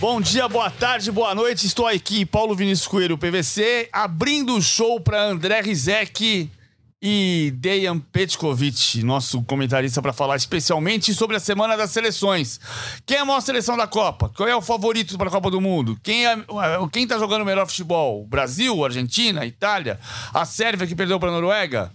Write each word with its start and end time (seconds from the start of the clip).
Bom 0.00 0.20
dia, 0.20 0.48
boa 0.48 0.70
tarde, 0.70 1.10
boa 1.10 1.34
noite. 1.34 1.66
Estou 1.66 1.84
aqui, 1.84 2.24
Paulo 2.24 2.54
Vinícius 2.54 2.86
Coelho, 2.86 3.18
PVC, 3.18 3.88
abrindo 3.92 4.54
o 4.54 4.62
show 4.62 5.00
para 5.00 5.24
André 5.24 5.60
Rizek 5.60 6.48
e 7.02 7.52
Dejan 7.56 7.98
Petkovic, 7.98 9.02
nosso 9.02 9.42
comentarista, 9.42 10.00
para 10.00 10.12
falar 10.12 10.36
especialmente 10.36 11.12
sobre 11.12 11.36
a 11.36 11.40
semana 11.40 11.76
das 11.76 11.90
seleções. 11.90 12.60
Quem 13.04 13.16
é 13.16 13.20
a 13.20 13.24
maior 13.24 13.40
seleção 13.40 13.76
da 13.76 13.88
Copa? 13.88 14.30
Qual 14.36 14.48
é 14.48 14.54
o 14.54 14.62
favorito 14.62 15.18
para 15.18 15.28
a 15.28 15.32
Copa 15.32 15.50
do 15.50 15.60
Mundo? 15.60 15.98
Quem 16.00 16.28
é 16.28 16.36
quem 16.92 17.02
está 17.02 17.18
jogando 17.18 17.42
o 17.42 17.44
melhor 17.44 17.66
futebol? 17.66 18.24
Brasil, 18.24 18.84
Argentina, 18.84 19.44
Itália, 19.44 19.98
a 20.32 20.44
Sérvia 20.44 20.86
que 20.86 20.94
perdeu 20.94 21.18
para 21.18 21.30
a 21.30 21.32
Noruega? 21.32 21.90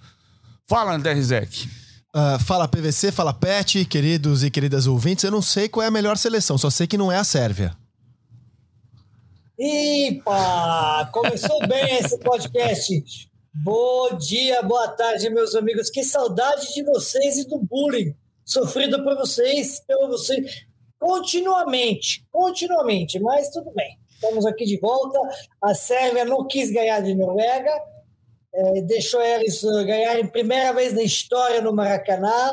Fala, 0.67 0.93
André 0.93 1.13
Rizek. 1.13 1.69
Uh, 2.13 2.37
fala 2.43 2.67
PVC, 2.67 3.13
fala 3.13 3.33
Pet, 3.33 3.85
queridos 3.85 4.43
e 4.43 4.51
queridas 4.51 4.87
ouvintes. 4.87 5.23
Eu 5.23 5.31
não 5.31 5.41
sei 5.41 5.69
qual 5.69 5.85
é 5.85 5.87
a 5.87 5.91
melhor 5.91 6.17
seleção, 6.17 6.57
só 6.57 6.69
sei 6.69 6.85
que 6.85 6.97
não 6.97 7.09
é 7.09 7.17
a 7.17 7.23
Sérvia. 7.23 7.81
Ipa! 9.65 11.09
Começou 11.13 11.57
bem 11.65 11.95
esse 11.95 12.19
podcast. 12.19 13.01
Bom 13.63 14.17
dia, 14.17 14.61
boa 14.61 14.89
tarde, 14.89 15.29
meus 15.29 15.55
amigos. 15.55 15.89
Que 15.89 16.03
saudade 16.03 16.73
de 16.73 16.83
vocês 16.83 17.37
e 17.37 17.47
do 17.47 17.59
bullying 17.59 18.13
sofrido 18.43 19.01
por 19.05 19.15
vocês, 19.15 19.79
pelo 19.87 20.09
vocês, 20.09 20.65
continuamente, 20.99 22.27
continuamente, 22.29 23.21
mas 23.21 23.51
tudo 23.51 23.71
bem. 23.71 23.97
Estamos 24.09 24.45
aqui 24.45 24.65
de 24.65 24.77
volta. 24.81 25.17
A 25.63 25.73
Sérvia 25.73 26.25
não 26.25 26.45
quis 26.45 26.69
ganhar 26.69 27.01
de 27.01 27.15
Noruega, 27.15 27.73
é, 28.53 28.81
deixou 28.81 29.21
eles 29.21 29.63
uh, 29.63 29.85
ganharem 29.85 30.27
primeira 30.27 30.73
vez 30.73 30.91
na 30.91 31.03
história 31.03 31.61
no 31.61 31.73
Maracanã, 31.73 32.51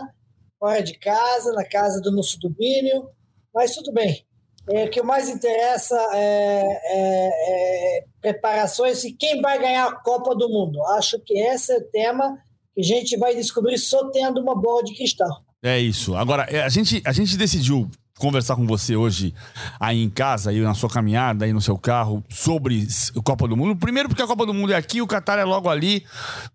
fora 0.61 0.81
de 0.81 0.97
casa, 0.97 1.53
na 1.55 1.65
casa 1.65 2.01
do 2.01 2.13
nosso 2.13 2.39
domínio, 2.39 3.11
mas 3.53 3.75
tudo 3.75 3.93
bem. 3.93 4.25
É, 4.69 4.85
o 4.85 4.91
que 4.91 5.03
mais 5.03 5.29
interessa 5.29 5.97
é, 6.13 6.81
é, 6.85 7.99
é, 7.99 8.05
preparações 8.21 9.03
e 9.05 9.13
quem 9.13 9.41
vai 9.41 9.59
ganhar 9.59 9.87
a 9.87 9.97
Copa 9.97 10.35
do 10.35 10.49
Mundo. 10.49 10.83
Acho 10.97 11.19
que 11.21 11.39
esse 11.39 11.73
é 11.73 11.79
o 11.79 11.85
tema 11.85 12.39
que 12.75 12.81
a 12.81 12.85
gente 12.85 13.17
vai 13.17 13.35
descobrir 13.35 13.79
só 13.79 14.11
tendo 14.11 14.41
uma 14.41 14.55
bola 14.55 14.85
de 14.85 14.95
cristal. 14.95 15.43
É 15.63 15.79
isso. 15.79 16.15
Agora, 16.15 16.45
é, 16.45 16.63
a 16.63 16.69
gente, 16.69 17.03
a 17.05 17.13
gente 17.13 17.37
decidiu 17.37 17.91
conversar 18.21 18.55
com 18.55 18.67
você 18.67 18.95
hoje 18.95 19.35
aí 19.81 20.01
em 20.01 20.11
casa, 20.11 20.51
aí 20.51 20.61
na 20.61 20.75
sua 20.75 20.91
caminhada, 20.91 21.47
aí 21.47 21.53
no 21.53 21.61
seu 21.61 21.77
carro, 21.79 22.23
sobre 22.29 22.87
a 23.17 23.23
Copa 23.23 23.49
do 23.49 23.57
Mundo. 23.57 23.75
Primeiro 23.75 24.09
porque 24.09 24.23
a 24.23 24.27
Copa 24.27 24.45
do 24.45 24.53
Mundo 24.53 24.73
é 24.73 24.77
aqui, 24.77 25.01
o 25.01 25.07
Qatar 25.07 25.39
é 25.39 25.45
logo 25.45 25.69
ali. 25.69 26.05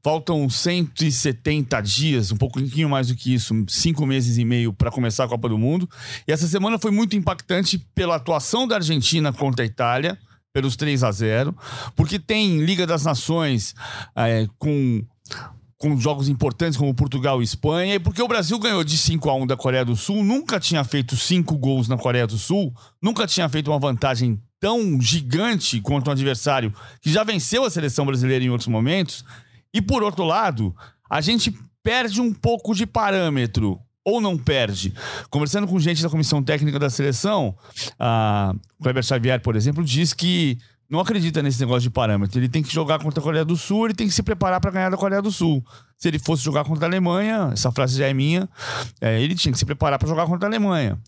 Faltam 0.04 0.48
170 0.48 1.82
dias, 1.82 2.32
um 2.32 2.38
pouquinho 2.38 2.88
mais 2.88 3.08
do 3.08 3.16
que 3.16 3.34
isso, 3.34 3.54
cinco 3.68 4.06
meses 4.06 4.38
e 4.38 4.46
meio 4.46 4.72
para 4.72 4.92
começar 4.92 5.26
a 5.26 5.28
Copa 5.28 5.50
do 5.50 5.58
Mundo. 5.58 5.90
E 6.28 6.32
essa 6.32 6.48
semana 6.48 6.78
foi 6.78 6.92
muito 6.92 7.16
impactante 7.16 7.80
pela 7.96 8.16
atuação 8.16 8.68
da 8.68 8.76
Argentina 8.76 9.34
contra 9.34 9.64
a 9.64 9.66
Itália, 9.66 10.18
pelos 10.54 10.78
3 10.78 11.04
a 11.04 11.12
0 11.12 11.54
porque 11.98 12.18
tem 12.18 12.64
Liga 12.64 12.88
das 12.88 13.04
Nações 13.04 13.76
é, 14.16 14.48
com 14.58 15.04
com 15.86 15.96
jogos 16.00 16.28
importantes 16.28 16.78
como 16.80 16.92
Portugal 16.96 17.42
e 17.42 17.44
Espanha, 17.44 17.94
e 17.94 18.00
porque 18.00 18.20
o 18.20 18.28
Brasil 18.28 18.58
ganhou 18.58 18.84
de 18.84 18.98
5 18.98 19.30
a 19.30 19.36
1 19.36 19.46
da 19.46 19.56
Coreia 19.56 19.86
do 19.86 19.96
Sul, 19.96 20.24
nunca 20.24 20.60
tinha 20.60 20.84
feito 20.84 21.16
cinco 21.16 21.56
gols 21.56 21.88
na 21.88 21.96
Coreia 21.96 22.26
do 22.26 22.40
Sul, 22.40 22.74
nunca 23.00 23.28
tinha 23.28 23.48
feito 23.48 23.70
uma 23.70 23.78
vantagem 23.78 24.42
tão 24.60 25.00
gigante 25.00 25.80
contra 25.80 26.10
um 26.10 26.14
adversário 26.14 26.74
que 27.00 27.12
já 27.12 27.24
venceu 27.24 27.64
a 27.64 27.70
seleção 27.70 28.04
brasileira 28.04 28.44
em 28.44 28.50
outros 28.50 28.68
momentos. 28.68 29.24
E 29.72 29.80
por 29.80 30.02
outro 30.02 30.26
lado, 30.26 30.76
a 31.08 31.22
gente 31.22 31.56
perde 31.84 32.20
um 32.20 32.34
pouco 32.34 32.74
de 32.74 32.88
parâmetro 32.88 33.80
ou 34.04 34.20
não 34.20 34.40
perde. 34.40 34.92
Conversando 35.30 35.68
com 35.68 35.80
gente 35.80 36.02
da 36.02 36.10
comissão 36.10 36.42
técnica 36.42 36.80
da 36.80 36.90
seleção, 36.90 37.56
a 38.00 38.56
Kleber 38.82 39.04
Xavier, 39.04 39.40
por 39.40 39.56
exemplo, 39.56 39.84
diz 39.84 40.14
que 40.14 40.58
não 40.90 41.00
acredita 41.00 41.42
nesse 41.42 41.60
negócio 41.60 41.82
de 41.82 41.90
parâmetro. 41.90 42.40
Ele 42.40 42.50
tem 42.50 42.62
que 42.62 42.74
jogar 42.74 43.00
contra 43.00 43.20
a 43.20 43.24
Coreia 43.24 43.46
do 43.46 43.56
Sul, 43.56 43.86
ele 43.86 43.94
tem 43.94 44.08
que 44.08 44.14
se 44.14 44.22
preparar 44.22 44.60
para 44.60 44.72
ganhar 44.72 44.90
da 44.90 44.98
Coreia 44.98 45.22
do 45.22 45.32
Sul. 45.32 45.64
Se 45.98 46.08
ele 46.08 46.20
fosse 46.20 46.44
jogar 46.44 46.64
contra 46.64 46.86
a 46.86 46.90
Alemanha, 46.90 47.50
essa 47.54 47.72
frase 47.72 47.98
já 47.98 48.08
é 48.08 48.14
minha, 48.14 48.48
é, 49.02 49.22
ele 49.22 49.34
tinha 49.34 49.52
que 49.52 49.58
se 49.58 49.66
preparar 49.66 49.98
para 49.98 50.08
jogar 50.08 50.26
contra 50.28 50.48
a 50.48 50.50
Alemanha. 50.50 51.00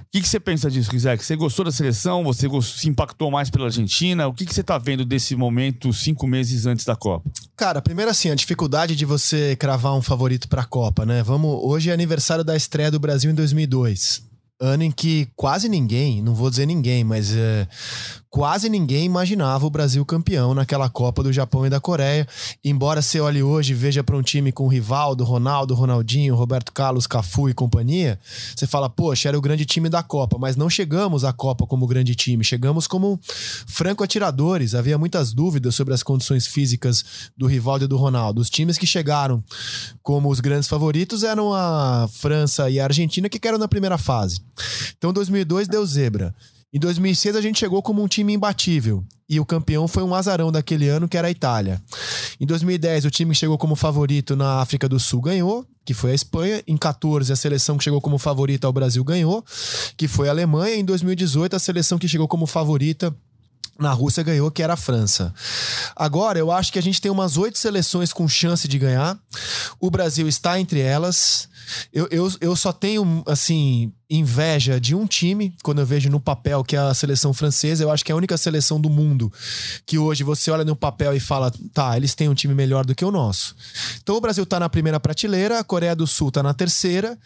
O 0.00 0.12
que, 0.12 0.20
que 0.20 0.28
você 0.28 0.40
pensa 0.40 0.68
disso, 0.68 0.90
Rizek? 0.90 1.24
Você 1.24 1.36
gostou 1.36 1.64
da 1.64 1.70
seleção? 1.70 2.24
Você 2.24 2.48
se 2.62 2.88
impactou 2.88 3.30
mais 3.30 3.48
pela 3.48 3.66
Argentina? 3.66 4.26
O 4.26 4.34
que, 4.34 4.44
que 4.44 4.52
você 4.52 4.62
está 4.62 4.76
vendo 4.76 5.04
desse 5.04 5.36
momento 5.36 5.92
cinco 5.92 6.26
meses 6.26 6.66
antes 6.66 6.84
da 6.84 6.96
Copa? 6.96 7.30
Cara, 7.56 7.80
primeiro 7.80 8.10
assim, 8.10 8.28
a 8.28 8.34
dificuldade 8.34 8.96
de 8.96 9.04
você 9.04 9.54
cravar 9.54 9.94
um 9.94 10.02
favorito 10.02 10.48
para 10.48 10.62
a 10.62 10.66
Copa, 10.66 11.06
né? 11.06 11.22
Vamos, 11.22 11.60
hoje 11.62 11.90
é 11.90 11.92
aniversário 11.92 12.42
da 12.42 12.56
estreia 12.56 12.90
do 12.90 12.98
Brasil 12.98 13.30
em 13.30 13.34
2002 13.34 14.29
ano 14.60 14.82
em 14.82 14.90
que 14.90 15.26
quase 15.34 15.68
ninguém, 15.68 16.20
não 16.20 16.34
vou 16.34 16.50
dizer 16.50 16.66
ninguém, 16.66 17.02
mas 17.02 17.34
é, 17.34 17.66
quase 18.28 18.68
ninguém 18.68 19.06
imaginava 19.06 19.66
o 19.66 19.70
Brasil 19.70 20.04
campeão 20.04 20.54
naquela 20.54 20.88
Copa 20.90 21.22
do 21.22 21.32
Japão 21.32 21.66
e 21.66 21.70
da 21.70 21.80
Coreia. 21.80 22.28
Embora 22.62 23.00
você 23.00 23.18
olhe 23.20 23.42
hoje 23.42 23.72
e 23.72 23.74
veja 23.74 24.04
para 24.04 24.16
um 24.16 24.22
time 24.22 24.52
com 24.52 24.68
Rivaldo, 24.68 25.24
Ronaldo, 25.24 25.74
Ronaldinho, 25.74 26.34
Roberto 26.34 26.72
Carlos, 26.72 27.06
Cafu 27.06 27.48
e 27.48 27.54
companhia, 27.54 28.20
você 28.54 28.66
fala, 28.66 28.90
poxa, 28.90 29.28
era 29.28 29.38
o 29.38 29.40
grande 29.40 29.64
time 29.64 29.88
da 29.88 30.02
Copa, 30.02 30.36
mas 30.38 30.56
não 30.56 30.68
chegamos 30.68 31.24
à 31.24 31.32
Copa 31.32 31.66
como 31.66 31.86
grande 31.86 32.14
time, 32.14 32.44
chegamos 32.44 32.86
como 32.86 33.18
franco 33.66 34.04
atiradores. 34.04 34.74
Havia 34.74 34.98
muitas 34.98 35.32
dúvidas 35.32 35.74
sobre 35.74 35.94
as 35.94 36.02
condições 36.02 36.46
físicas 36.46 37.30
do 37.34 37.46
Rivaldo 37.46 37.86
e 37.86 37.88
do 37.88 37.96
Ronaldo. 37.96 38.42
Os 38.42 38.50
times 38.50 38.76
que 38.76 38.86
chegaram 38.86 39.42
como 40.02 40.28
os 40.28 40.38
grandes 40.38 40.68
favoritos 40.68 41.24
eram 41.24 41.54
a 41.54 42.06
França 42.12 42.68
e 42.68 42.78
a 42.78 42.84
Argentina, 42.84 43.28
que 43.28 43.38
quedaram 43.38 43.58
na 43.58 43.68
primeira 43.68 43.96
fase. 43.96 44.49
Então 44.96 45.12
2002 45.12 45.68
deu 45.68 45.84
zebra. 45.84 46.34
Em 46.72 46.78
2006 46.78 47.34
a 47.34 47.40
gente 47.40 47.58
chegou 47.58 47.82
como 47.82 48.00
um 48.00 48.06
time 48.06 48.32
imbatível 48.32 49.04
e 49.28 49.40
o 49.40 49.44
campeão 49.44 49.88
foi 49.88 50.04
um 50.04 50.14
azarão 50.14 50.52
daquele 50.52 50.88
ano 50.88 51.08
que 51.08 51.16
era 51.16 51.26
a 51.26 51.30
Itália. 51.30 51.82
Em 52.40 52.46
2010 52.46 53.06
o 53.06 53.10
time 53.10 53.32
que 53.32 53.38
chegou 53.38 53.58
como 53.58 53.74
favorito 53.74 54.36
na 54.36 54.60
África 54.60 54.88
do 54.88 54.98
Sul 55.00 55.20
ganhou, 55.20 55.66
que 55.84 55.92
foi 55.92 56.12
a 56.12 56.14
Espanha. 56.14 56.62
Em 56.66 56.76
14 56.76 57.32
a 57.32 57.36
seleção 57.36 57.76
que 57.76 57.82
chegou 57.82 58.00
como 58.00 58.18
favorita 58.18 58.68
ao 58.68 58.72
Brasil 58.72 59.02
ganhou, 59.02 59.44
que 59.96 60.06
foi 60.06 60.28
a 60.28 60.30
Alemanha. 60.30 60.76
Em 60.76 60.84
2018 60.84 61.56
a 61.56 61.58
seleção 61.58 61.98
que 61.98 62.06
chegou 62.06 62.28
como 62.28 62.46
favorita 62.46 63.14
na 63.80 63.92
Rússia 63.92 64.22
ganhou, 64.22 64.50
que 64.50 64.62
era 64.62 64.74
a 64.74 64.76
França. 64.76 65.34
Agora, 65.96 66.38
eu 66.38 66.52
acho 66.52 66.72
que 66.72 66.78
a 66.78 66.82
gente 66.82 67.00
tem 67.00 67.10
umas 67.10 67.38
oito 67.38 67.58
seleções 67.58 68.12
com 68.12 68.28
chance 68.28 68.68
de 68.68 68.78
ganhar. 68.78 69.18
O 69.80 69.90
Brasil 69.90 70.28
está 70.28 70.60
entre 70.60 70.80
elas. 70.80 71.48
Eu, 71.92 72.06
eu, 72.10 72.30
eu 72.40 72.54
só 72.54 72.72
tenho, 72.72 73.22
assim, 73.26 73.92
inveja 74.10 74.80
de 74.80 74.94
um 74.94 75.06
time, 75.06 75.54
quando 75.62 75.80
eu 75.80 75.86
vejo 75.86 76.10
no 76.10 76.20
papel 76.20 76.62
que 76.62 76.76
é 76.76 76.78
a 76.78 76.92
seleção 76.92 77.32
francesa. 77.32 77.82
Eu 77.82 77.90
acho 77.90 78.04
que 78.04 78.12
é 78.12 78.14
a 78.14 78.16
única 78.16 78.36
seleção 78.36 78.78
do 78.78 78.90
mundo 78.90 79.32
que 79.86 79.96
hoje 79.96 80.22
você 80.22 80.50
olha 80.50 80.64
no 80.64 80.76
papel 80.76 81.14
e 81.14 81.20
fala, 81.20 81.50
tá, 81.72 81.96
eles 81.96 82.14
têm 82.14 82.28
um 82.28 82.34
time 82.34 82.54
melhor 82.54 82.84
do 82.84 82.94
que 82.94 83.04
o 83.04 83.10
nosso. 83.10 83.56
Então 84.02 84.16
o 84.16 84.20
Brasil 84.20 84.44
tá 84.44 84.60
na 84.60 84.68
primeira 84.68 85.00
prateleira, 85.00 85.58
a 85.58 85.64
Coreia 85.64 85.96
do 85.96 86.06
Sul 86.06 86.30
tá 86.30 86.42
na 86.42 86.52
terceira. 86.52 87.18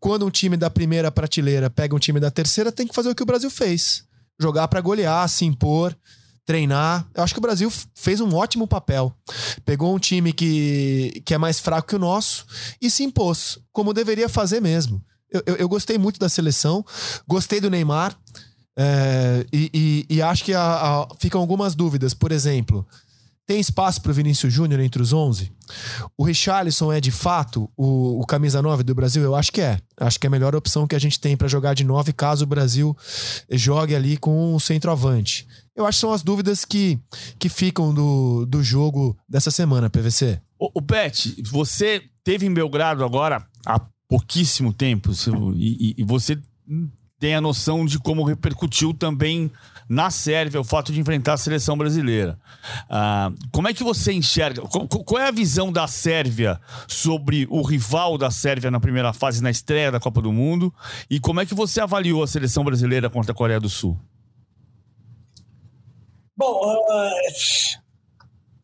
Quando 0.00 0.26
um 0.26 0.30
time 0.30 0.56
da 0.56 0.70
primeira 0.70 1.10
prateleira 1.12 1.70
pega 1.70 1.94
um 1.94 2.00
time 2.00 2.18
da 2.18 2.30
terceira, 2.30 2.72
tem 2.72 2.86
que 2.86 2.94
fazer 2.94 3.10
o 3.10 3.14
que 3.14 3.22
o 3.22 3.26
Brasil 3.26 3.50
fez 3.50 4.09
jogar 4.40 4.68
para 4.68 4.80
golear, 4.80 5.28
se 5.28 5.44
impor, 5.44 5.96
treinar. 6.44 7.06
Eu 7.14 7.22
acho 7.22 7.34
que 7.34 7.38
o 7.38 7.42
Brasil 7.42 7.70
fez 7.94 8.20
um 8.20 8.34
ótimo 8.34 8.66
papel. 8.66 9.14
Pegou 9.64 9.94
um 9.94 9.98
time 9.98 10.32
que, 10.32 11.22
que 11.24 11.34
é 11.34 11.38
mais 11.38 11.60
fraco 11.60 11.88
que 11.88 11.96
o 11.96 11.98
nosso 11.98 12.46
e 12.80 12.90
se 12.90 13.04
impôs, 13.04 13.58
como 13.72 13.94
deveria 13.94 14.28
fazer 14.28 14.60
mesmo. 14.60 15.02
Eu, 15.30 15.42
eu, 15.46 15.56
eu 15.56 15.68
gostei 15.68 15.96
muito 15.96 16.18
da 16.18 16.28
seleção, 16.28 16.84
gostei 17.28 17.60
do 17.60 17.70
Neymar 17.70 18.18
é, 18.76 19.46
e, 19.52 20.06
e, 20.08 20.16
e, 20.16 20.22
acho 20.22 20.44
que 20.44 20.54
a, 20.54 20.62
a, 20.62 21.08
ficam 21.18 21.40
algumas 21.40 21.74
dúvidas. 21.74 22.14
Por 22.14 22.32
exemplo, 22.32 22.86
tem 23.50 23.58
espaço 23.58 24.00
para 24.00 24.12
o 24.12 24.14
Vinícius 24.14 24.52
Júnior 24.52 24.78
entre 24.78 25.02
os 25.02 25.12
11? 25.12 25.50
O 26.16 26.22
Richarlison 26.22 26.92
é 26.92 27.00
de 27.00 27.10
fato 27.10 27.68
o, 27.76 28.20
o, 28.20 28.24
camisa 28.24 28.62
9 28.62 28.84
do 28.84 28.94
Brasil? 28.94 29.24
Eu 29.24 29.34
acho 29.34 29.50
que 29.50 29.60
é. 29.60 29.80
Acho 29.98 30.20
que 30.20 30.26
é 30.26 30.28
a 30.28 30.30
melhor 30.30 30.54
opção 30.54 30.86
que 30.86 30.94
a 30.94 31.00
gente 31.00 31.18
tem 31.18 31.36
para 31.36 31.48
jogar 31.48 31.74
de 31.74 31.82
9 31.82 32.12
caso 32.12 32.44
o 32.44 32.46
Brasil 32.46 32.96
jogue 33.50 33.96
ali 33.96 34.16
com 34.16 34.54
o 34.54 34.60
centroavante. 34.60 35.48
Eu 35.74 35.84
acho 35.84 35.96
que 35.96 36.00
são 36.00 36.12
as 36.12 36.22
dúvidas 36.22 36.64
que, 36.64 37.00
que 37.40 37.48
ficam 37.48 37.92
do, 37.92 38.46
do 38.46 38.62
jogo 38.62 39.18
dessa 39.28 39.50
semana, 39.50 39.90
PVC. 39.90 40.40
O, 40.56 40.70
o 40.76 40.80
Pet, 40.80 41.42
você 41.50 42.04
teve 42.22 42.46
em 42.46 42.54
Belgrado 42.54 43.04
agora 43.04 43.44
há 43.66 43.80
pouquíssimo 44.08 44.72
tempo 44.72 45.10
e, 45.56 45.96
e 45.98 46.04
você 46.04 46.40
tem 47.20 47.34
a 47.34 47.40
noção 47.40 47.84
de 47.84 47.98
como 47.98 48.24
repercutiu 48.24 48.94
também 48.94 49.52
na 49.86 50.10
Sérvia 50.10 50.60
o 50.60 50.64
fato 50.64 50.90
de 50.90 50.98
enfrentar 51.00 51.34
a 51.34 51.36
seleção 51.36 51.76
brasileira. 51.76 52.38
Ah, 52.88 53.30
como 53.52 53.68
é 53.68 53.74
que 53.74 53.84
você 53.84 54.12
enxerga? 54.12 54.62
Qual 54.62 55.20
é 55.20 55.28
a 55.28 55.30
visão 55.30 55.70
da 55.70 55.86
Sérvia 55.86 56.58
sobre 56.88 57.46
o 57.50 57.60
rival 57.62 58.16
da 58.16 58.30
Sérvia 58.30 58.70
na 58.70 58.80
primeira 58.80 59.12
fase, 59.12 59.42
na 59.42 59.50
estreia 59.50 59.92
da 59.92 60.00
Copa 60.00 60.22
do 60.22 60.32
Mundo? 60.32 60.72
E 61.10 61.20
como 61.20 61.40
é 61.40 61.46
que 61.46 61.54
você 61.54 61.80
avaliou 61.80 62.22
a 62.22 62.26
seleção 62.26 62.64
brasileira 62.64 63.10
contra 63.10 63.32
a 63.32 63.34
Coreia 63.34 63.60
do 63.60 63.68
Sul? 63.68 63.98
Bom, 66.34 66.58
uh, 66.64 67.80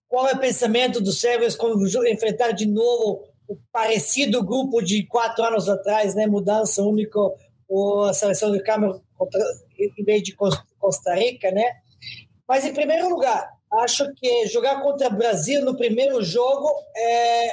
qual 0.08 0.28
é 0.28 0.32
o 0.32 0.38
pensamento 0.38 0.98
dos 0.98 1.20
sérvios 1.20 1.54
quando 1.54 1.86
enfrentar 2.08 2.52
de 2.52 2.64
novo 2.64 3.24
o 3.48 3.56
parecido 3.70 4.42
grupo 4.42 4.80
de 4.80 5.04
quatro 5.04 5.44
anos 5.44 5.68
atrás, 5.68 6.14
né? 6.14 6.26
Mudança 6.26 6.82
única 6.82 7.20
a 8.08 8.12
seleção 8.14 8.52
do 8.52 8.62
Camerun 8.62 9.00
em 9.78 10.04
vez 10.04 10.22
de 10.22 10.34
Costa 10.34 11.14
Rica, 11.14 11.50
né? 11.50 11.64
Mas, 12.46 12.64
em 12.64 12.72
primeiro 12.72 13.08
lugar, 13.08 13.50
acho 13.72 14.12
que 14.14 14.46
jogar 14.46 14.80
contra 14.80 15.08
o 15.08 15.16
Brasil 15.16 15.64
no 15.64 15.76
primeiro 15.76 16.22
jogo 16.22 16.70
é 16.96 17.50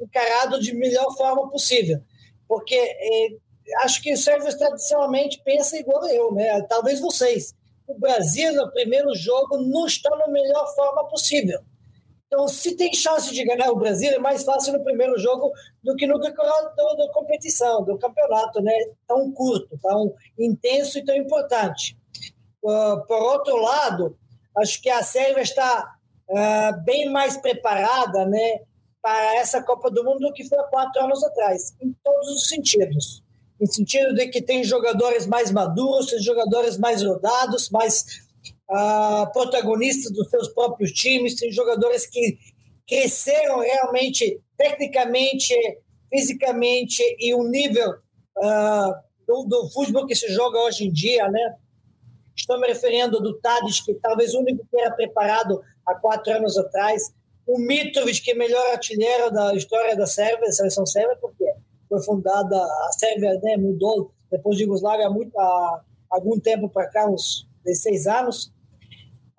encarado 0.00 0.60
de 0.60 0.74
melhor 0.74 1.14
forma 1.16 1.48
possível, 1.48 2.00
porque 2.48 2.74
é, 2.74 3.28
acho 3.84 4.02
que 4.02 4.12
o 4.12 4.16
Sérvio 4.16 4.56
tradicionalmente 4.56 5.40
pensa 5.44 5.76
igual 5.78 6.04
eu, 6.08 6.32
né? 6.32 6.60
Talvez 6.62 7.00
vocês. 7.00 7.54
O 7.86 7.98
Brasil 7.98 8.52
no 8.54 8.70
primeiro 8.72 9.14
jogo 9.14 9.58
não 9.58 9.86
está 9.86 10.10
na 10.16 10.28
melhor 10.28 10.74
forma 10.74 11.08
possível. 11.08 11.60
Então, 12.32 12.48
se 12.48 12.74
tem 12.74 12.94
chance 12.94 13.30
de 13.30 13.44
ganhar 13.44 13.70
o 13.70 13.76
Brasil, 13.76 14.10
é 14.10 14.18
mais 14.18 14.42
fácil 14.42 14.72
no 14.72 14.82
primeiro 14.82 15.18
jogo 15.18 15.52
do 15.84 15.94
que 15.94 16.06
no 16.06 16.18
decorrer 16.18 16.74
da 16.74 17.12
competição, 17.12 17.84
do 17.84 17.98
campeonato, 17.98 18.62
né? 18.62 18.72
Tão 19.06 19.30
curto, 19.32 19.78
tão 19.82 20.14
intenso 20.38 20.98
e 20.98 21.04
tão 21.04 21.14
importante. 21.14 21.94
Uh, 22.62 23.06
por 23.06 23.20
outro 23.20 23.56
lado, 23.58 24.16
acho 24.56 24.80
que 24.80 24.88
a 24.88 25.02
Sérvia 25.02 25.42
está 25.42 25.94
uh, 26.30 26.84
bem 26.84 27.10
mais 27.10 27.36
preparada, 27.36 28.24
né, 28.24 28.62
para 29.02 29.36
essa 29.36 29.62
Copa 29.62 29.90
do 29.90 30.02
Mundo 30.02 30.20
do 30.20 30.32
que 30.32 30.48
foi 30.48 30.58
há 30.58 30.64
quatro 30.64 31.04
anos 31.04 31.22
atrás, 31.22 31.74
em 31.82 31.94
todos 32.02 32.28
os 32.28 32.48
sentidos. 32.48 33.22
Em 33.60 33.66
sentido 33.66 34.14
de 34.14 34.28
que 34.28 34.40
tem 34.40 34.64
jogadores 34.64 35.26
mais 35.26 35.50
maduros, 35.52 36.06
tem 36.06 36.22
jogadores 36.22 36.78
mais 36.78 37.02
rodados, 37.02 37.68
mais 37.68 38.21
protagonistas 39.32 40.12
dos 40.12 40.30
seus 40.30 40.48
próprios 40.48 40.92
times, 40.92 41.36
tem 41.36 41.52
jogadores 41.52 42.06
que 42.06 42.38
cresceram 42.88 43.60
realmente 43.60 44.40
tecnicamente, 44.56 45.54
fisicamente 46.10 47.02
e 47.18 47.34
o 47.34 47.42
nível 47.42 47.90
uh, 47.90 48.94
do, 49.26 49.44
do 49.44 49.70
futebol 49.70 50.06
que 50.06 50.14
se 50.14 50.32
joga 50.32 50.58
hoje 50.60 50.84
em 50.84 50.92
dia, 50.92 51.28
né? 51.28 51.56
Estou 52.36 52.58
me 52.58 52.66
referindo 52.66 53.20
do 53.20 53.38
Tadic, 53.40 53.84
que 53.84 53.94
talvez 53.94 54.34
o 54.34 54.40
único 54.40 54.66
que 54.70 54.80
era 54.80 54.94
preparado 54.94 55.62
há 55.86 55.94
quatro 55.94 56.32
anos 56.32 56.56
atrás. 56.56 57.12
O 57.46 57.58
Mitrovic, 57.58 58.22
que 58.22 58.30
é 58.30 58.34
melhor 58.34 58.64
artilheiro 58.70 59.30
da 59.30 59.54
história 59.54 59.96
da 59.96 60.06
Sérvia, 60.06 60.46
da 60.46 60.52
seleção 60.52 60.86
sérvia, 60.86 61.16
porque 61.20 61.44
foi 61.88 62.02
fundada, 62.02 62.56
a 62.56 62.90
Sérvia 62.98 63.38
né, 63.42 63.56
mudou 63.56 64.12
depois 64.30 64.56
de 64.56 64.62
Yugoslávia 64.62 65.06
há, 65.06 65.10
muito, 65.10 65.38
há 65.38 65.82
algum 66.10 66.38
tempo 66.40 66.68
para 66.68 66.88
cá, 66.88 67.06
uns 67.06 67.46
16 67.64 68.06
anos. 68.06 68.51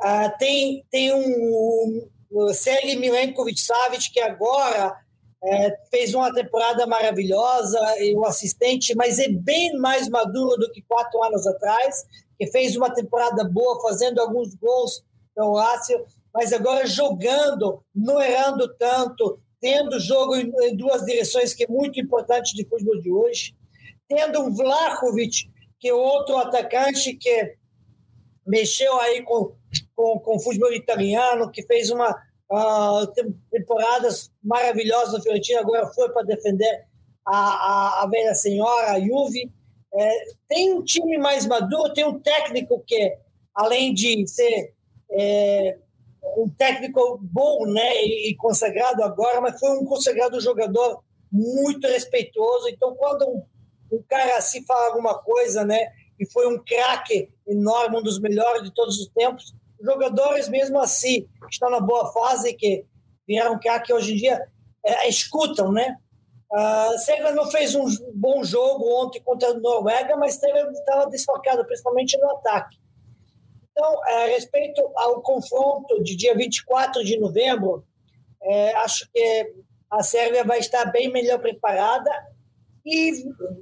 Ah, 0.04 0.30
tem, 0.30 0.86
tem 0.92 1.14
um, 1.14 2.10
um 2.30 2.54
Sergei 2.54 2.98
Milenkovic-Savic, 2.98 4.12
que 4.12 4.20
agora 4.20 4.94
é, 5.42 5.78
fez 5.90 6.14
uma 6.14 6.34
temporada 6.34 6.86
maravilhosa, 6.86 7.80
e 8.00 8.14
o 8.14 8.26
assistente, 8.26 8.94
mas 8.96 9.18
é 9.18 9.30
bem 9.30 9.78
mais 9.78 10.10
maduro 10.10 10.58
do 10.58 10.70
que 10.74 10.82
quatro 10.82 11.24
anos 11.24 11.48
atrás 11.48 12.06
que 12.38 12.48
fez 12.48 12.76
uma 12.76 12.94
temporada 12.94 13.46
boa, 13.46 13.82
fazendo 13.82 14.20
alguns 14.20 14.54
gols 14.56 15.02
pelo 15.34 15.54
Lácio, 15.54 16.06
mas 16.34 16.52
agora 16.52 16.86
jogando, 16.86 17.82
não 17.96 18.22
errando 18.22 18.68
tanto, 18.76 19.40
tendo 19.62 20.02
jogo 20.02 20.36
em 20.36 20.76
duas 20.76 21.06
direções, 21.06 21.54
que 21.54 21.64
é 21.64 21.68
muito 21.68 21.98
importante 21.98 22.54
de 22.56 22.68
futebol 22.68 23.00
de 23.00 23.10
hoje, 23.10 23.56
tendo 24.10 24.42
um 24.42 24.54
Vlahovic, 24.54 25.50
que 25.80 25.88
é 25.88 25.94
outro 25.94 26.36
atacante 26.36 27.14
que 27.14 27.56
mexeu 28.46 29.00
aí 29.00 29.22
com, 29.22 29.56
com, 29.96 30.20
com 30.20 30.36
o 30.36 30.40
futebol 30.40 30.72
italiano, 30.74 31.52
que 31.52 31.64
fez 31.64 31.90
uma 31.90 32.12
uh, 32.52 33.08
temporadas 33.52 34.32
maravilhosas 34.44 35.14
no 35.14 35.22
Fiorentina, 35.22 35.62
agora 35.62 35.88
foi 35.94 36.10
para 36.10 36.24
defender 36.24 36.86
a, 37.26 37.38
a, 37.38 38.04
a 38.04 38.08
velha 38.08 38.36
senhora, 38.36 38.92
a 38.92 39.00
Juve, 39.00 39.52
é, 39.96 40.26
tem 40.48 40.74
um 40.74 40.84
time 40.84 41.18
mais 41.18 41.46
maduro, 41.46 41.94
tem 41.94 42.04
um 42.04 42.20
técnico 42.20 42.84
que, 42.86 43.16
além 43.54 43.94
de 43.94 44.28
ser 44.28 44.74
é, 45.12 45.78
um 46.38 46.50
técnico 46.50 47.20
bom 47.22 47.66
né, 47.68 48.04
e, 48.04 48.36
consagrado 48.36 49.04
agora, 49.04 49.40
mas 49.40 49.60
foi 49.60 49.70
um 49.78 49.86
consagrado 49.86 50.42
jogador 50.42 51.04
muito 51.32 51.88
respeitoso. 51.88 52.70
Então, 52.70 52.96
quando 52.96 53.28
um, 53.28 53.44
um 53.92 54.04
cara 54.08 54.38
assim 54.38 54.66
fala 54.66 54.88
alguma 54.88 55.20
coisa, 55.20 55.64
né, 55.64 55.92
e 56.20 56.26
foi 56.32 56.48
um 56.48 56.58
craque 56.64 57.30
enorme, 57.46 57.98
um 57.98 58.04
dos 58.04 58.20
melhores 58.20 58.64
de 58.64 58.74
todos 58.74 59.00
os 59.00 59.08
tempos, 59.10 59.54
jogadores 59.84 60.48
mesmo 60.48 60.80
assim, 60.80 61.22
que 61.22 61.52
estão 61.52 61.70
na 61.70 61.80
boa 61.80 62.12
fase, 62.14 62.54
que 62.54 62.86
vieram 63.28 63.60
craque 63.60 63.94
hoje 63.94 64.14
em 64.14 64.18
dia, 64.18 64.48
é, 64.86 65.08
escutam, 65.08 65.72
né? 65.72 65.98
Uh, 66.52 67.00
Sérvia 67.00 67.32
não 67.32 67.50
fez 67.50 67.74
um 67.74 67.86
bom 68.14 68.44
jogo 68.44 68.88
ontem 69.02 69.20
contra 69.24 69.50
a 69.50 69.54
Noruega, 69.56 70.16
mas 70.16 70.36
estava 70.36 71.10
desfocado, 71.10 71.66
principalmente 71.66 72.16
no 72.20 72.30
ataque. 72.30 72.78
Então, 73.72 74.08
é, 74.08 74.28
respeito 74.28 74.88
ao 74.96 75.22
confronto 75.24 76.04
de 76.04 76.16
dia 76.16 76.36
24 76.36 77.04
de 77.04 77.20
novembro, 77.20 77.84
é, 78.44 78.76
acho 78.76 79.10
que 79.12 79.54
a 79.90 80.04
Sérvia 80.04 80.44
vai 80.44 80.60
estar 80.60 80.86
bem 80.86 81.12
melhor 81.12 81.40
preparada 81.40 82.12
e 82.86 83.12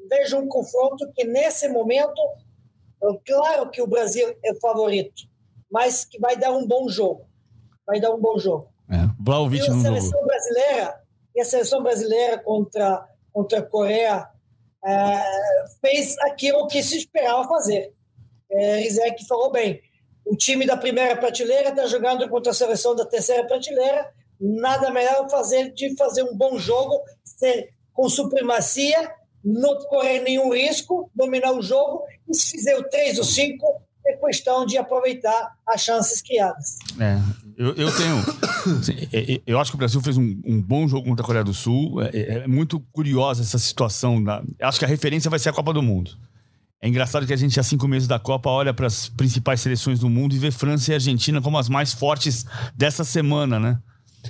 vejo 0.10 0.38
um 0.38 0.50
confronto 0.50 1.10
que, 1.14 1.24
nesse 1.24 1.70
momento, 1.70 2.22
claro 3.26 3.70
que 3.70 3.82
o 3.82 3.88
Brasil 3.88 4.36
é 4.44 4.54
favorito, 4.56 5.31
mas 5.72 6.06
que 6.06 6.20
vai 6.20 6.36
dar 6.36 6.52
um 6.52 6.68
bom 6.68 6.90
jogo. 6.90 7.26
Vai 7.86 8.00
dar 8.00 8.12
um 8.12 8.20
bom 8.20 8.38
jogo. 8.38 8.70
É, 8.90 9.08
Vlaovic 9.20 9.66
e 9.66 9.70
a 9.70 9.80
seleção 9.80 10.26
brasileira 10.26 11.02
e 11.36 11.42
a 11.42 11.46
seleção 11.46 11.82
brasileira 11.82 12.38
contra, 12.40 13.08
contra 13.32 13.60
a 13.60 13.64
Coreia 13.64 14.28
é, 14.86 15.24
fez 15.80 16.18
aquilo 16.20 16.68
que 16.68 16.84
se 16.84 16.98
esperava 16.98 17.48
fazer. 17.48 17.94
É, 18.52 18.76
Rizek 18.78 19.26
falou 19.28 19.52
bem. 19.52 19.82
O 20.26 20.36
time 20.36 20.66
da 20.66 20.78
primeira 20.78 21.16
prateleira 21.16 21.70
está 21.70 21.88
jogando 21.88 22.28
contra 22.30 22.52
a 22.52 22.56
seleção 22.56 22.96
da 22.96 23.06
terceira 23.06 23.46
prateleira. 23.48 24.12
Nada 24.40 24.92
melhor 24.92 25.30
fazer 25.30 25.72
de 25.72 25.96
fazer 25.96 26.24
um 26.24 26.36
bom 26.36 26.58
jogo, 26.58 27.02
ser 27.24 27.74
com 27.94 28.10
supremacia, 28.10 29.14
não 29.44 29.78
correr 29.86 30.20
nenhum 30.20 30.54
risco, 30.54 31.10
dominar 31.14 31.54
o 31.54 31.62
jogo. 31.62 32.04
E 32.28 32.34
se 32.34 32.52
fizer 32.52 32.78
o 32.78 32.84
3 32.90 33.20
ou 33.20 33.24
5, 33.24 33.82
é 34.06 34.14
questão 34.14 34.66
de 34.66 34.78
aproveitar 34.78 35.54
as 35.68 35.82
chances 35.82 36.22
criadas. 36.22 36.78
É, 37.00 37.20
eu, 37.58 37.74
eu 37.76 37.96
tenho. 37.96 38.18
Assim, 38.80 39.08
é, 39.12 39.34
é, 39.34 39.42
eu 39.46 39.60
acho 39.60 39.72
que 39.72 39.76
o 39.76 39.78
Brasil 39.78 40.02
fez 40.02 40.18
um, 40.18 40.40
um, 40.46 40.62
bom 40.62 40.88
jogo 40.88 41.08
contra 41.08 41.24
a 41.24 41.26
Coreia 41.26 41.44
do 41.44 41.54
Sul. 41.54 42.02
É, 42.02 42.10
é, 42.14 42.38
é 42.40 42.48
muito 42.48 42.80
curiosa 42.92 43.42
essa 43.42 43.58
situação. 43.58 44.24
Da, 44.24 44.42
acho 44.62 44.80
que 44.80 44.86
a 44.86 44.88
referência 44.88 45.30
vai 45.30 45.40
ser 45.40 45.50
a 45.50 45.54
Copa 45.54 45.74
do 45.74 45.82
Mundo. 45.82 46.12
É 46.82 46.88
engraçado 46.88 47.28
que 47.28 47.34
a 47.34 47.38
gente, 47.38 47.60
há 47.60 47.64
cinco 47.64 47.88
meses 47.88 48.08
da 48.08 48.18
Copa, 48.18 48.50
olha 48.50 48.74
para 48.74 48.88
as 48.88 49.08
principais 49.08 49.62
seleções 49.62 50.00
do 50.00 50.10
mundo 50.10 50.34
e 50.34 50.40
vê 50.40 50.50
França 50.50 50.92
e 50.92 50.94
Argentina 50.96 51.40
como 51.40 51.58
as 51.58 51.70
mais 51.70 51.94
fortes 51.94 52.44
dessa 52.76 53.04
semana, 53.04 53.60
né? 53.60 53.78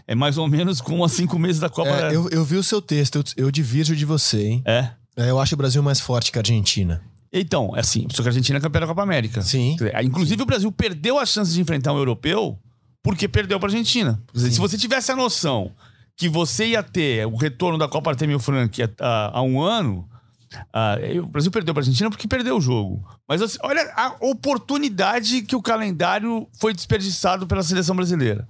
É 0.06 0.16
mais 0.16 0.38
ou 0.38 0.48
menos 0.50 0.82
como 0.82 1.04
há 1.06 1.10
cinco 1.10 1.40
meses 1.40 1.62
da 1.62 1.70
Copa. 1.70 1.90
É, 1.90 2.16
eu, 2.16 2.30
eu 2.30 2.44
vi 2.44 2.58
o 2.58 2.64
seu 2.64 2.82
texto, 2.82 3.18
eu, 3.18 3.46
eu 3.46 3.52
divirjo 3.52 3.96
de 3.96 4.06
você, 4.06 4.44
hein? 4.44 4.64
É. 4.66 4.90
Eu 5.16 5.40
acho 5.40 5.56
o 5.56 5.58
Brasil 5.58 5.82
mais 5.82 6.00
forte 6.00 6.32
que 6.32 6.38
a 6.38 6.42
Argentina. 6.42 7.02
Então, 7.34 7.76
é 7.76 7.80
assim, 7.80 8.08
só 8.12 8.22
que 8.22 8.28
a 8.28 8.32
Argentina 8.32 8.58
é 8.58 8.62
campeã 8.62 8.82
da 8.82 8.88
Copa 8.88 9.04
América. 9.04 9.42
Sim. 9.42 9.78
Inclusive, 10.04 10.38
sim. 10.38 10.44
o 10.44 10.46
Brasil 10.46 10.72
perdeu 10.72 11.18
a 11.18 11.26
chance 11.26 11.54
de 11.54 11.62
enfrentar 11.62 11.94
um 11.94 11.98
europeu 11.98 12.60
porque 13.02 13.28
perdeu 13.28 13.60
para 13.60 13.70
a 13.70 13.72
Argentina. 13.72 14.22
Se 14.34 14.60
você 14.60 14.78
tivesse 14.78 15.12
a 15.12 15.16
noção 15.16 15.72
que 16.16 16.30
você 16.30 16.68
ia 16.68 16.84
ter 16.84 17.26
o 17.26 17.36
retorno 17.36 17.78
da 17.78 17.88
Copa 17.88 18.12
Artemio 18.12 18.38
Frank 18.38 18.80
há, 19.00 19.42
um 19.42 19.62
ano, 19.62 20.08
uh, 20.54 21.22
o 21.22 21.26
Brasil 21.26 21.52
perdeu 21.52 21.74
para 21.74 21.82
a 21.82 21.84
Argentina 21.84 22.10
porque 22.10 22.28
perdeu 22.28 22.58
o 22.58 22.62
jogo. 22.62 23.04
Mas 23.28 23.42
assim, 23.42 23.58
olha 23.64 23.92
a 23.96 24.16
oportunidade 24.20 25.42
que 25.42 25.56
o 25.56 25.62
calendário 25.62 26.48
foi 26.60 26.74
desperdiçado 26.74 27.48
pela 27.48 27.64
seleção 27.64 27.96
brasileira. 27.96 28.48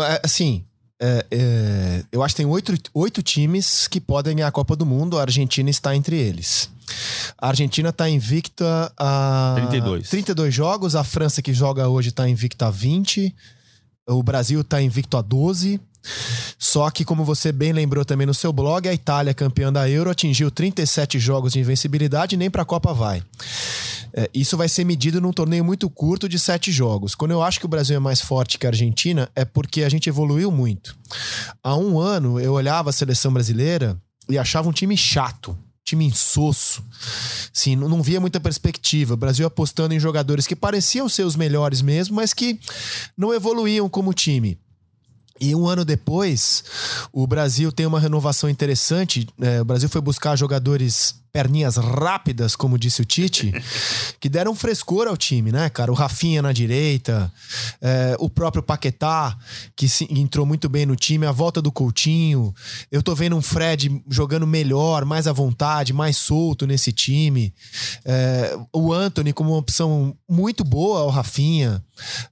É, 0.00 0.20
assim, 0.24 0.66
é, 1.00 1.26
é, 1.30 2.04
eu 2.10 2.22
acho 2.22 2.34
que 2.34 2.42
tem 2.42 2.46
oito, 2.46 2.74
oito 2.92 3.22
times 3.22 3.86
que 3.86 4.00
podem 4.00 4.36
ganhar 4.36 4.48
a 4.48 4.52
Copa 4.52 4.74
do 4.74 4.84
Mundo, 4.84 5.18
a 5.18 5.22
Argentina 5.22 5.70
está 5.70 5.94
entre 5.94 6.16
eles. 6.16 6.70
A 7.36 7.48
Argentina 7.48 7.90
está 7.90 8.08
invicta 8.08 8.92
a 8.96 9.54
32. 9.56 10.08
32 10.08 10.54
jogos, 10.54 10.96
a 10.96 11.04
França 11.04 11.40
que 11.40 11.52
joga 11.52 11.88
hoje 11.88 12.08
está 12.08 12.28
invicta 12.28 12.66
a 12.66 12.70
20, 12.70 13.34
o 14.08 14.22
Brasil 14.22 14.60
está 14.62 14.80
invicto 14.82 15.16
a 15.16 15.22
12. 15.22 15.80
Só 16.58 16.90
que, 16.90 17.04
como 17.04 17.24
você 17.24 17.52
bem 17.52 17.72
lembrou 17.72 18.04
também 18.04 18.26
no 18.26 18.34
seu 18.34 18.52
blog, 18.52 18.88
a 18.88 18.94
Itália, 18.94 19.34
campeã 19.34 19.72
da 19.72 19.88
Euro, 19.88 20.10
atingiu 20.10 20.50
37 20.50 21.18
jogos 21.18 21.52
de 21.52 21.60
invencibilidade 21.60 22.34
e 22.34 22.38
nem 22.38 22.50
para 22.50 22.62
a 22.62 22.66
Copa 22.66 22.92
vai. 22.92 23.22
É, 24.12 24.30
isso 24.32 24.56
vai 24.56 24.68
ser 24.68 24.84
medido 24.84 25.20
num 25.20 25.32
torneio 25.32 25.64
muito 25.64 25.88
curto 25.90 26.28
de 26.28 26.38
sete 26.38 26.72
jogos. 26.72 27.14
Quando 27.14 27.32
eu 27.32 27.42
acho 27.42 27.60
que 27.60 27.66
o 27.66 27.68
Brasil 27.68 27.96
é 27.96 28.00
mais 28.00 28.20
forte 28.20 28.58
que 28.58 28.66
a 28.66 28.70
Argentina, 28.70 29.28
é 29.34 29.44
porque 29.44 29.82
a 29.82 29.88
gente 29.88 30.08
evoluiu 30.08 30.50
muito. 30.50 30.96
Há 31.62 31.76
um 31.76 31.98
ano, 31.98 32.40
eu 32.40 32.54
olhava 32.54 32.90
a 32.90 32.92
seleção 32.92 33.32
brasileira 33.32 33.96
e 34.28 34.38
achava 34.38 34.68
um 34.68 34.72
time 34.72 34.96
chato 34.96 35.56
time 35.88 36.04
insosso. 36.04 36.84
Sim, 37.52 37.76
não 37.76 38.02
via 38.02 38.20
muita 38.20 38.38
perspectiva. 38.38 39.14
O 39.14 39.16
Brasil 39.16 39.46
apostando 39.46 39.94
em 39.94 40.00
jogadores 40.00 40.46
que 40.46 40.54
pareciam 40.54 41.08
ser 41.08 41.22
os 41.22 41.34
melhores 41.34 41.80
mesmo, 41.80 42.16
mas 42.16 42.34
que 42.34 42.60
não 43.16 43.32
evoluíam 43.32 43.88
como 43.88 44.12
time. 44.12 44.58
E 45.40 45.54
um 45.54 45.66
ano 45.66 45.84
depois, 45.84 46.64
o 47.12 47.26
Brasil 47.26 47.70
tem 47.70 47.86
uma 47.86 48.00
renovação 48.00 48.48
interessante. 48.48 49.26
É, 49.40 49.60
o 49.60 49.64
Brasil 49.64 49.88
foi 49.88 50.00
buscar 50.00 50.36
jogadores 50.36 51.14
perninhas 51.38 51.76
rápidas, 51.76 52.56
como 52.56 52.76
disse 52.76 53.00
o 53.00 53.04
Tite, 53.04 53.52
que 54.18 54.28
deram 54.28 54.56
frescor 54.56 55.06
ao 55.06 55.16
time, 55.16 55.52
né, 55.52 55.70
cara? 55.70 55.92
O 55.92 55.94
Rafinha 55.94 56.42
na 56.42 56.52
direita, 56.52 57.32
é, 57.80 58.16
o 58.18 58.28
próprio 58.28 58.60
Paquetá, 58.60 59.38
que 59.76 59.88
se, 59.88 60.08
entrou 60.10 60.44
muito 60.44 60.68
bem 60.68 60.84
no 60.84 60.96
time, 60.96 61.26
a 61.26 61.30
volta 61.30 61.62
do 61.62 61.70
Coutinho. 61.70 62.52
Eu 62.90 63.04
tô 63.04 63.14
vendo 63.14 63.36
um 63.36 63.40
Fred 63.40 64.02
jogando 64.10 64.48
melhor, 64.48 65.04
mais 65.04 65.28
à 65.28 65.32
vontade, 65.32 65.92
mais 65.92 66.16
solto 66.16 66.66
nesse 66.66 66.90
time. 66.90 67.54
É, 68.04 68.58
o 68.72 68.92
Anthony 68.92 69.32
como 69.32 69.50
uma 69.50 69.58
opção 69.58 70.16
muito 70.28 70.64
boa 70.64 71.02
ao 71.02 71.08
Rafinha. 71.08 71.80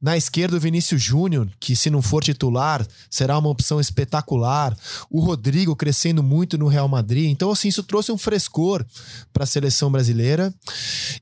Na 0.01 0.17
esquerda, 0.17 0.57
o 0.57 0.61
Vinícius 0.61 1.03
Júnior, 1.03 1.49
que 1.61 1.77
se 1.77 1.91
não 1.91 2.03
for 2.03 2.23
titular, 2.23 2.87
será 3.09 3.39
uma 3.39 3.49
opção 3.49 3.81
espetacular. 3.81 4.77
O 5.09 5.21
Rodrigo 5.21 5.77
crescendo 5.77 6.23
muito 6.23 6.59
no 6.59 6.67
Real 6.67 6.89
Madrid. 6.89 7.31
Então, 7.31 7.51
assim, 7.51 7.69
isso 7.69 7.83
trouxe 7.83 8.11
um 8.13 8.19
frescor 8.19 8.85
para 9.33 9.45
a 9.45 9.47
seleção 9.47 9.91
brasileira. 9.91 10.53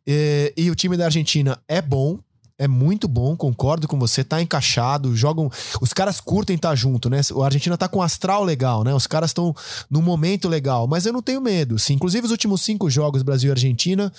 E, 0.07 0.52
e 0.57 0.71
o 0.71 0.75
time 0.75 0.97
da 0.97 1.07
Argentina 1.07 1.59
é 1.69 1.81
bom, 1.81 2.19
é 2.57 2.69
muito 2.69 3.09
bom, 3.09 3.37
concordo 3.37 3.88
com 3.88 3.99
você, 3.99 4.23
tá 4.23 4.40
encaixado, 4.40 5.16
jogam. 5.16 5.50
Os 5.81 5.93
caras 5.93 6.21
curtem 6.21 6.54
estar 6.54 6.69
tá 6.71 6.75
junto, 6.75 7.11
né? 7.11 7.21
A 7.21 7.45
Argentina 7.45 7.76
tá 7.76 7.88
com 7.88 7.99
um 7.99 8.02
astral 8.02 8.45
legal, 8.45 8.85
né? 8.85 8.95
Os 8.95 9.09
caras 9.09 9.31
estão 9.31 9.54
num 9.90 10.00
momento 10.00 10.49
legal, 10.49 10.87
mas 10.87 11.04
eu 11.04 11.12
não 11.12 11.21
tenho 11.21 11.40
medo. 11.40 11.78
Sim, 11.78 11.95
inclusive 11.95 12.25
os 12.25 12.31
últimos 12.31 12.62
cinco 12.62 12.88
jogos 12.88 13.23
Brasil 13.23 13.49
e 13.49 13.50
Argentina 13.50 14.12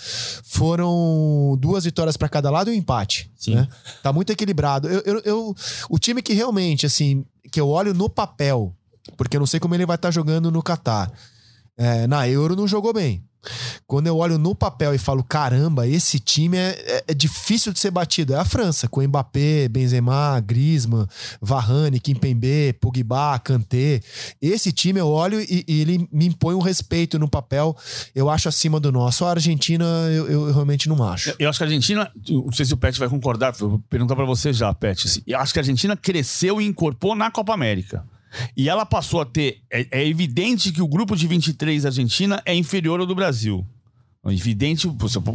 foram 0.43 1.57
duas 1.59 1.85
vitórias 1.85 2.17
para 2.17 2.27
cada 2.27 2.49
lado 2.49 2.69
e 2.69 2.73
um 2.73 2.77
empate. 2.77 3.31
Sim. 3.37 3.55
Né? 3.55 3.67
Tá 4.03 4.11
muito 4.11 4.31
equilibrado. 4.31 4.89
Eu, 4.89 5.01
eu, 5.05 5.21
eu, 5.23 5.55
o 5.89 5.97
time 5.97 6.21
que 6.21 6.33
realmente, 6.33 6.85
assim, 6.85 7.23
que 7.49 7.59
eu 7.59 7.69
olho 7.69 7.93
no 7.93 8.09
papel, 8.09 8.75
porque 9.15 9.37
eu 9.37 9.39
não 9.39 9.47
sei 9.47 9.61
como 9.61 9.75
ele 9.75 9.85
vai 9.85 9.95
estar 9.95 10.09
tá 10.09 10.11
jogando 10.11 10.51
no 10.51 10.61
Catar. 10.61 11.09
É, 11.77 12.05
na 12.07 12.27
Euro 12.27 12.55
não 12.55 12.67
jogou 12.67 12.93
bem. 12.93 13.23
Quando 13.87 14.07
eu 14.07 14.17
olho 14.17 14.37
no 14.37 14.55
papel 14.55 14.93
e 14.93 14.97
falo, 14.97 15.23
caramba, 15.23 15.87
esse 15.87 16.19
time 16.19 16.57
é, 16.57 16.69
é, 16.85 17.03
é, 17.09 17.13
difícil 17.13 17.71
de 17.71 17.79
ser 17.79 17.91
batido. 17.91 18.33
É 18.33 18.37
a 18.37 18.45
França, 18.45 18.87
com 18.87 19.01
Mbappé, 19.01 19.67
Benzema, 19.67 20.39
Griezmann, 20.39 21.07
Varane, 21.41 21.99
Kimpembe, 21.99 22.73
Pogba, 22.79 23.39
Kanté. 23.39 24.01
Esse 24.41 24.71
time 24.71 24.99
eu 24.99 25.07
olho 25.07 25.39
e, 25.39 25.65
e, 25.67 25.81
ele 25.81 26.07
me 26.11 26.27
impõe 26.27 26.55
um 26.55 26.59
respeito 26.59 27.19
no 27.19 27.27
papel. 27.27 27.75
Eu 28.13 28.29
acho 28.29 28.49
acima 28.49 28.79
do 28.79 28.91
nosso. 28.91 29.25
A 29.25 29.31
Argentina, 29.31 29.85
eu, 30.11 30.29
eu 30.29 30.51
realmente 30.51 30.89
não 30.89 31.03
acho. 31.03 31.29
Eu, 31.29 31.35
eu, 31.39 31.49
acho 31.49 31.59
que 31.59 31.63
a 31.63 31.67
Argentina, 31.67 32.11
não 32.29 32.51
sei 32.51 32.65
se 32.65 32.73
o 32.73 32.77
Pet 32.77 32.97
vai 32.99 33.09
concordar, 33.09 33.53
vou 33.53 33.79
perguntar 33.89 34.15
para 34.15 34.25
você 34.25 34.51
já, 34.51 34.73
Pet. 34.73 35.07
Assim, 35.07 35.21
eu 35.25 35.39
acho 35.39 35.53
que 35.53 35.59
a 35.59 35.61
Argentina 35.61 35.95
cresceu 35.95 36.59
e 36.61 36.65
incorporou 36.65 37.15
na 37.15 37.31
Copa 37.31 37.53
América. 37.53 38.03
E 38.55 38.69
ela 38.69 38.85
passou 38.85 39.21
a 39.21 39.25
ter. 39.25 39.59
É, 39.71 40.01
é 40.01 40.07
evidente 40.07 40.71
que 40.71 40.81
o 40.81 40.87
grupo 40.87 41.15
de 41.15 41.27
23 41.27 41.85
Argentina 41.85 42.41
é 42.45 42.55
inferior 42.55 42.99
ao 42.99 43.05
do 43.05 43.15
Brasil. 43.15 43.65
É 44.25 44.33
evidente, 44.33 44.87
o 44.87 44.93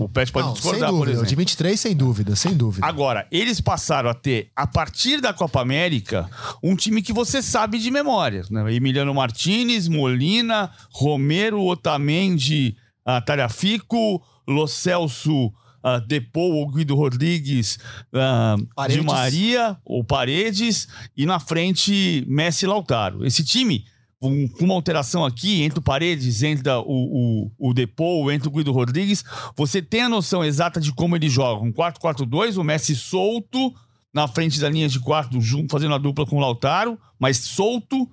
Pet 0.09 0.33
pode 0.33 0.49
Não, 0.49 0.53
discordar, 0.53 0.81
sem 0.81 0.89
dúvida, 0.89 0.99
por 0.99 1.09
exemplo. 1.09 1.29
De 1.29 1.37
23, 1.37 1.81
sem 1.81 1.97
dúvida, 1.97 2.35
sem 2.35 2.57
dúvida. 2.57 2.85
Agora, 2.85 3.25
eles 3.31 3.61
passaram 3.61 4.11
a 4.11 4.15
ter, 4.15 4.51
a 4.57 4.67
partir 4.67 5.21
da 5.21 5.33
Copa 5.33 5.61
América, 5.61 6.29
um 6.61 6.75
time 6.75 7.01
que 7.01 7.13
você 7.13 7.41
sabe 7.41 7.79
de 7.79 7.89
memória. 7.89 8.43
Né? 8.51 8.75
Emiliano 8.75 9.15
Martinez, 9.15 9.87
Molina, 9.87 10.73
Romero, 10.91 11.65
Otamendi, 11.65 12.77
uh, 13.07 13.25
Tarafico, 13.25 14.21
Lo 14.49 14.67
Celso, 14.67 15.53
uh, 15.85 16.01
Depou 16.07 16.53
ou 16.53 16.71
Guido 16.71 16.95
Rodrigues, 16.95 17.79
uh, 18.13 18.89
Di 18.89 19.01
Maria 19.03 19.77
ou 19.85 20.05
Paredes, 20.05 20.89
e 21.17 21.27
na 21.27 21.39
frente 21.39 22.25
Messi 22.29 22.65
e 22.65 22.69
Lautaro. 22.69 23.27
Esse 23.27 23.45
time, 23.45 23.85
com 24.21 24.49
uma 24.61 24.75
alteração 24.75 25.25
aqui, 25.25 25.63
entre 25.63 25.79
o 25.79 25.83
Paredes, 25.83 26.43
entre 26.43 26.71
o, 26.71 26.85
o, 26.87 27.51
o 27.71 27.75
Depou, 27.75 28.31
entre 28.31 28.49
o 28.49 28.53
Guido 28.53 28.73
Rodrigues, 28.73 29.25
você 29.57 29.81
tem 29.81 30.03
a 30.03 30.09
noção 30.09 30.45
exata 30.45 30.81
de 30.81 30.93
como 30.93 31.17
ele 31.17 31.29
joga. 31.29 31.65
Um 31.65 31.73
4-4-2, 31.73 32.59
o 32.59 32.65
Messi 32.65 32.95
solto 32.95 33.75
na 34.13 34.27
frente 34.29 34.61
da 34.61 34.69
linha 34.69 34.89
de 34.89 35.01
quarto, 35.01 35.39
fazendo 35.71 35.95
a 35.95 35.99
dupla 35.99 36.27
com 36.27 36.37
o 36.37 36.41
Lautaro, 36.41 36.99
mas 37.19 37.39
solto. 37.39 38.09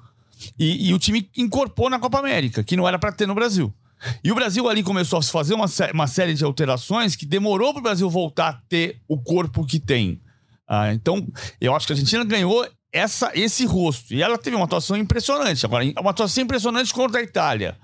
E, 0.58 0.90
e 0.90 0.94
o 0.94 1.00
time 1.00 1.28
incorporou 1.36 1.90
na 1.90 2.00
Copa 2.00 2.20
América, 2.20 2.64
que 2.64 2.78
não 2.78 2.88
era 2.88 3.00
para 3.00 3.12
ter 3.12 3.28
no 3.28 3.34
Brasil. 3.34 3.74
E 4.24 4.32
o 4.32 4.36
Brasil 4.36 4.68
ali 4.70 4.84
começou 4.84 5.20
a 5.20 5.24
fazer 5.24 5.54
uma, 5.54 5.66
uma 5.94 6.08
série 6.08 6.34
de 6.34 6.44
alterações 6.44 7.16
que 7.16 7.25
demorou 7.25 7.74
para 7.74 7.80
o 7.80 7.84
Brasil 7.84 8.10
voltar 8.10 8.50
a 8.50 8.62
ter 8.70 9.01
o 9.08 9.18
corpo 9.18 9.66
que 9.66 9.80
tem. 9.80 10.22
Ah, 10.68 10.94
então, 10.94 11.25
eu 11.62 11.75
acho 11.75 11.88
que 11.88 11.94
a 11.94 11.96
Argentina 11.96 12.24
ganhou 12.25 12.68
essa, 12.92 13.32
esse 13.34 13.66
rosto. 13.66 14.13
E 14.13 14.22
ela 14.22 14.38
teve 14.38 14.56
uma 14.56 14.66
atuação 14.66 14.98
impressionante. 14.98 15.66
Agora, 15.66 15.86
uma 16.00 16.12
atuação 16.12 16.44
impressionante 16.44 16.94
contra 16.94 17.20
a 17.20 17.24
Itália. 17.24 17.77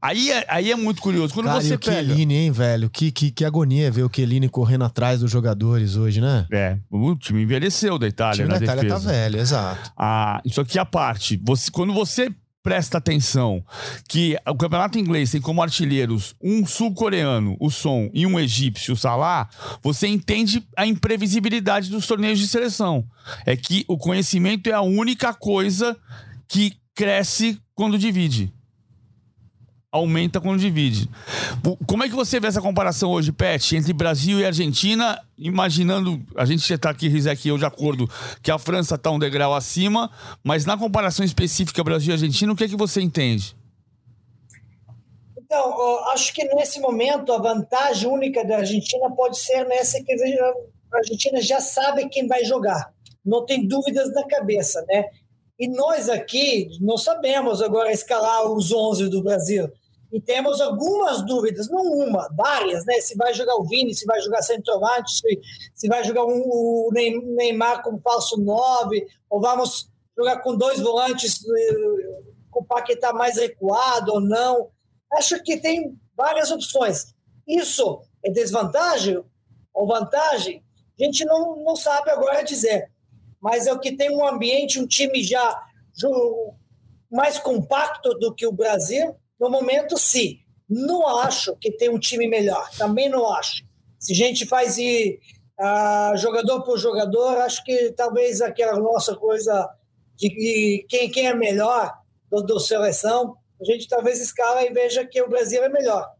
Aí 0.00 0.30
é, 0.30 0.44
aí 0.48 0.70
é 0.70 0.76
muito 0.76 1.02
curioso. 1.02 1.34
Quando 1.34 1.46
Cara, 1.46 1.60
você 1.60 1.72
e 1.72 1.76
o 1.76 1.78
pega... 1.78 2.04
Chiellini, 2.04 2.34
hein, 2.34 2.50
velho? 2.50 2.88
Que, 2.88 3.10
que, 3.10 3.30
que 3.30 3.44
agonia 3.44 3.90
ver 3.90 4.04
o 4.04 4.10
Chiellini 4.12 4.48
correndo 4.48 4.84
atrás 4.84 5.20
dos 5.20 5.30
jogadores 5.30 5.96
hoje, 5.96 6.20
né? 6.20 6.46
É, 6.50 6.78
o 6.90 7.16
time 7.16 7.42
envelheceu 7.42 7.98
da 7.98 8.08
Itália. 8.08 8.44
O 8.44 8.48
time 8.48 8.58
da 8.58 8.64
Itália 8.64 8.82
tá 8.88 8.94
defesa. 8.94 9.08
tá 9.08 9.12
velho, 9.12 9.38
exato. 9.38 9.92
Ah, 9.96 10.40
isso 10.44 10.60
aqui 10.60 10.78
é 10.78 10.82
a 10.82 10.86
parte. 10.86 11.40
Você, 11.44 11.70
quando 11.70 11.92
você 11.92 12.30
presta 12.66 12.98
atenção 12.98 13.64
que 14.08 14.36
o 14.44 14.56
campeonato 14.56 14.98
inglês 14.98 15.30
tem 15.30 15.40
como 15.40 15.62
artilheiros 15.62 16.34
um 16.42 16.66
sul-coreano, 16.66 17.56
o 17.60 17.70
Son, 17.70 18.10
e 18.12 18.26
um 18.26 18.40
egípcio, 18.40 18.94
o 18.94 18.96
Salah, 18.96 19.48
você 19.80 20.08
entende 20.08 20.66
a 20.76 20.84
imprevisibilidade 20.84 21.88
dos 21.88 22.08
torneios 22.08 22.40
de 22.40 22.48
seleção. 22.48 23.06
É 23.46 23.56
que 23.56 23.84
o 23.86 23.96
conhecimento 23.96 24.68
é 24.68 24.72
a 24.72 24.80
única 24.80 25.32
coisa 25.32 25.96
que 26.48 26.72
cresce 26.92 27.56
quando 27.72 27.96
divide 27.96 28.52
aumenta 29.96 30.40
quando 30.40 30.60
divide. 30.60 31.08
Como 31.86 32.04
é 32.04 32.08
que 32.08 32.14
você 32.14 32.38
vê 32.38 32.46
essa 32.46 32.62
comparação 32.62 33.10
hoje, 33.10 33.32
Pet, 33.32 33.74
entre 33.74 33.92
Brasil 33.92 34.38
e 34.38 34.46
Argentina, 34.46 35.20
imaginando, 35.36 36.24
a 36.36 36.44
gente 36.44 36.72
está 36.72 36.90
aqui, 36.90 37.08
Rizek 37.08 37.48
eu, 37.48 37.58
de 37.58 37.64
acordo 37.64 38.08
que 38.40 38.52
a 38.52 38.58
França 38.58 38.94
está 38.94 39.10
um 39.10 39.18
degrau 39.18 39.52
acima, 39.52 40.08
mas 40.44 40.64
na 40.64 40.78
comparação 40.78 41.24
específica 41.24 41.82
Brasil 41.82 42.10
e 42.10 42.12
Argentina, 42.12 42.52
o 42.52 42.54
que 42.54 42.64
é 42.64 42.68
que 42.68 42.76
você 42.76 43.00
entende? 43.00 43.56
Então, 45.36 46.04
acho 46.10 46.32
que 46.32 46.44
nesse 46.54 46.78
momento 46.78 47.32
a 47.32 47.38
vantagem 47.38 48.08
única 48.08 48.44
da 48.44 48.58
Argentina 48.58 49.10
pode 49.10 49.36
ser 49.38 49.64
nessa 49.66 50.00
que 50.04 50.12
a 50.12 50.96
Argentina 50.98 51.40
já 51.40 51.60
sabe 51.60 52.08
quem 52.08 52.28
vai 52.28 52.44
jogar. 52.44 52.92
Não 53.24 53.44
tem 53.44 53.66
dúvidas 53.66 54.12
na 54.12 54.24
cabeça, 54.24 54.84
né? 54.88 55.06
E 55.58 55.66
nós 55.66 56.08
aqui 56.08 56.68
não 56.80 56.96
sabemos 56.96 57.60
agora 57.60 57.90
escalar 57.90 58.44
os 58.52 58.70
11 58.70 59.08
do 59.08 59.22
Brasil 59.22 59.68
e 60.12 60.20
temos 60.20 60.60
algumas 60.60 61.24
dúvidas, 61.26 61.68
não 61.68 61.82
uma, 61.82 62.28
várias, 62.36 62.84
né? 62.84 62.94
Se 63.00 63.16
vai 63.16 63.34
jogar 63.34 63.56
o 63.56 63.64
Vini, 63.64 63.94
se 63.94 64.06
vai 64.06 64.20
jogar 64.20 64.42
centroavante, 64.42 65.12
se, 65.12 65.40
se 65.74 65.88
vai 65.88 66.04
jogar 66.04 66.24
um, 66.24 66.42
o 66.46 66.90
Neymar 66.92 67.82
como 67.82 68.00
falso 68.00 68.40
9, 68.40 69.06
ou 69.28 69.40
vamos 69.40 69.90
jogar 70.16 70.38
com 70.38 70.56
dois 70.56 70.80
volantes 70.80 71.40
eh, 71.44 72.22
com 72.50 72.60
o 72.60 72.64
Paquetá 72.64 73.12
mais 73.12 73.36
recuado 73.36 74.12
ou 74.12 74.20
não. 74.20 74.70
Acho 75.12 75.42
que 75.42 75.58
tem 75.58 75.98
várias 76.16 76.50
opções. 76.50 77.14
Isso 77.46 78.00
é 78.24 78.30
desvantagem 78.30 79.22
ou 79.74 79.86
vantagem? 79.86 80.64
A 80.98 81.04
gente 81.04 81.24
não, 81.24 81.56
não 81.62 81.76
sabe 81.76 82.10
agora 82.10 82.42
dizer. 82.42 82.90
Mas 83.40 83.66
é 83.66 83.72
o 83.72 83.78
que 83.78 83.96
tem 83.96 84.10
um 84.10 84.26
ambiente, 84.26 84.80
um 84.80 84.86
time 84.86 85.22
já 85.22 85.62
mais 87.10 87.38
compacto 87.38 88.14
do 88.14 88.34
que 88.34 88.46
o 88.46 88.52
Brasil, 88.52 89.14
no 89.38 89.50
momento, 89.50 89.96
sim. 89.98 90.38
Não 90.68 91.06
acho 91.06 91.54
que 91.56 91.70
tem 91.70 91.88
um 91.88 91.98
time 91.98 92.26
melhor. 92.26 92.68
Também 92.76 93.08
não 93.08 93.32
acho. 93.32 93.64
Se 93.98 94.12
a 94.12 94.16
gente 94.16 94.46
faz 94.46 94.78
ir 94.78 95.20
uh, 95.60 96.16
jogador 96.16 96.62
por 96.62 96.78
jogador, 96.78 97.38
acho 97.38 97.62
que 97.64 97.92
talvez 97.92 98.40
aquela 98.40 98.78
nossa 98.78 99.14
coisa 99.14 99.68
de 100.16 100.84
quem, 100.88 101.10
quem 101.10 101.26
é 101.26 101.34
melhor 101.34 101.92
do, 102.30 102.42
do 102.42 102.58
seleção, 102.58 103.36
a 103.60 103.64
gente 103.64 103.88
talvez 103.88 104.20
escala 104.20 104.62
e 104.64 104.72
veja 104.72 105.06
que 105.06 105.22
o 105.22 105.28
Brasil 105.28 105.62
é 105.62 105.68
melhor. 105.68 106.10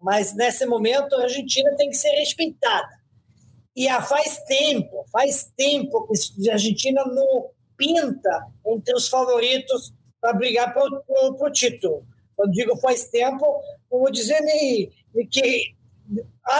Mas 0.00 0.34
nesse 0.34 0.66
momento 0.66 1.14
a 1.14 1.22
Argentina 1.22 1.74
tem 1.76 1.88
que 1.88 1.96
ser 1.96 2.10
respeitada. 2.10 3.00
E 3.74 3.88
há 3.88 4.02
faz 4.02 4.38
tempo, 4.44 5.04
faz 5.10 5.50
tempo 5.56 6.06
que 6.08 6.50
a 6.50 6.54
Argentina 6.54 7.04
não 7.06 7.50
pinta 7.76 8.46
entre 8.66 8.94
os 8.94 9.08
favoritos 9.08 9.92
para 10.20 10.34
brigar 10.34 10.74
por 10.74 10.88
o 11.08 11.50
título. 11.50 12.06
Quando 12.42 12.52
digo 12.54 12.76
faz 12.78 13.04
tempo, 13.04 13.62
vou 13.88 14.10
dizer 14.10 14.40
nem 14.40 14.90
que 15.30 15.76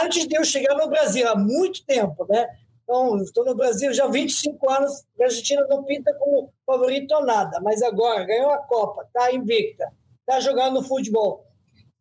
antes 0.01 0.25
de 0.25 0.33
eu 0.33 0.45
chegar 0.45 0.77
no 0.77 0.87
Brasil, 0.87 1.27
há 1.27 1.35
muito 1.35 1.85
tempo, 1.85 2.25
né? 2.29 2.47
Então, 2.83 3.17
estou 3.17 3.43
no 3.43 3.53
Brasil 3.53 3.93
já 3.93 4.05
há 4.05 4.07
25 4.07 4.69
anos, 4.69 5.03
a 5.19 5.25
Argentina 5.25 5.67
não 5.69 5.83
pinta 5.83 6.13
como 6.13 6.53
favorito 6.65 7.13
ou 7.15 7.25
nada, 7.25 7.59
mas 7.59 7.81
agora 7.81 8.23
ganhou 8.23 8.51
a 8.51 8.59
Copa, 8.59 9.03
está 9.03 9.33
invicta, 9.33 9.91
está 10.21 10.39
jogando 10.39 10.81
futebol. 10.83 11.45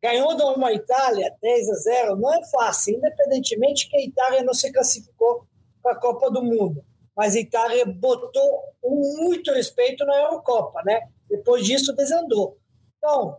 Ganhou 0.00 0.36
de 0.36 0.44
uma 0.44 0.72
Itália 0.72 1.34
10 1.42 1.70
a 1.70 1.74
0, 1.74 2.16
não 2.16 2.32
é 2.32 2.40
fácil, 2.50 2.94
independentemente 2.94 3.88
que 3.88 3.96
a 3.96 4.04
Itália 4.04 4.44
não 4.44 4.54
se 4.54 4.72
classificou 4.72 5.44
para 5.82 5.94
a 5.94 6.00
Copa 6.00 6.30
do 6.30 6.44
Mundo. 6.44 6.84
Mas 7.16 7.34
a 7.34 7.40
Itália 7.40 7.84
botou 7.84 8.62
muito 8.84 9.52
respeito 9.52 10.04
na 10.04 10.16
Eurocopa, 10.18 10.82
né? 10.84 11.00
Depois 11.28 11.64
disso 11.64 11.92
desandou. 11.96 12.56
Então, 12.98 13.36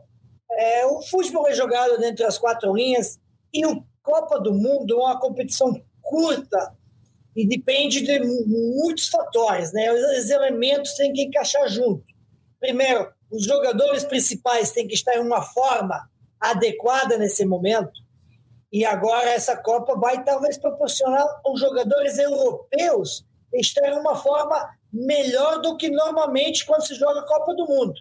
É, 0.51 0.85
o 0.85 1.01
futebol 1.01 1.47
é 1.47 1.53
jogado 1.53 1.97
dentro 1.97 2.23
das 2.25 2.37
quatro 2.37 2.73
linhas 2.75 3.19
e 3.53 3.65
o 3.65 3.83
Copa 4.01 4.39
do 4.39 4.53
Mundo 4.53 4.93
é 4.93 4.97
uma 4.97 5.19
competição 5.19 5.81
curta 6.01 6.75
e 7.35 7.47
depende 7.47 8.01
de 8.01 8.19
muitos 8.19 9.07
fatores, 9.07 9.73
né? 9.73 9.91
Os 9.91 10.29
elementos 10.29 10.93
têm 10.93 11.11
que 11.13 11.23
encaixar 11.23 11.67
junto. 11.67 12.03
Primeiro, 12.59 13.11
os 13.31 13.45
jogadores 13.45 14.03
principais 14.03 14.71
têm 14.71 14.87
que 14.87 14.93
estar 14.93 15.15
em 15.15 15.21
uma 15.21 15.41
forma 15.41 16.07
adequada 16.39 17.17
nesse 17.17 17.45
momento. 17.45 18.03
E 18.71 18.85
agora 18.85 19.29
essa 19.29 19.55
Copa 19.57 19.95
vai 19.95 20.23
talvez 20.23 20.57
proporcionar 20.57 21.25
aos 21.43 21.59
jogadores 21.59 22.17
europeus 22.17 23.25
estar 23.53 23.87
em 23.87 23.99
uma 23.99 24.15
forma 24.15 24.69
melhor 24.91 25.61
do 25.61 25.77
que 25.77 25.89
normalmente 25.89 26.65
quando 26.65 26.85
se 26.85 26.95
joga 26.95 27.21
a 27.21 27.27
Copa 27.27 27.53
do 27.55 27.65
Mundo. 27.65 27.93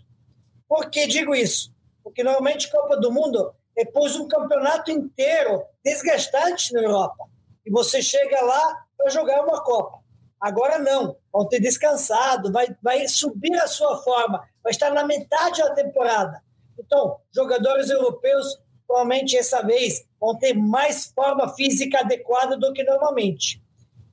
Por 0.69 0.91
que 0.91 1.07
digo 1.07 1.35
isso? 1.35 1.73
Porque 2.03 2.23
normalmente 2.23 2.71
Copa 2.71 2.97
do 2.97 3.13
Mundo 3.13 3.55
é 3.77 3.85
depois 3.85 4.17
um 4.17 4.29
campeonato 4.29 4.91
inteiro 4.91 5.63
desgastante 5.85 6.73
na 6.73 6.83
Europa. 6.83 7.29
E 7.65 7.71
você 7.71 8.03
chega 8.03 8.41
lá 8.43 8.85
para 8.97 9.11
jogar 9.11 9.43
uma 9.43 9.63
Copa. 9.63 10.03
Agora 10.41 10.79
não, 10.79 11.17
vão 11.33 11.47
ter 11.47 11.61
descansado, 11.61 12.51
vai, 12.51 12.67
vai 12.83 13.07
subir 13.07 13.55
a 13.61 13.69
sua 13.69 14.03
forma, 14.03 14.43
vai 14.63 14.73
estar 14.73 14.91
na 14.91 15.05
metade 15.05 15.63
da 15.63 15.73
temporada. 15.73 16.43
Então, 16.79 17.19
jogadores 17.33 17.91
europeus, 17.91 18.61
provavelmente 18.87 19.37
essa 19.37 19.63
vez, 19.63 20.05
vão 20.21 20.37
ter 20.37 20.53
mais 20.55 21.07
forma 21.15 21.55
física 21.55 22.01
adequada 22.01 22.57
do 22.57 22.73
que 22.73 22.83
normalmente. 22.83 23.63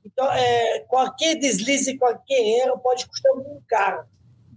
Então, 0.05 0.31
é, 0.31 0.79
qualquer 0.81 1.35
deslize, 1.35 1.97
qualquer 1.97 2.41
erro 2.63 2.77
pode 2.77 3.07
custar 3.07 3.33
muito 3.33 3.63
caro. 3.67 4.05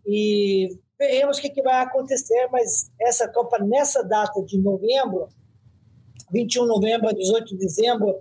E 0.06 0.78
veremos 1.02 1.38
o 1.38 1.40
que, 1.40 1.50
que 1.50 1.62
vai 1.62 1.82
acontecer, 1.82 2.48
mas 2.52 2.92
essa 3.00 3.26
Copa, 3.26 3.58
nessa 3.58 4.04
data 4.04 4.40
de 4.44 4.56
novembro, 4.56 5.28
21 6.30 6.62
de 6.62 6.68
novembro 6.68 7.08
a 7.08 7.12
18 7.12 7.44
de 7.46 7.56
dezembro, 7.56 8.14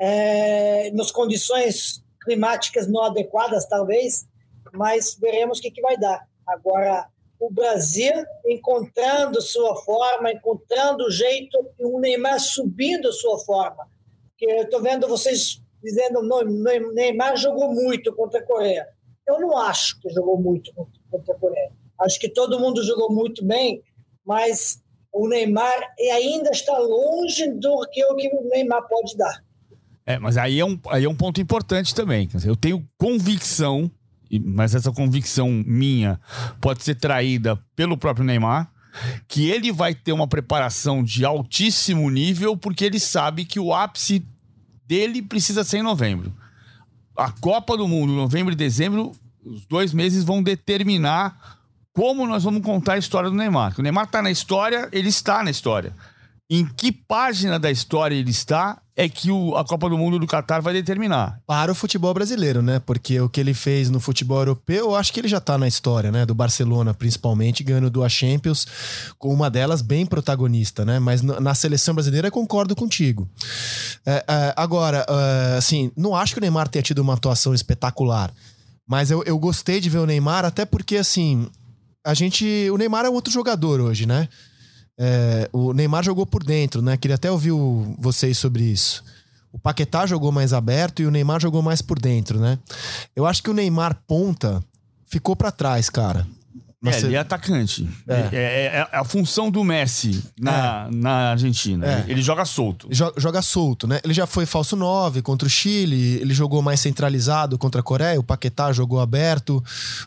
é, 0.00 0.90
nas 0.92 1.10
condições 1.10 2.02
climáticas 2.22 2.88
não 2.88 3.02
adequadas, 3.02 3.66
talvez, 3.68 4.26
mas 4.72 5.14
veremos 5.20 5.58
o 5.58 5.62
que, 5.62 5.70
que 5.70 5.82
vai 5.82 5.98
dar. 5.98 6.26
Agora, 6.46 7.06
o 7.38 7.50
Brasil 7.50 8.14
encontrando 8.46 9.42
sua 9.42 9.76
forma, 9.82 10.32
encontrando 10.32 11.04
o 11.04 11.10
jeito, 11.10 11.70
e 11.78 11.84
o 11.84 12.00
Neymar 12.00 12.40
subindo 12.40 13.12
sua 13.12 13.38
forma. 13.40 13.86
Porque 14.30 14.50
eu 14.50 14.62
estou 14.62 14.80
vendo 14.80 15.06
vocês 15.06 15.60
dizendo 15.82 16.20
que 16.26 16.94
Neymar 16.94 17.36
jogou 17.36 17.74
muito 17.74 18.10
contra 18.14 18.40
a 18.40 18.42
Coreia. 18.42 18.88
Eu 19.26 19.38
não 19.38 19.58
acho 19.58 20.00
que 20.00 20.08
jogou 20.08 20.40
muito 20.40 20.72
contra 20.74 21.34
a 21.34 21.38
Coreia. 21.38 21.85
Acho 22.00 22.18
que 22.18 22.28
todo 22.28 22.60
mundo 22.60 22.84
jogou 22.84 23.12
muito 23.12 23.44
bem, 23.44 23.82
mas 24.24 24.80
o 25.12 25.28
Neymar 25.28 25.94
ainda 26.12 26.50
está 26.50 26.76
longe 26.78 27.50
do 27.52 27.86
que 27.90 28.04
o 28.04 28.16
que 28.16 28.28
o 28.28 28.48
Neymar 28.50 28.86
pode 28.86 29.16
dar. 29.16 29.42
É, 30.04 30.18
mas 30.18 30.36
aí 30.36 30.60
é 30.60 30.64
um, 30.64 30.78
aí 30.88 31.04
é 31.04 31.08
um 31.08 31.16
ponto 31.16 31.40
importante 31.40 31.94
também. 31.94 32.28
Eu 32.44 32.54
tenho 32.54 32.86
convicção, 32.96 33.90
mas 34.44 34.74
essa 34.74 34.92
convicção 34.92 35.50
minha 35.66 36.20
pode 36.60 36.84
ser 36.84 36.94
traída 36.94 37.56
pelo 37.74 37.96
próprio 37.96 38.24
Neymar, 38.24 38.70
que 39.26 39.50
ele 39.50 39.72
vai 39.72 39.94
ter 39.94 40.12
uma 40.12 40.28
preparação 40.28 41.02
de 41.02 41.24
altíssimo 41.24 42.08
nível, 42.08 42.56
porque 42.56 42.84
ele 42.84 43.00
sabe 43.00 43.44
que 43.44 43.58
o 43.58 43.74
ápice 43.74 44.24
dele 44.86 45.22
precisa 45.22 45.64
ser 45.64 45.78
em 45.78 45.82
novembro. 45.82 46.32
A 47.16 47.32
Copa 47.32 47.76
do 47.76 47.88
Mundo, 47.88 48.12
novembro 48.12 48.52
e 48.52 48.56
dezembro, 48.56 49.12
os 49.44 49.64
dois 49.66 49.92
meses 49.92 50.22
vão 50.22 50.42
determinar 50.42 51.55
como 51.96 52.26
nós 52.26 52.44
vamos 52.44 52.60
contar 52.60 52.92
a 52.92 52.98
história 52.98 53.30
do 53.30 53.34
Neymar. 53.34 53.74
O 53.78 53.82
Neymar 53.82 54.04
está 54.04 54.20
na 54.20 54.30
história, 54.30 54.86
ele 54.92 55.08
está 55.08 55.42
na 55.42 55.50
história. 55.50 55.94
Em 56.48 56.66
que 56.66 56.92
página 56.92 57.58
da 57.58 57.70
história 57.70 58.14
ele 58.14 58.30
está 58.30 58.78
é 58.94 59.08
que 59.08 59.30
o, 59.30 59.56
a 59.56 59.64
Copa 59.64 59.88
do 59.88 59.96
Mundo 59.96 60.18
do 60.18 60.26
Catar 60.26 60.60
vai 60.60 60.74
determinar. 60.74 61.40
Para 61.46 61.72
o 61.72 61.74
futebol 61.74 62.12
brasileiro, 62.12 62.60
né? 62.60 62.80
Porque 62.84 63.18
o 63.18 63.30
que 63.30 63.40
ele 63.40 63.54
fez 63.54 63.88
no 63.88 63.98
futebol 63.98 64.38
europeu, 64.38 64.90
eu 64.90 64.94
acho 64.94 65.10
que 65.10 65.20
ele 65.20 65.26
já 65.26 65.40
tá 65.40 65.56
na 65.56 65.66
história, 65.66 66.12
né? 66.12 66.26
Do 66.26 66.34
Barcelona, 66.34 66.92
principalmente, 66.92 67.64
ganhando 67.64 67.88
duas 67.88 68.12
Champions, 68.12 68.66
com 69.18 69.32
uma 69.32 69.48
delas 69.48 69.80
bem 69.80 70.04
protagonista, 70.04 70.84
né? 70.84 70.98
Mas 70.98 71.22
na 71.22 71.54
seleção 71.54 71.94
brasileira, 71.94 72.30
concordo 72.30 72.76
contigo. 72.76 73.26
É, 74.04 74.22
é, 74.28 74.54
agora, 74.54 75.06
é, 75.08 75.56
assim, 75.56 75.90
não 75.96 76.14
acho 76.14 76.34
que 76.34 76.40
o 76.40 76.42
Neymar 76.42 76.68
tenha 76.68 76.82
tido 76.82 76.98
uma 76.98 77.14
atuação 77.14 77.54
espetacular. 77.54 78.30
Mas 78.86 79.10
eu, 79.10 79.22
eu 79.24 79.38
gostei 79.38 79.80
de 79.80 79.88
ver 79.88 79.98
o 79.98 80.06
Neymar, 80.06 80.44
até 80.44 80.64
porque, 80.64 80.98
assim, 80.98 81.48
a 82.06 82.14
gente. 82.14 82.70
O 82.70 82.78
Neymar 82.78 83.04
é 83.04 83.10
outro 83.10 83.32
jogador 83.32 83.80
hoje, 83.80 84.06
né? 84.06 84.28
É, 84.98 85.48
o 85.52 85.72
Neymar 85.72 86.04
jogou 86.04 86.24
por 86.24 86.42
dentro, 86.42 86.80
né? 86.80 86.96
Queria 86.96 87.16
até 87.16 87.30
ouvir 87.30 87.52
vocês 87.98 88.38
sobre 88.38 88.62
isso. 88.62 89.04
O 89.52 89.58
Paquetá 89.58 90.06
jogou 90.06 90.30
mais 90.30 90.52
aberto 90.52 91.02
e 91.02 91.06
o 91.06 91.10
Neymar 91.10 91.40
jogou 91.40 91.62
mais 91.62 91.82
por 91.82 91.98
dentro, 91.98 92.38
né? 92.38 92.58
Eu 93.14 93.26
acho 93.26 93.42
que 93.42 93.50
o 93.50 93.54
Neymar 93.54 94.02
ponta 94.06 94.62
ficou 95.04 95.34
para 95.34 95.50
trás, 95.50 95.90
cara. 95.90 96.26
É, 96.90 97.00
ele 97.00 97.16
é 97.16 97.18
atacante. 97.18 97.88
É. 98.06 98.14
É, 98.14 98.28
é, 98.32 98.66
é. 98.76 98.88
a 98.92 99.04
função 99.04 99.50
do 99.50 99.62
Messi 99.64 100.22
na, 100.38 100.88
é. 100.90 100.94
na 100.94 101.30
Argentina. 101.30 101.86
É. 101.86 102.04
Ele 102.08 102.22
joga 102.22 102.44
solto. 102.44 102.88
Joga, 102.90 103.20
joga, 103.20 103.42
solto, 103.42 103.86
né? 103.86 104.00
Ele 104.04 104.14
já 104.14 104.26
foi 104.26 104.46
falso 104.46 104.76
9 104.76 105.22
contra 105.22 105.46
o 105.46 105.50
Chile, 105.50 106.18
ele 106.20 106.34
jogou 106.34 106.62
mais 106.62 106.80
centralizado 106.80 107.58
contra 107.58 107.80
a 107.80 107.84
Coreia, 107.84 108.18
o 108.18 108.24
Paquetá 108.24 108.72
jogou 108.72 109.00
aberto, 109.00 109.62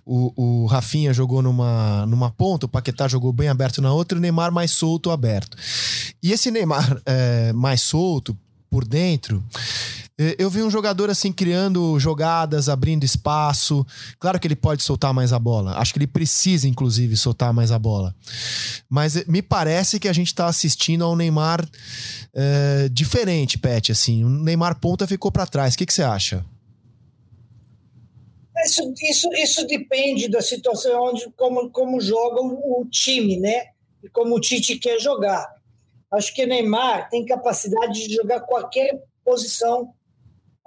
o, 0.06 0.34
o 0.36 0.66
Rafinha 0.66 1.14
jogou 1.14 1.42
numa, 1.42 2.06
numa 2.06 2.30
ponta, 2.30 2.66
o 2.66 2.70
Paquetá 2.70 3.08
jogou 3.08 3.32
bem 3.32 3.50
aberto 3.50 3.82
na 3.82 3.92
outra, 3.92 4.18
e 4.18 4.20
o 4.20 4.22
Neymar 4.22 4.52
mais 4.52 4.72
solto 4.72 5.12
aberto. 5.12 5.58
E 6.22 6.32
esse 6.32 6.52
Neymar 6.52 7.00
é, 7.06 7.54
mais 7.54 7.82
solto, 7.82 8.38
por 8.70 8.86
dentro, 8.86 9.44
eu 10.38 10.50
vi 10.50 10.62
um 10.62 10.70
jogador 10.70 11.10
assim 11.10 11.32
criando 11.32 11.98
jogadas, 11.98 12.68
abrindo 12.68 13.06
espaço. 13.06 13.86
Claro 14.20 14.38
que 14.38 14.46
ele 14.46 14.56
pode 14.56 14.84
soltar 14.84 15.14
mais 15.14 15.32
a 15.32 15.40
bola. 15.40 15.78
Acho 15.78 15.94
que 15.94 16.00
ele 16.00 16.08
precisa, 16.08 16.68
inclusive, 16.68 17.16
soltar 17.16 17.54
mais 17.54 17.72
a 17.72 17.80
bola. 17.80 18.14
Mas 18.90 19.16
eh, 19.16 19.24
me 19.28 19.42
parece 19.42 19.98
que 19.98 20.10
a 20.10 20.14
gente 20.14 20.28
está 20.28 20.48
assistindo 20.48 21.06
ao 21.06 21.16
Neymar 21.16 21.66
é, 22.34 22.90
diferente, 22.92 23.58
Pet. 23.58 23.94
Assim, 23.94 24.26
o 24.26 24.30
Neymar 24.30 24.80
ponta 24.80 25.08
ficou 25.08 25.32
para 25.32 25.48
trás. 25.48 25.74
O 25.74 25.78
que, 25.78 25.86
que 25.86 25.94
você 25.94 26.04
acha? 26.04 26.46
Isso, 28.66 28.94
isso, 29.02 29.34
isso 29.36 29.68
depende 29.68 30.28
da 30.28 30.42
situação 30.42 31.02
onde 31.02 31.32
como, 31.38 31.70
como 31.70 32.02
joga 32.02 32.42
o, 32.42 32.86
time, 32.92 33.38
né? 33.38 33.68
E 34.04 34.10
como 34.10 34.36
o 34.36 34.40
Tite 34.42 34.78
quer 34.78 35.00
jogar. 35.00 35.48
Acho 36.12 36.34
que 36.34 36.46
Neymar 36.46 37.10
tem 37.10 37.26
capacidade 37.26 38.06
de 38.06 38.16
jogar 38.16 38.42
qualquer 38.42 39.02
posição 39.24 39.94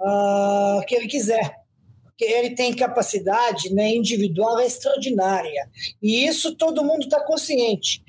uh, 0.03 0.85
que 0.85 0.95
ele 0.95 1.07
quiser. 1.07 1.55
Porque 2.03 2.25
ele 2.25 2.51
tem 2.51 2.75
capacidade 2.75 3.73
né, 3.73 3.95
individual 3.95 4.59
extraordinária. 4.59 5.67
E 6.01 6.25
isso 6.25 6.55
todo 6.55 6.83
mundo 6.83 7.03
está 7.03 7.19
consciente. 7.21 8.03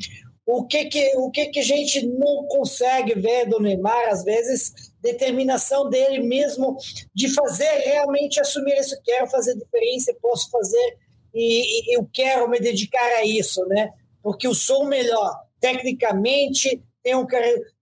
O 0.46 0.66
que, 0.66 0.85
que, 0.87 1.16
o 1.16 1.30
que, 1.30 1.46
que 1.46 1.61
a 1.61 1.64
gente 1.64 2.07
não 2.07 2.46
consegue 2.48 3.14
ver 3.14 3.48
do 3.48 3.59
Neymar, 3.59 4.11
às 4.11 4.22
vezes, 4.24 4.74
determinação 5.00 5.88
dele 5.88 6.20
mesmo 6.20 6.76
de 7.14 7.33
fazer 7.33 7.70
realmente 7.85 8.40
assumir 8.40 8.78
isso. 8.78 8.94
Quero 9.02 9.26
fazer 9.28 9.54
diferença, 9.54 10.14
posso 10.20 10.50
fazer 10.50 10.98
e, 11.35 11.90
e 11.90 11.98
eu 11.98 12.09
quero 12.12 12.48
me 12.48 12.61
dedicar 12.61 13.07
a 13.18 13.24
isso, 13.24 13.64
né? 13.66 13.90
Porque 14.22 14.46
eu 14.46 14.54
sou 14.54 14.85
o 14.85 14.88
melhor. 14.88 15.35
Tecnicamente, 15.61 16.83
tenho, 17.02 17.26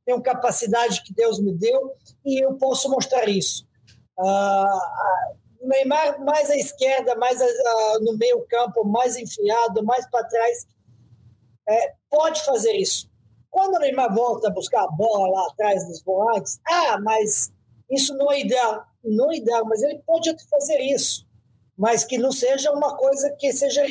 tenho 0.04 0.22
capacidade 0.22 1.02
que 1.02 1.12
Deus 1.12 1.40
me 1.40 1.52
deu 1.52 1.92
e 2.24 2.44
eu 2.44 2.54
posso 2.54 2.90
mostrar 2.90 3.28
isso. 3.28 3.66
Uh, 4.18 5.36
Neymar 5.62 6.20
mais 6.24 6.50
à 6.50 6.56
esquerda, 6.56 7.14
mais 7.14 7.40
uh, 7.40 8.00
no 8.04 8.16
meio 8.18 8.44
campo, 8.48 8.84
mais 8.84 9.16
enfiado, 9.16 9.84
mais 9.84 10.08
para 10.10 10.24
trás, 10.24 10.66
é, 11.68 11.94
pode 12.10 12.44
fazer 12.44 12.72
isso. 12.72 13.08
Quando 13.50 13.76
o 13.76 13.78
Neymar 13.78 14.12
volta 14.12 14.48
a 14.48 14.50
buscar 14.50 14.84
a 14.84 14.90
bola 14.90 15.28
lá 15.28 15.46
atrás 15.48 15.86
dos 15.86 16.02
volantes, 16.02 16.58
ah, 16.68 16.98
mas 17.00 17.52
isso 17.90 18.16
não 18.16 18.32
é 18.32 18.40
ideal. 18.40 18.84
Não 19.04 19.30
é 19.30 19.36
ideal, 19.36 19.64
mas 19.66 19.82
ele 19.82 20.00
pode 20.06 20.34
fazer 20.48 20.80
isso. 20.80 21.26
Mas 21.76 22.04
que 22.04 22.18
não 22.18 22.32
seja 22.32 22.72
uma 22.72 22.96
coisa 22.96 23.30
que 23.38 23.52
seja 23.52 23.82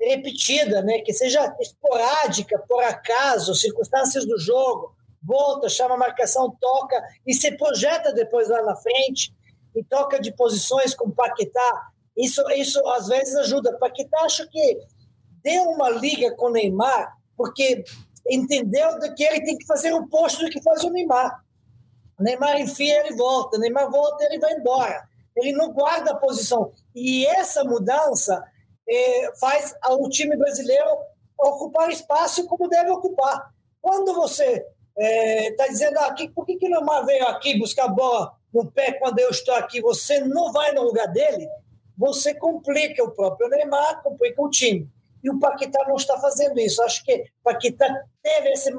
repetida, 0.00 0.82
né? 0.82 1.00
que 1.00 1.12
seja 1.12 1.54
esporádica, 1.60 2.58
por 2.68 2.82
acaso, 2.82 3.54
circunstâncias 3.54 4.26
do 4.26 4.38
jogo. 4.38 4.94
Volta, 5.22 5.68
chama 5.68 5.94
a 5.94 5.98
marcação, 5.98 6.56
toca 6.60 7.02
e 7.26 7.34
se 7.34 7.56
projeta 7.56 8.12
depois 8.12 8.48
lá 8.48 8.62
na 8.62 8.76
frente 8.76 9.32
e 9.74 9.84
troca 9.84 10.20
de 10.20 10.32
posições 10.34 10.94
com 10.94 11.10
Paquetá. 11.10 11.90
Isso, 12.16 12.42
isso 12.52 12.86
às 12.88 13.06
vezes 13.06 13.34
ajuda. 13.36 13.78
Paquetá 13.78 14.22
acho 14.22 14.48
que 14.48 14.78
deu 15.42 15.64
uma 15.64 15.90
liga 15.90 16.34
com 16.34 16.46
o 16.46 16.52
Neymar, 16.52 17.16
porque 17.36 17.84
entendeu 18.28 18.98
que 19.14 19.22
ele 19.22 19.44
tem 19.44 19.56
que 19.56 19.66
fazer 19.66 19.92
o 19.92 20.08
posto 20.08 20.44
do 20.44 20.50
que 20.50 20.62
faz 20.62 20.82
o 20.84 20.90
Neymar. 20.90 21.42
O 22.18 22.22
Neymar 22.22 22.60
enfia, 22.60 23.00
ele 23.00 23.16
volta. 23.16 23.56
O 23.56 23.60
Neymar 23.60 23.90
volta, 23.90 24.24
ele 24.24 24.38
vai 24.38 24.52
embora. 24.52 25.08
Ele 25.36 25.52
não 25.52 25.72
guarda 25.72 26.10
a 26.10 26.16
posição. 26.16 26.72
E 26.94 27.24
essa 27.26 27.62
mudança 27.62 28.42
eh, 28.88 29.32
faz 29.38 29.72
o 29.90 30.08
time 30.08 30.36
brasileiro 30.36 30.88
ocupar 31.38 31.90
espaço 31.90 32.46
como 32.46 32.68
deve 32.68 32.90
ocupar. 32.90 33.50
Quando 33.80 34.12
você 34.14 34.66
está 34.96 35.64
é, 35.64 35.68
dizendo 35.68 35.96
aqui, 35.98 36.24
ah, 36.24 36.32
por 36.34 36.44
que, 36.44 36.56
que 36.56 36.66
o 36.66 36.70
Neymar 36.70 37.06
veio 37.06 37.28
aqui 37.28 37.56
buscar 37.56 37.86
bola 37.86 38.32
no 38.52 38.70
pé 38.70 38.92
quando 38.92 39.18
eu 39.18 39.30
estou 39.30 39.54
aqui? 39.54 39.80
Você 39.80 40.20
não 40.20 40.52
vai 40.52 40.72
no 40.72 40.82
lugar 40.82 41.06
dele, 41.08 41.48
você 41.96 42.34
complica 42.34 43.02
o 43.02 43.10
próprio 43.10 43.48
Neymar, 43.48 44.02
complica 44.02 44.40
o 44.40 44.50
time. 44.50 44.88
E 45.22 45.30
o 45.30 45.38
Paquetá 45.38 45.84
não 45.88 45.96
está 45.96 46.18
fazendo 46.20 46.58
isso. 46.60 46.82
Acho 46.82 47.04
que 47.04 47.24
Paquetá 47.42 47.86
teve 48.22 48.50
esse 48.50 48.72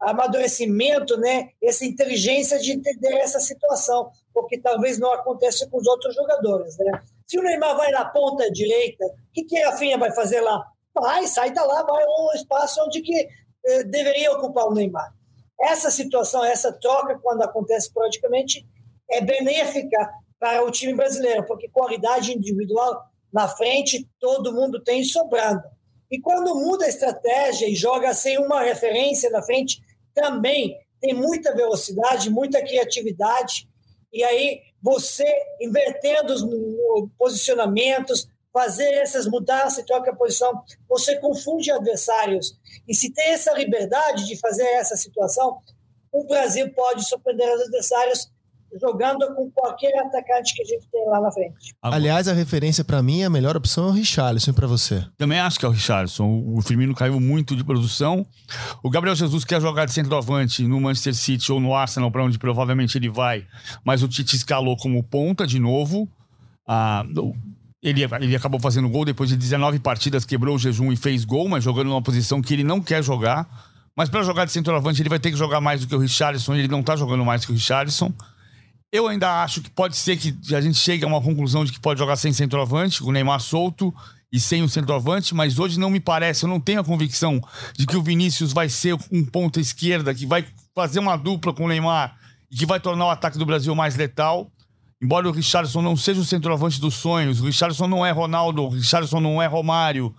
amadurecimento, 0.00 1.16
né, 1.18 1.50
essa 1.62 1.84
inteligência 1.84 2.58
de 2.58 2.72
entender 2.72 3.14
essa 3.16 3.40
situação, 3.40 4.10
porque 4.32 4.58
talvez 4.58 4.98
não 4.98 5.12
aconteça 5.12 5.68
com 5.68 5.78
os 5.78 5.86
outros 5.86 6.14
jogadores. 6.14 6.76
Né? 6.78 7.02
Se 7.26 7.38
o 7.38 7.42
Neymar 7.42 7.76
vai 7.76 7.90
na 7.90 8.04
ponta 8.04 8.50
direita, 8.50 9.04
o 9.04 9.32
que, 9.32 9.44
que 9.44 9.58
a 9.62 9.70
Rafinha 9.70 9.98
vai 9.98 10.12
fazer 10.12 10.40
lá? 10.40 10.66
Vai, 10.94 11.26
sai 11.26 11.52
da 11.52 11.64
lá, 11.64 11.82
vai 11.82 12.04
um 12.04 12.32
espaço 12.34 12.82
onde 12.84 13.00
que 13.00 13.28
eh, 13.66 13.84
deveria 13.84 14.32
ocupar 14.32 14.66
o 14.66 14.74
Neymar. 14.74 15.12
Essa 15.60 15.90
situação, 15.90 16.44
essa 16.44 16.72
troca, 16.72 17.18
quando 17.20 17.42
acontece 17.42 17.92
praticamente, 17.92 18.66
é 19.10 19.20
benéfica 19.20 20.10
para 20.38 20.64
o 20.64 20.70
time 20.70 20.94
brasileiro, 20.94 21.46
porque 21.46 21.68
qualidade 21.68 22.32
individual 22.32 23.02
na 23.32 23.48
frente 23.48 24.08
todo 24.20 24.52
mundo 24.52 24.82
tem 24.82 25.02
sobrando. 25.04 25.62
E 26.10 26.20
quando 26.20 26.54
muda 26.54 26.84
a 26.84 26.88
estratégia 26.88 27.68
e 27.68 27.74
joga 27.74 28.14
sem 28.14 28.38
uma 28.38 28.62
referência 28.62 29.30
na 29.30 29.42
frente, 29.42 29.80
também 30.14 30.78
tem 31.00 31.14
muita 31.14 31.54
velocidade, 31.54 32.30
muita 32.30 32.62
criatividade. 32.62 33.68
E 34.12 34.22
aí 34.22 34.60
você 34.80 35.24
invertendo 35.60 36.32
os 36.34 36.42
posicionamentos, 37.18 38.28
fazer 38.52 38.92
essas 38.94 39.26
mudanças, 39.26 39.84
troca 39.84 40.12
a 40.12 40.16
posição, 40.16 40.62
você 40.88 41.16
confunde 41.16 41.72
adversários. 41.72 42.56
E 42.86 42.94
se 42.94 43.12
tem 43.12 43.32
essa 43.32 43.52
liberdade 43.52 44.26
de 44.26 44.38
fazer 44.38 44.66
essa 44.66 44.94
situação, 44.94 45.58
o 46.12 46.24
Brasil 46.24 46.72
pode 46.72 47.04
surpreender 47.08 47.52
os 47.52 47.62
adversários 47.62 48.30
jogando 48.80 49.26
com 49.34 49.50
qualquer 49.50 49.92
atacante 49.98 50.54
que 50.54 50.62
a 50.62 50.64
gente 50.64 50.88
tem 50.90 51.04
lá 51.06 51.20
na 51.20 51.30
frente. 51.30 51.74
Aliás, 51.82 52.28
a 52.28 52.32
referência 52.32 52.84
para 52.84 53.02
mim, 53.02 53.22
a 53.22 53.30
melhor 53.30 53.56
opção 53.56 53.86
é 53.86 53.88
o 53.88 53.92
Richarlison 53.92 54.52
para 54.52 54.66
você. 54.66 55.04
Também 55.16 55.38
acho 55.38 55.58
que 55.58 55.64
é 55.64 55.68
o 55.68 55.72
Richarlison. 55.72 56.42
O 56.46 56.60
Firmino 56.62 56.94
caiu 56.94 57.20
muito 57.20 57.54
de 57.54 57.64
produção. 57.64 58.26
O 58.82 58.90
Gabriel 58.90 59.14
Jesus 59.14 59.44
quer 59.44 59.60
jogar 59.60 59.84
de 59.86 59.92
centroavante 59.92 60.66
no 60.66 60.80
Manchester 60.80 61.14
City 61.14 61.52
ou 61.52 61.60
no 61.60 61.74
Arsenal, 61.74 62.10
para 62.10 62.24
onde 62.24 62.38
provavelmente 62.38 62.98
ele 62.98 63.08
vai, 63.08 63.46
mas 63.84 64.02
o 64.02 64.08
Tite 64.08 64.36
escalou 64.36 64.76
como 64.76 65.02
ponta 65.02 65.46
de 65.46 65.58
novo. 65.58 66.08
Ah, 66.66 67.04
ele, 67.82 68.02
ele 68.02 68.34
acabou 68.34 68.58
fazendo 68.58 68.88
gol 68.88 69.04
depois 69.04 69.28
de 69.28 69.36
19 69.36 69.78
partidas, 69.78 70.24
quebrou 70.24 70.56
o 70.56 70.58
jejum 70.58 70.90
e 70.90 70.96
fez 70.96 71.24
gol, 71.24 71.48
mas 71.48 71.62
jogando 71.62 71.88
numa 71.88 72.02
posição 72.02 72.40
que 72.40 72.54
ele 72.54 72.64
não 72.64 72.80
quer 72.80 73.02
jogar. 73.02 73.46
Mas 73.96 74.08
para 74.08 74.22
jogar 74.22 74.44
de 74.44 74.52
centroavante, 74.52 75.00
ele 75.00 75.08
vai 75.08 75.20
ter 75.20 75.30
que 75.30 75.36
jogar 75.36 75.60
mais 75.60 75.82
do 75.82 75.86
que 75.86 75.94
o 75.94 75.98
Richarlison. 75.98 76.54
Ele 76.54 76.66
não 76.66 76.82
tá 76.82 76.96
jogando 76.96 77.24
mais 77.24 77.44
que 77.44 77.52
o 77.52 77.54
Richarlison. 77.54 78.12
Eu 78.94 79.08
ainda 79.08 79.42
acho 79.42 79.60
que 79.60 79.68
pode 79.68 79.96
ser 79.96 80.16
que 80.16 80.54
a 80.54 80.60
gente 80.60 80.78
chegue 80.78 81.04
a 81.04 81.08
uma 81.08 81.20
conclusão 81.20 81.64
de 81.64 81.72
que 81.72 81.80
pode 81.80 81.98
jogar 81.98 82.14
sem 82.14 82.32
centroavante, 82.32 83.02
com 83.02 83.08
o 83.08 83.12
Neymar 83.12 83.40
solto 83.40 83.92
e 84.32 84.38
sem 84.38 84.62
o 84.62 84.68
centroavante, 84.68 85.34
mas 85.34 85.58
hoje 85.58 85.80
não 85.80 85.90
me 85.90 85.98
parece, 85.98 86.44
eu 86.44 86.48
não 86.48 86.60
tenho 86.60 86.80
a 86.80 86.84
convicção 86.84 87.40
de 87.76 87.88
que 87.88 87.96
o 87.96 88.02
Vinícius 88.04 88.52
vai 88.52 88.68
ser 88.68 88.96
um 89.10 89.24
ponta 89.24 89.58
esquerda 89.58 90.14
que 90.14 90.24
vai 90.24 90.46
fazer 90.72 91.00
uma 91.00 91.16
dupla 91.16 91.52
com 91.52 91.64
o 91.64 91.68
Neymar 91.68 92.16
e 92.48 92.56
que 92.56 92.64
vai 92.64 92.78
tornar 92.78 93.06
o 93.06 93.10
ataque 93.10 93.36
do 93.36 93.44
Brasil 93.44 93.74
mais 93.74 93.96
letal. 93.96 94.48
Embora 95.02 95.28
o 95.28 95.32
Richardson 95.32 95.82
não 95.82 95.96
seja 95.96 96.20
o 96.20 96.24
centroavante 96.24 96.80
dos 96.80 96.94
sonhos, 96.94 97.40
o 97.40 97.46
Richardson 97.46 97.88
não 97.88 98.06
é 98.06 98.12
Ronaldo, 98.12 98.62
o 98.62 98.68
Richardson 98.68 99.18
não 99.18 99.42
é 99.42 99.46
Romário, 99.46 100.14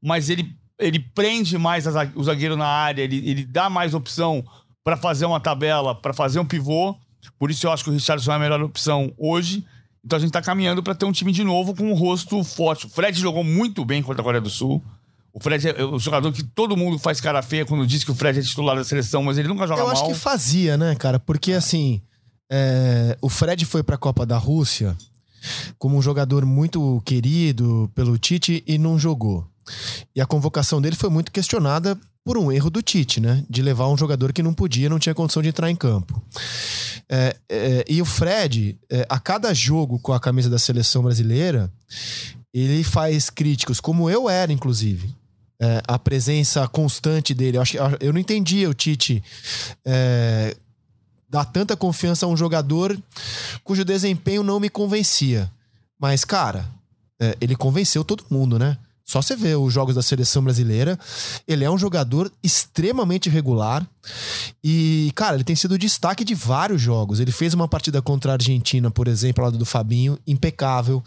mas 0.00 0.30
ele, 0.30 0.54
ele 0.78 1.00
prende 1.00 1.58
mais 1.58 1.84
o 2.14 2.22
zagueiro 2.22 2.56
na 2.56 2.68
área, 2.68 3.02
ele, 3.02 3.28
ele 3.28 3.44
dá 3.44 3.68
mais 3.68 3.92
opção 3.92 4.44
para 4.84 4.96
fazer 4.96 5.26
uma 5.26 5.40
tabela, 5.40 5.96
para 5.96 6.14
fazer 6.14 6.38
um 6.38 6.46
pivô. 6.46 6.96
Por 7.38 7.50
isso 7.50 7.66
eu 7.66 7.72
acho 7.72 7.84
que 7.84 7.90
o 7.90 7.92
Richardson 7.92 8.32
é 8.32 8.34
a 8.34 8.38
melhor 8.38 8.62
opção 8.62 9.12
hoje. 9.16 9.64
Então 10.04 10.16
a 10.16 10.20
gente 10.20 10.30
tá 10.30 10.40
caminhando 10.40 10.82
para 10.82 10.94
ter 10.94 11.04
um 11.04 11.12
time 11.12 11.32
de 11.32 11.44
novo 11.44 11.74
com 11.74 11.90
um 11.90 11.94
rosto 11.94 12.42
forte. 12.42 12.86
O 12.86 12.88
Fred 12.88 13.18
jogou 13.18 13.44
muito 13.44 13.84
bem 13.84 14.02
contra 14.02 14.22
a 14.22 14.24
Coreia 14.24 14.40
do 14.40 14.50
Sul. 14.50 14.82
O 15.32 15.40
Fred 15.40 15.68
é 15.68 15.84
o 15.84 15.98
jogador 15.98 16.32
que 16.32 16.42
todo 16.42 16.76
mundo 16.76 16.98
faz 16.98 17.20
cara 17.20 17.40
feia 17.42 17.64
quando 17.64 17.86
diz 17.86 18.02
que 18.02 18.10
o 18.10 18.14
Fred 18.14 18.38
é 18.38 18.42
titular 18.42 18.74
da 18.74 18.82
seleção, 18.82 19.22
mas 19.22 19.38
ele 19.38 19.46
nunca 19.46 19.66
joga 19.66 19.82
mal. 19.82 19.92
Eu 19.92 19.92
acho 19.92 20.06
que 20.06 20.14
fazia, 20.14 20.76
né, 20.76 20.94
cara? 20.96 21.20
Porque 21.20 21.52
assim, 21.52 22.00
é... 22.50 23.16
o 23.20 23.28
Fred 23.28 23.64
foi 23.64 23.82
para 23.82 23.94
a 23.94 23.98
Copa 23.98 24.26
da 24.26 24.38
Rússia 24.38 24.96
como 25.78 25.96
um 25.96 26.02
jogador 26.02 26.44
muito 26.44 27.00
querido 27.04 27.90
pelo 27.94 28.18
Tite 28.18 28.62
e 28.66 28.76
não 28.76 28.98
jogou. 28.98 29.46
E 30.14 30.20
a 30.20 30.26
convocação 30.26 30.80
dele 30.80 30.96
foi 30.96 31.10
muito 31.10 31.30
questionada 31.30 31.96
por 32.24 32.36
um 32.36 32.52
erro 32.52 32.70
do 32.70 32.82
Tite, 32.82 33.20
né? 33.20 33.44
De 33.48 33.62
levar 33.62 33.88
um 33.88 33.96
jogador 33.96 34.32
que 34.32 34.42
não 34.42 34.52
podia, 34.52 34.88
não 34.88 34.98
tinha 34.98 35.14
condição 35.14 35.42
de 35.42 35.48
entrar 35.48 35.70
em 35.70 35.76
campo. 35.76 36.22
É, 37.08 37.36
é, 37.48 37.84
e 37.88 38.00
o 38.00 38.04
Fred, 38.04 38.78
é, 38.90 39.06
a 39.08 39.18
cada 39.18 39.52
jogo 39.54 39.98
com 39.98 40.12
a 40.12 40.20
camisa 40.20 40.48
da 40.48 40.58
seleção 40.58 41.02
brasileira, 41.02 41.72
ele 42.52 42.84
faz 42.84 43.30
críticos, 43.30 43.80
como 43.80 44.10
eu 44.10 44.28
era, 44.28 44.52
inclusive. 44.52 45.14
É, 45.62 45.82
a 45.86 45.98
presença 45.98 46.66
constante 46.68 47.34
dele. 47.34 47.58
Eu, 47.58 47.62
acho, 47.62 47.76
eu 48.00 48.12
não 48.12 48.20
entendia 48.20 48.68
o 48.68 48.74
Tite 48.74 49.22
é, 49.84 50.56
dar 51.28 51.44
tanta 51.44 51.76
confiança 51.76 52.26
a 52.26 52.28
um 52.28 52.36
jogador 52.36 52.98
cujo 53.62 53.84
desempenho 53.84 54.42
não 54.42 54.58
me 54.58 54.68
convencia. 54.68 55.50
Mas, 55.98 56.24
cara, 56.24 56.66
é, 57.20 57.36
ele 57.40 57.54
convenceu 57.54 58.02
todo 58.02 58.24
mundo, 58.30 58.58
né? 58.58 58.78
Só 59.10 59.20
você 59.20 59.34
vê 59.34 59.56
os 59.56 59.74
jogos 59.74 59.96
da 59.96 60.02
seleção 60.02 60.40
brasileira. 60.40 60.96
Ele 61.48 61.64
é 61.64 61.70
um 61.70 61.76
jogador 61.76 62.30
extremamente 62.44 63.28
regular. 63.28 63.84
E, 64.62 65.10
cara, 65.16 65.34
ele 65.34 65.42
tem 65.42 65.56
sido 65.56 65.76
destaque 65.76 66.22
de 66.22 66.32
vários 66.32 66.80
jogos. 66.80 67.18
Ele 67.18 67.32
fez 67.32 67.52
uma 67.52 67.66
partida 67.66 68.00
contra 68.00 68.30
a 68.30 68.34
Argentina, 68.34 68.88
por 68.88 69.08
exemplo, 69.08 69.42
ao 69.42 69.50
lado 69.50 69.58
do 69.58 69.66
Fabinho, 69.66 70.16
impecável. 70.24 71.02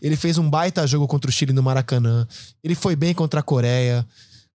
Ele 0.00 0.14
fez 0.14 0.38
um 0.38 0.48
baita 0.48 0.86
jogo 0.86 1.08
contra 1.08 1.28
o 1.28 1.32
Chile 1.32 1.52
no 1.52 1.60
Maracanã. 1.60 2.28
Ele 2.62 2.76
foi 2.76 2.94
bem 2.94 3.12
contra 3.12 3.40
a 3.40 3.42
Coreia. 3.42 4.06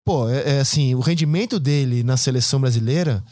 Pô, 0.05 0.27
é, 0.27 0.57
é, 0.57 0.59
assim, 0.59 0.93
o 0.95 0.99
rendimento 0.99 1.57
dele 1.57 2.03
na 2.03 2.17
seleção 2.17 2.59
brasileira, 2.59 3.23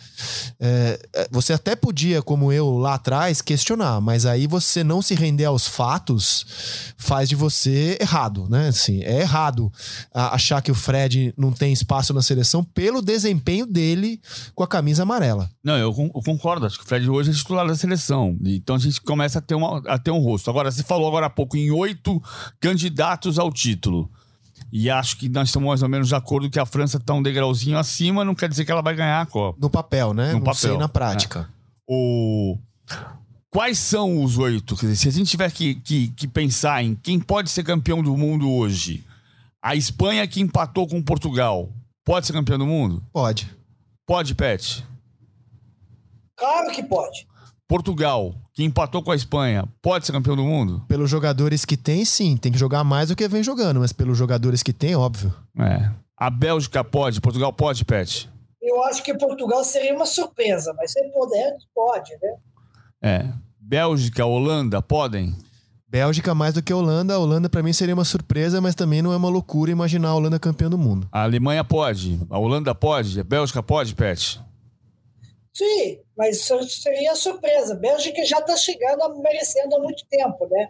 é, 0.57 0.97
é, 1.13 1.27
você 1.29 1.51
até 1.51 1.75
podia, 1.75 2.21
como 2.21 2.49
eu 2.49 2.77
lá 2.77 2.93
atrás, 2.93 3.41
questionar, 3.41 3.99
mas 3.99 4.25
aí 4.25 4.47
você 4.47 4.81
não 4.81 5.01
se 5.01 5.13
render 5.13 5.43
aos 5.43 5.67
fatos 5.67 6.93
faz 6.95 7.27
de 7.27 7.35
você 7.35 7.97
errado, 7.99 8.47
né? 8.49 8.69
Assim, 8.69 9.03
é 9.03 9.19
errado 9.19 9.69
achar 10.13 10.61
que 10.61 10.71
o 10.71 10.75
Fred 10.75 11.33
não 11.37 11.51
tem 11.51 11.73
espaço 11.73 12.13
na 12.13 12.21
seleção 12.21 12.63
pelo 12.63 13.01
desempenho 13.01 13.65
dele 13.65 14.21
com 14.55 14.63
a 14.63 14.67
camisa 14.67 15.03
amarela. 15.03 15.51
Não, 15.61 15.75
eu, 15.77 15.89
eu 15.89 16.21
concordo. 16.23 16.65
Acho 16.65 16.77
que 16.77 16.85
o 16.85 16.87
Fred 16.87 17.09
hoje 17.09 17.31
é 17.31 17.33
titular 17.33 17.67
da 17.67 17.75
seleção. 17.75 18.37
Então 18.45 18.77
a 18.77 18.79
gente 18.79 19.01
começa 19.01 19.39
a 19.39 19.41
ter, 19.41 19.55
uma, 19.55 19.79
a 19.87 19.99
ter 19.99 20.11
um 20.11 20.19
rosto. 20.19 20.49
Agora, 20.49 20.71
você 20.71 20.83
falou 20.83 21.09
agora 21.09 21.25
há 21.25 21.29
pouco 21.29 21.57
em 21.57 21.69
oito 21.69 22.21
candidatos 22.61 23.37
ao 23.37 23.51
título. 23.51 24.09
E 24.71 24.89
acho 24.89 25.17
que 25.17 25.27
nós 25.27 25.49
estamos 25.49 25.67
mais 25.67 25.83
ou 25.83 25.89
menos 25.89 26.07
de 26.07 26.15
acordo 26.15 26.49
que 26.49 26.59
a 26.59 26.65
França 26.65 26.97
está 26.97 27.13
um 27.13 27.21
degrauzinho 27.21 27.77
acima, 27.77 28.23
não 28.23 28.33
quer 28.33 28.47
dizer 28.47 28.63
que 28.63 28.71
ela 28.71 28.81
vai 28.81 28.95
ganhar 28.95 29.21
a 29.21 29.25
Copa. 29.25 29.57
No 29.59 29.69
papel, 29.69 30.13
né? 30.13 30.27
No 30.27 30.33
não 30.35 30.41
papel. 30.41 30.55
sei 30.55 30.77
na 30.77 30.87
prática. 30.87 31.49
É. 31.49 31.61
O... 31.87 32.57
Quais 33.49 33.77
são 33.79 34.23
os 34.23 34.37
oito? 34.37 34.77
Quer 34.77 34.85
dizer, 34.85 34.95
se 34.95 35.07
a 35.09 35.11
gente 35.11 35.29
tiver 35.29 35.51
que, 35.51 35.75
que, 35.75 36.07
que 36.09 36.27
pensar 36.27 36.81
em 36.81 36.95
quem 36.95 37.19
pode 37.19 37.49
ser 37.49 37.63
campeão 37.63 38.01
do 38.01 38.15
mundo 38.15 38.49
hoje, 38.49 39.03
a 39.61 39.75
Espanha 39.75 40.25
que 40.25 40.39
empatou 40.39 40.87
com 40.87 41.03
Portugal, 41.03 41.69
pode 42.05 42.25
ser 42.25 42.31
campeão 42.31 42.57
do 42.57 42.65
mundo? 42.65 43.03
Pode. 43.11 43.51
Pode, 44.07 44.33
Pet? 44.35 44.85
Claro 46.37 46.71
que 46.71 46.81
pode. 46.81 47.27
Portugal, 47.71 48.35
que 48.53 48.65
empatou 48.65 49.01
com 49.01 49.11
a 49.11 49.15
Espanha, 49.15 49.63
pode 49.81 50.05
ser 50.05 50.11
campeão 50.11 50.35
do 50.35 50.43
mundo? 50.43 50.83
Pelos 50.89 51.09
jogadores 51.09 51.63
que 51.63 51.77
tem, 51.77 52.03
sim. 52.03 52.35
Tem 52.35 52.51
que 52.51 52.57
jogar 52.57 52.83
mais 52.83 53.07
do 53.07 53.15
que 53.15 53.25
vem 53.29 53.41
jogando, 53.41 53.79
mas 53.79 53.93
pelos 53.93 54.17
jogadores 54.17 54.61
que 54.61 54.73
tem, 54.73 54.93
óbvio. 54.93 55.33
É. 55.57 55.89
A 56.17 56.29
Bélgica 56.29 56.83
pode, 56.83 57.21
Portugal 57.21 57.53
pode, 57.53 57.85
Pet? 57.85 58.29
Eu 58.61 58.83
acho 58.83 59.01
que 59.01 59.17
Portugal 59.17 59.63
seria 59.63 59.95
uma 59.95 60.05
surpresa, 60.05 60.73
mas 60.75 60.91
se 60.91 61.01
puder, 61.13 61.55
pode, 61.73 62.11
né? 62.21 62.35
É. 63.01 63.25
Bélgica, 63.57 64.25
Holanda, 64.25 64.81
podem? 64.81 65.33
Bélgica 65.87 66.35
mais 66.35 66.53
do 66.53 66.61
que 66.61 66.73
a 66.73 66.75
Holanda. 66.75 67.13
A 67.13 67.19
Holanda, 67.19 67.49
para 67.49 67.63
mim, 67.63 67.71
seria 67.71 67.93
uma 67.93 68.03
surpresa, 68.03 68.59
mas 68.59 68.75
também 68.75 69.01
não 69.01 69.13
é 69.13 69.15
uma 69.15 69.29
loucura 69.29 69.71
imaginar 69.71 70.09
a 70.09 70.15
Holanda 70.15 70.37
campeã 70.37 70.69
do 70.69 70.77
mundo. 70.77 71.07
A 71.09 71.23
Alemanha 71.23 71.63
pode, 71.63 72.19
a 72.29 72.37
Holanda 72.37 72.75
pode, 72.75 73.17
a 73.17 73.23
Bélgica 73.23 73.63
pode, 73.63 73.95
Pet? 73.95 74.41
Sim, 75.53 75.99
mas 76.17 76.47
seria 76.69 77.15
surpresa. 77.15 77.75
Bélgica 77.75 78.23
já 78.25 78.39
está 78.39 78.55
chegando, 78.55 79.21
merecendo 79.21 79.75
há 79.75 79.79
muito 79.79 80.05
tempo, 80.09 80.47
né? 80.49 80.69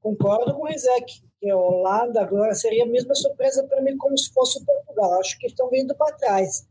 Concordo 0.00 0.54
com 0.54 0.62
o 0.62 0.66
Rizek, 0.66 1.22
que 1.40 1.50
a 1.50 1.56
Holanda 1.56 2.22
agora 2.22 2.54
seria 2.54 2.84
a 2.84 2.88
mesma 2.88 3.14
surpresa 3.14 3.64
para 3.64 3.82
mim 3.82 3.96
como 3.98 4.16
se 4.18 4.32
fosse 4.32 4.58
o 4.58 4.64
Portugal. 4.64 5.20
Acho 5.20 5.38
que 5.38 5.46
estão 5.46 5.68
vindo 5.68 5.94
para 5.94 6.16
trás. 6.16 6.66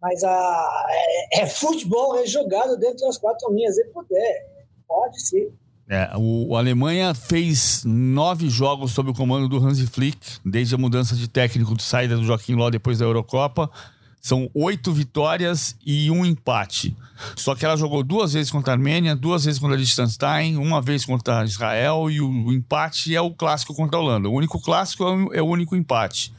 Mas 0.00 0.22
a, 0.24 0.86
é, 0.90 1.42
é, 1.42 1.46
futebol 1.46 2.18
é 2.18 2.26
jogado 2.26 2.76
dentro 2.76 3.06
das 3.06 3.18
quatro 3.18 3.52
linhas, 3.52 3.74
se 3.74 3.84
puder. 3.86 4.46
Pode 4.86 5.20
sim. 5.20 5.48
É, 5.90 6.10
o, 6.16 6.54
Alemanha 6.54 7.14
fez 7.14 7.82
nove 7.84 8.50
jogos 8.50 8.92
sob 8.92 9.10
o 9.10 9.14
comando 9.14 9.48
do 9.48 9.56
Hansi 9.56 9.86
Flick, 9.86 10.18
desde 10.44 10.74
a 10.74 10.78
mudança 10.78 11.16
de 11.16 11.28
técnico 11.28 11.74
de 11.74 11.82
saída 11.82 12.14
do 12.14 12.24
Joaquim 12.24 12.54
Ló 12.54 12.68
depois 12.68 12.98
da 12.98 13.06
Eurocopa 13.06 13.70
São 14.20 14.50
oito 14.54 14.92
vitórias 14.92 15.76
e 15.84 16.10
um 16.10 16.24
empate. 16.26 16.96
Só 17.36 17.54
que 17.54 17.64
ela 17.64 17.76
jogou 17.76 18.02
duas 18.02 18.32
vezes 18.32 18.50
contra 18.50 18.72
a 18.72 18.76
Armênia, 18.76 19.14
duas 19.16 19.44
vezes 19.44 19.58
contra 19.58 19.76
a 19.76 19.78
Liechtenstein, 19.78 20.56
uma 20.56 20.80
vez 20.82 21.04
contra 21.04 21.44
Israel 21.44 22.10
e 22.10 22.20
o, 22.20 22.52
empate 22.52 23.14
é 23.14 23.20
o 23.20 23.30
clássico 23.32 23.74
contra 23.74 23.96
a 23.98 24.00
Holanda. 24.02 24.28
O 24.28 24.32
único 24.32 24.60
clássico 24.60 25.02
é 25.04 25.06
o, 25.12 25.34
é 25.34 25.42
o 25.42 25.46
único 25.46 25.74
empate. 25.76 26.32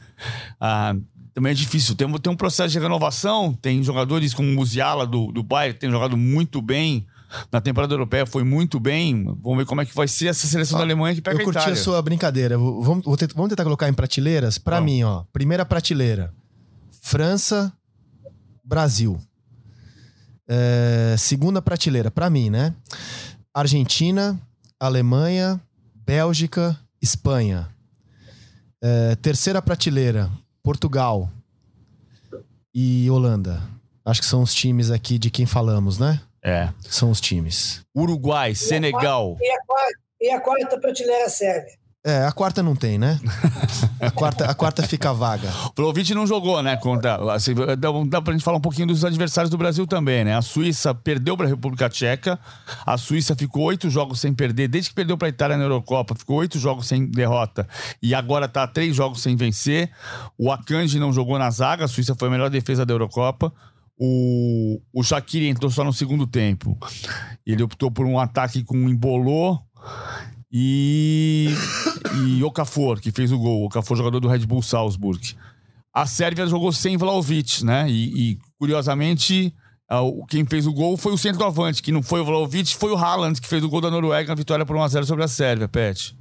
Ah, 0.60 0.94
também 1.34 1.52
é 1.52 1.54
difícil. 1.54 1.94
Tem, 1.94 2.10
tem 2.18 2.32
um 2.32 2.36
processo 2.36 2.72
de 2.72 2.78
renovação, 2.78 3.52
tem 3.60 3.82
jogadores 3.82 4.34
como 4.34 4.48
o 4.50 4.54
Musiala 4.54 5.06
do, 5.06 5.32
do 5.32 5.42
Bayern, 5.42 5.74
que 5.74 5.80
tem 5.80 5.90
jogado 5.90 6.16
muito 6.16 6.60
bem 6.62 7.06
na 7.52 7.60
temporada 7.60 7.94
europeia, 7.94 8.26
foi 8.26 8.42
muito 8.42 8.80
bem. 8.80 9.24
Vamos 9.42 9.58
ver 9.58 9.64
como 9.64 9.80
é 9.80 9.86
que 9.86 9.94
vai 9.94 10.08
ser 10.08 10.26
essa 10.28 10.46
seleção 10.46 10.78
da 10.78 10.84
Alemanha 10.84 11.14
que 11.14 11.20
pega 11.20 11.36
Eu 11.36 11.42
a 11.42 11.44
curti 11.44 11.58
a 11.58 11.62
Itália. 11.62 11.80
sua 11.82 12.02
brincadeira. 12.02 12.58
Vamos, 12.58 13.04
vou 13.04 13.16
tent- 13.16 13.32
vamos 13.34 13.50
tentar 13.50 13.62
colocar 13.64 13.88
em 13.88 13.92
prateleiras? 13.94 14.58
Pra 14.58 14.76
Vamos. 14.80 14.92
mim, 14.92 15.02
ó. 15.04 15.22
Primeira 15.32 15.64
prateleira: 15.64 16.32
França, 17.00 17.72
Brasil. 18.62 19.18
É, 20.48 21.16
segunda 21.18 21.62
prateleira, 21.62 22.10
pra 22.10 22.28
mim, 22.28 22.50
né? 22.50 22.74
Argentina, 23.54 24.40
Alemanha, 24.78 25.60
Bélgica, 25.94 26.78
Espanha. 27.00 27.68
É, 28.82 29.16
terceira 29.16 29.60
prateleira: 29.60 30.30
Portugal 30.62 31.30
e 32.74 33.10
Holanda. 33.10 33.62
Acho 34.04 34.20
que 34.20 34.26
são 34.26 34.42
os 34.42 34.54
times 34.54 34.90
aqui 34.90 35.18
de 35.18 35.30
quem 35.30 35.46
falamos, 35.46 35.98
né? 35.98 36.20
É. 36.42 36.72
São 36.80 37.10
os 37.10 37.20
times. 37.20 37.82
Uruguai, 37.94 38.54
Senegal. 38.54 39.36
E 39.40 39.50
a 39.50 39.64
quarta, 39.64 40.00
e 40.20 40.30
a 40.30 40.40
quarta 40.40 40.80
prateleira 40.80 41.28
serve. 41.28 41.79
É, 42.02 42.24
a 42.24 42.32
quarta 42.32 42.62
não 42.62 42.74
tem, 42.74 42.96
né? 42.98 43.20
A 44.00 44.10
quarta, 44.10 44.46
a 44.46 44.54
quarta 44.54 44.82
fica 44.82 45.12
vaga. 45.12 45.50
O 45.66 45.72
Vlahovic 45.76 46.14
não 46.14 46.26
jogou, 46.26 46.62
né? 46.62 46.74
Contra, 46.78 47.34
assim, 47.34 47.54
dá, 47.54 47.90
dá 48.08 48.22
pra 48.22 48.32
gente 48.32 48.42
falar 48.42 48.56
um 48.56 48.60
pouquinho 48.62 48.86
dos 48.86 49.04
adversários 49.04 49.50
do 49.50 49.58
Brasil 49.58 49.86
também, 49.86 50.24
né? 50.24 50.34
A 50.34 50.40
Suíça 50.40 50.94
perdeu 50.94 51.36
para 51.36 51.44
a 51.44 51.48
República 51.50 51.90
Tcheca. 51.90 52.38
A 52.86 52.96
Suíça 52.96 53.36
ficou 53.36 53.64
oito 53.64 53.90
jogos 53.90 54.18
sem 54.18 54.32
perder, 54.32 54.68
desde 54.68 54.88
que 54.88 54.96
perdeu 54.96 55.18
para 55.18 55.28
a 55.28 55.30
Itália 55.30 55.58
na 55.58 55.64
Eurocopa. 55.64 56.14
Ficou 56.14 56.38
oito 56.38 56.58
jogos 56.58 56.88
sem 56.88 57.04
derrota. 57.04 57.68
E 58.02 58.14
agora 58.14 58.48
tá 58.48 58.66
três 58.66 58.96
jogos 58.96 59.20
sem 59.20 59.36
vencer. 59.36 59.90
O 60.38 60.50
Akanji 60.50 60.98
não 60.98 61.12
jogou 61.12 61.38
na 61.38 61.50
zaga. 61.50 61.84
A 61.84 61.88
Suíça 61.88 62.14
foi 62.18 62.28
a 62.28 62.30
melhor 62.30 62.48
defesa 62.48 62.86
da 62.86 62.94
Eurocopa. 62.94 63.52
O, 63.98 64.80
o 64.94 65.02
Shaqiri 65.02 65.48
entrou 65.48 65.70
só 65.70 65.84
no 65.84 65.92
segundo 65.92 66.26
tempo. 66.26 66.78
Ele 67.46 67.62
optou 67.62 67.90
por 67.90 68.06
um 68.06 68.18
ataque 68.18 68.64
com 68.64 68.88
Embolô 68.88 69.60
e, 70.52 71.48
e 72.26 72.42
Okafor, 72.42 73.00
que 73.00 73.12
fez 73.12 73.30
o 73.30 73.38
gol. 73.38 73.64
Okafor, 73.64 73.96
jogador 73.96 74.20
do 74.20 74.28
Red 74.28 74.46
Bull 74.46 74.62
Salzburg. 74.62 75.36
A 75.92 76.06
Sérvia 76.06 76.46
jogou 76.46 76.72
sem 76.72 76.96
Vlahovic, 76.96 77.64
né? 77.64 77.88
E, 77.88 78.32
e, 78.32 78.38
curiosamente, 78.58 79.54
quem 80.28 80.46
fez 80.46 80.66
o 80.66 80.72
gol 80.72 80.96
foi 80.96 81.12
o 81.12 81.18
centroavante, 81.18 81.82
que 81.82 81.92
não 81.92 82.02
foi 82.02 82.20
o 82.20 82.24
Vlahovic, 82.24 82.76
foi 82.76 82.92
o 82.92 82.96
Haaland, 82.96 83.40
que 83.40 83.48
fez 83.48 83.62
o 83.64 83.68
gol 83.68 83.80
da 83.80 83.90
Noruega 83.90 84.28
na 84.28 84.34
vitória 84.34 84.64
por 84.64 84.76
1x0 84.76 85.04
sobre 85.04 85.24
a 85.24 85.28
Sérvia, 85.28 85.68
Pet. 85.68 86.16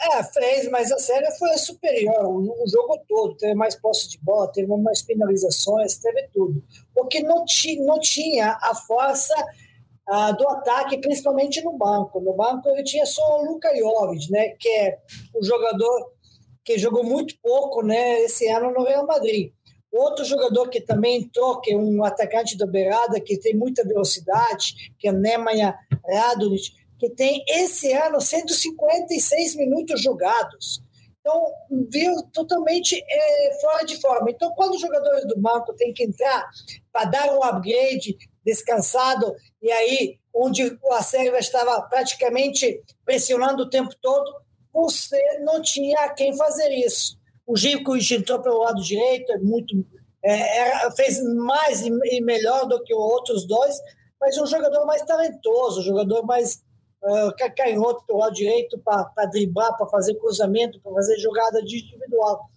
É, 0.00 0.22
fez, 0.24 0.68
mas 0.68 0.90
a 0.90 0.98
Sérvia 0.98 1.30
foi 1.38 1.56
superior 1.58 2.24
o, 2.24 2.64
o 2.64 2.68
jogo 2.68 2.98
todo. 3.08 3.36
Teve 3.36 3.54
mais 3.54 3.76
posse 3.76 4.10
de 4.10 4.18
bola, 4.18 4.50
teve 4.52 4.66
mais 4.76 5.00
penalizações, 5.02 5.96
teve 5.96 6.28
tudo. 6.34 6.62
O 6.96 7.06
que 7.06 7.22
não, 7.22 7.44
ti, 7.44 7.78
não 7.80 8.00
tinha 8.00 8.58
a 8.60 8.74
força 8.74 9.34
do 10.36 10.48
ataque, 10.48 10.98
principalmente 10.98 11.62
no 11.62 11.76
banco. 11.76 12.20
No 12.20 12.34
banco 12.34 12.68
ele 12.68 12.82
tinha 12.82 13.06
só 13.06 13.22
o 13.40 13.44
Luka 13.44 13.74
Jovic, 13.76 14.30
né, 14.30 14.50
que 14.58 14.68
é 14.68 14.98
um 15.34 15.42
jogador 15.42 16.12
que 16.64 16.78
jogou 16.78 17.04
muito 17.04 17.34
pouco 17.42 17.82
né, 17.82 18.20
esse 18.20 18.48
ano 18.48 18.72
no 18.72 18.84
Real 18.84 19.06
Madrid. 19.06 19.52
Outro 19.92 20.24
jogador 20.24 20.70
que 20.70 20.80
também 20.80 21.18
entrou, 21.18 21.60
que 21.60 21.72
é 21.72 21.76
um 21.76 22.02
atacante 22.02 22.56
da 22.56 22.66
beirada, 22.66 23.20
que 23.20 23.38
tem 23.38 23.54
muita 23.54 23.84
velocidade, 23.84 24.92
que 24.98 25.06
é 25.06 25.12
Nemanja 25.12 25.76
Radonic, 26.08 26.70
que 26.98 27.10
tem 27.10 27.44
esse 27.46 27.92
ano 27.92 28.20
156 28.20 29.56
minutos 29.56 30.00
jogados. 30.00 30.82
Então, 31.20 31.46
viu 31.90 32.14
totalmente 32.32 32.96
é, 32.96 33.60
fora 33.60 33.84
de 33.84 34.00
forma. 34.00 34.30
Então, 34.30 34.50
quando 34.56 34.74
os 34.74 34.80
jogadores 34.80 35.26
do 35.26 35.38
banco 35.38 35.72
têm 35.74 35.92
que 35.92 36.04
entrar 36.04 36.48
para 36.92 37.04
dar 37.04 37.34
um 37.34 37.42
upgrade, 37.42 38.16
descansado, 38.44 39.34
e 39.62 39.70
aí, 39.70 40.18
onde 40.34 40.76
a 40.90 41.02
Sérvia 41.02 41.38
estava 41.38 41.80
praticamente 41.82 42.82
pressionando 43.04 43.62
o 43.62 43.70
tempo 43.70 43.94
todo, 44.02 44.42
você 44.72 45.38
não 45.40 45.62
tinha 45.62 46.08
quem 46.14 46.36
fazer 46.36 46.70
isso. 46.70 47.16
O 47.46 47.56
Givkovic 47.56 48.14
entrou 48.14 48.40
pelo 48.40 48.58
lado 48.58 48.82
direito, 48.82 49.30
é 49.32 49.38
muito, 49.38 49.86
é, 50.24 50.58
era, 50.58 50.90
fez 50.92 51.22
mais 51.22 51.82
e, 51.82 52.20
melhor 52.20 52.66
do 52.66 52.82
que 52.82 52.92
os 52.92 53.00
outros 53.00 53.46
dois, 53.46 53.76
mas 54.20 54.36
um 54.38 54.46
jogador 54.46 54.84
mais 54.84 55.02
talentoso, 55.02 55.80
um 55.80 55.84
jogador 55.84 56.24
mais 56.24 56.62
uh, 57.02 57.54
canhoto 57.56 58.04
pelo 58.06 58.20
lado 58.20 58.34
direito 58.34 58.78
para 58.78 59.26
driblar, 59.26 59.76
para 59.76 59.86
fazer 59.86 60.14
cruzamento, 60.14 60.80
para 60.80 60.92
fazer 60.92 61.18
jogada 61.18 61.62
de 61.62 61.84
individual. 61.84 62.48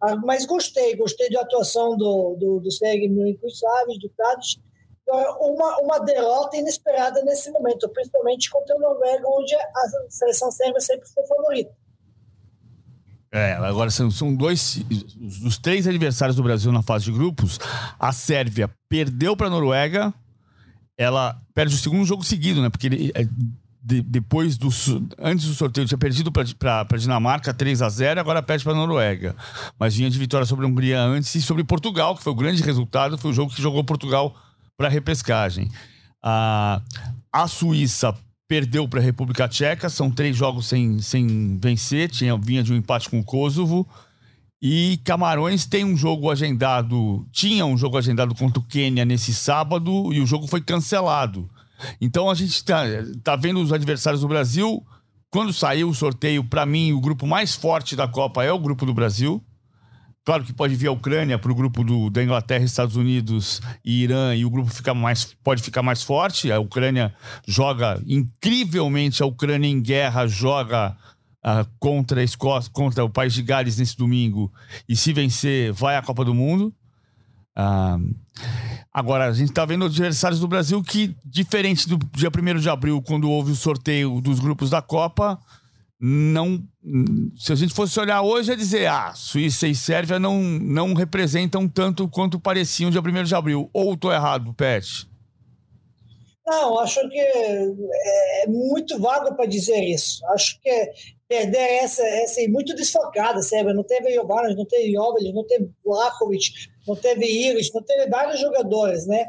Ah, 0.00 0.16
mas 0.16 0.44
gostei, 0.44 0.94
gostei 0.94 1.30
da 1.30 1.40
atuação 1.40 1.96
do, 1.96 2.36
do, 2.38 2.60
do 2.60 2.70
Sérgio 2.70 3.10
Milinkovic 3.10 3.98
do 3.98 4.08
Tadic. 4.10 4.60
Uma, 5.08 5.78
uma 5.78 5.98
derrota 6.00 6.56
inesperada 6.56 7.22
nesse 7.22 7.50
momento, 7.50 7.88
principalmente 7.90 8.50
contra 8.50 8.74
o 8.76 8.80
Noruega, 8.80 9.24
onde 9.28 9.54
a 9.54 10.10
seleção 10.10 10.50
sérvia 10.50 10.80
sempre 10.80 11.06
foi 11.08 11.24
favorita. 11.26 11.70
É, 13.30 13.52
agora 13.52 13.90
são, 13.90 14.10
são 14.10 14.34
dois. 14.34 14.82
Os 15.44 15.58
três 15.58 15.86
adversários 15.86 16.36
do 16.36 16.42
Brasil 16.42 16.72
na 16.72 16.82
fase 16.82 17.04
de 17.04 17.12
grupos. 17.12 17.58
A 17.98 18.10
Sérvia 18.12 18.70
perdeu 18.88 19.36
para 19.36 19.48
a 19.48 19.50
Noruega. 19.50 20.12
Ela 20.96 21.40
perde 21.54 21.74
o 21.74 21.78
segundo 21.78 22.04
jogo 22.06 22.24
seguido, 22.24 22.62
né? 22.62 22.70
Porque 22.70 22.86
ele, 22.86 23.12
é, 23.14 23.24
de- 23.82 24.00
depois 24.02 24.56
do. 24.56 24.68
Antes 25.18 25.46
do 25.46 25.54
sorteio, 25.54 25.86
tinha 25.86 25.98
perdido 25.98 26.32
para 26.32 26.86
a 26.90 26.96
Dinamarca 26.96 27.52
3 27.52 27.82
a 27.82 27.88
0 27.88 28.18
agora 28.18 28.42
perde 28.42 28.64
para 28.64 28.72
a 28.72 28.76
Noruega. 28.76 29.36
Mas 29.78 29.94
vinha 29.94 30.08
de 30.08 30.18
vitória 30.18 30.46
sobre 30.46 30.64
a 30.64 30.68
Hungria 30.68 31.00
antes 31.02 31.34
e 31.34 31.42
sobre 31.42 31.62
Portugal, 31.62 32.16
que 32.16 32.22
foi 32.22 32.32
o 32.32 32.36
grande 32.36 32.62
resultado. 32.62 33.18
Foi 33.18 33.30
o 33.32 33.34
jogo 33.34 33.52
que 33.52 33.60
jogou 33.60 33.84
Portugal 33.84 34.34
para 34.76 34.88
a 34.88 34.90
repescagem. 34.90 35.70
A, 36.22 36.82
Suíça 37.48 38.14
perdeu 38.48 38.88
para 38.88 39.00
a 39.00 39.02
República 39.02 39.48
Tcheca, 39.48 39.88
são 39.88 40.10
três 40.10 40.36
jogos 40.36 40.66
sem, 40.66 41.00
sem 41.00 41.58
vencer, 41.58 42.10
tinha, 42.10 42.36
vinha 42.36 42.62
de 42.62 42.72
um 42.72 42.76
empate 42.76 43.08
com 43.08 43.18
o 43.18 43.24
Kosovo. 43.24 43.86
E 44.60 44.98
Camarões 45.04 45.66
tem 45.66 45.84
um 45.84 45.96
jogo 45.96 46.30
agendado, 46.30 47.26
tinha 47.30 47.66
um 47.66 47.76
jogo 47.76 47.98
agendado 47.98 48.34
contra 48.34 48.58
o 48.58 48.62
Quênia 48.62 49.04
nesse 49.04 49.34
sábado 49.34 50.12
e 50.12 50.20
o 50.20 50.26
jogo 50.26 50.46
foi 50.46 50.60
cancelado. 50.60 51.48
Então 52.00 52.30
a 52.30 52.34
gente 52.34 52.64
tá, 52.64 52.82
tá 53.22 53.36
vendo 53.36 53.60
os 53.60 53.72
adversários 53.72 54.22
do 54.22 54.28
Brasil. 54.28 54.84
Quando 55.30 55.52
saiu 55.52 55.90
o 55.90 55.94
sorteio, 55.94 56.42
para 56.42 56.64
mim, 56.64 56.92
o 56.92 57.00
grupo 57.00 57.26
mais 57.26 57.54
forte 57.54 57.94
da 57.94 58.08
Copa 58.08 58.42
é 58.42 58.50
o 58.50 58.58
grupo 58.58 58.86
do 58.86 58.94
Brasil. 58.94 59.44
Claro 60.26 60.42
que 60.42 60.52
pode 60.52 60.74
vir 60.74 60.88
a 60.88 60.92
Ucrânia 60.92 61.38
para 61.38 61.52
o 61.52 61.54
grupo 61.54 61.84
do, 61.84 62.10
da 62.10 62.20
Inglaterra, 62.20 62.64
Estados 62.64 62.96
Unidos 62.96 63.62
e 63.84 64.02
Irã, 64.02 64.34
e 64.34 64.44
o 64.44 64.50
grupo 64.50 64.68
fica 64.68 64.92
mais, 64.92 65.36
pode 65.44 65.62
ficar 65.62 65.84
mais 65.84 66.02
forte. 66.02 66.50
A 66.50 66.58
Ucrânia 66.58 67.14
joga 67.46 68.02
incrivelmente, 68.04 69.22
a 69.22 69.26
Ucrânia 69.26 69.68
em 69.68 69.80
guerra 69.80 70.26
joga 70.26 70.96
ah, 71.44 71.64
contra 71.78 72.22
a 72.22 72.24
Escócia, 72.24 72.68
contra 72.72 73.04
o 73.04 73.08
país 73.08 73.34
de 73.34 73.42
Gales 73.42 73.78
nesse 73.78 73.96
domingo, 73.96 74.52
e 74.88 74.96
se 74.96 75.12
vencer, 75.12 75.72
vai 75.72 75.96
à 75.96 76.02
Copa 76.02 76.24
do 76.24 76.34
Mundo. 76.34 76.74
Ah, 77.54 77.96
agora, 78.92 79.26
a 79.26 79.32
gente 79.32 79.50
está 79.50 79.64
vendo 79.64 79.84
adversários 79.84 80.40
do 80.40 80.48
Brasil 80.48 80.82
que, 80.82 81.16
diferente 81.24 81.88
do 81.88 82.00
dia 82.16 82.30
1 82.36 82.58
de 82.58 82.68
abril, 82.68 83.00
quando 83.00 83.30
houve 83.30 83.52
o 83.52 83.56
sorteio 83.56 84.20
dos 84.20 84.40
grupos 84.40 84.70
da 84.70 84.82
Copa, 84.82 85.38
não. 86.00 86.62
Se 87.36 87.52
a 87.52 87.56
gente 87.56 87.74
fosse 87.74 87.98
olhar 87.98 88.22
hoje, 88.22 88.52
é 88.52 88.56
dizer, 88.56 88.86
ah, 88.86 89.12
Suíça 89.14 89.66
e 89.66 89.74
Sérvia 89.74 90.18
não, 90.18 90.40
não 90.40 90.94
representam 90.94 91.68
tanto 91.68 92.08
quanto 92.08 92.40
pareciam 92.40 92.90
dia 92.90 93.00
1 93.00 93.24
de 93.24 93.34
abril. 93.34 93.70
Ou 93.72 93.94
estou 93.94 94.12
errado, 94.12 94.54
Pet? 94.54 95.08
Não, 96.46 96.78
acho 96.78 97.00
que 97.08 97.18
é 97.18 98.46
muito 98.46 99.00
vago 99.00 99.34
para 99.34 99.46
dizer 99.46 99.82
isso. 99.82 100.24
Acho 100.26 100.60
que 100.60 100.92
perder 101.28 101.82
essa, 101.82 102.06
essa 102.06 102.40
é 102.40 102.46
muito 102.46 102.74
desfocada, 102.74 103.42
Sérvia. 103.42 103.74
Não 103.74 103.82
teve 103.82 104.14
Jovanovic, 104.14 104.56
não 104.56 104.64
teve 104.64 104.92
Jovic, 104.92 105.32
não 105.32 105.44
teve 105.44 105.70
Vlahovic, 105.84 106.52
não 106.86 106.94
teve 106.94 107.26
Iris, 107.26 107.72
não 107.74 107.82
teve 107.82 108.08
vários 108.08 108.40
jogadores, 108.40 109.06
né? 109.08 109.26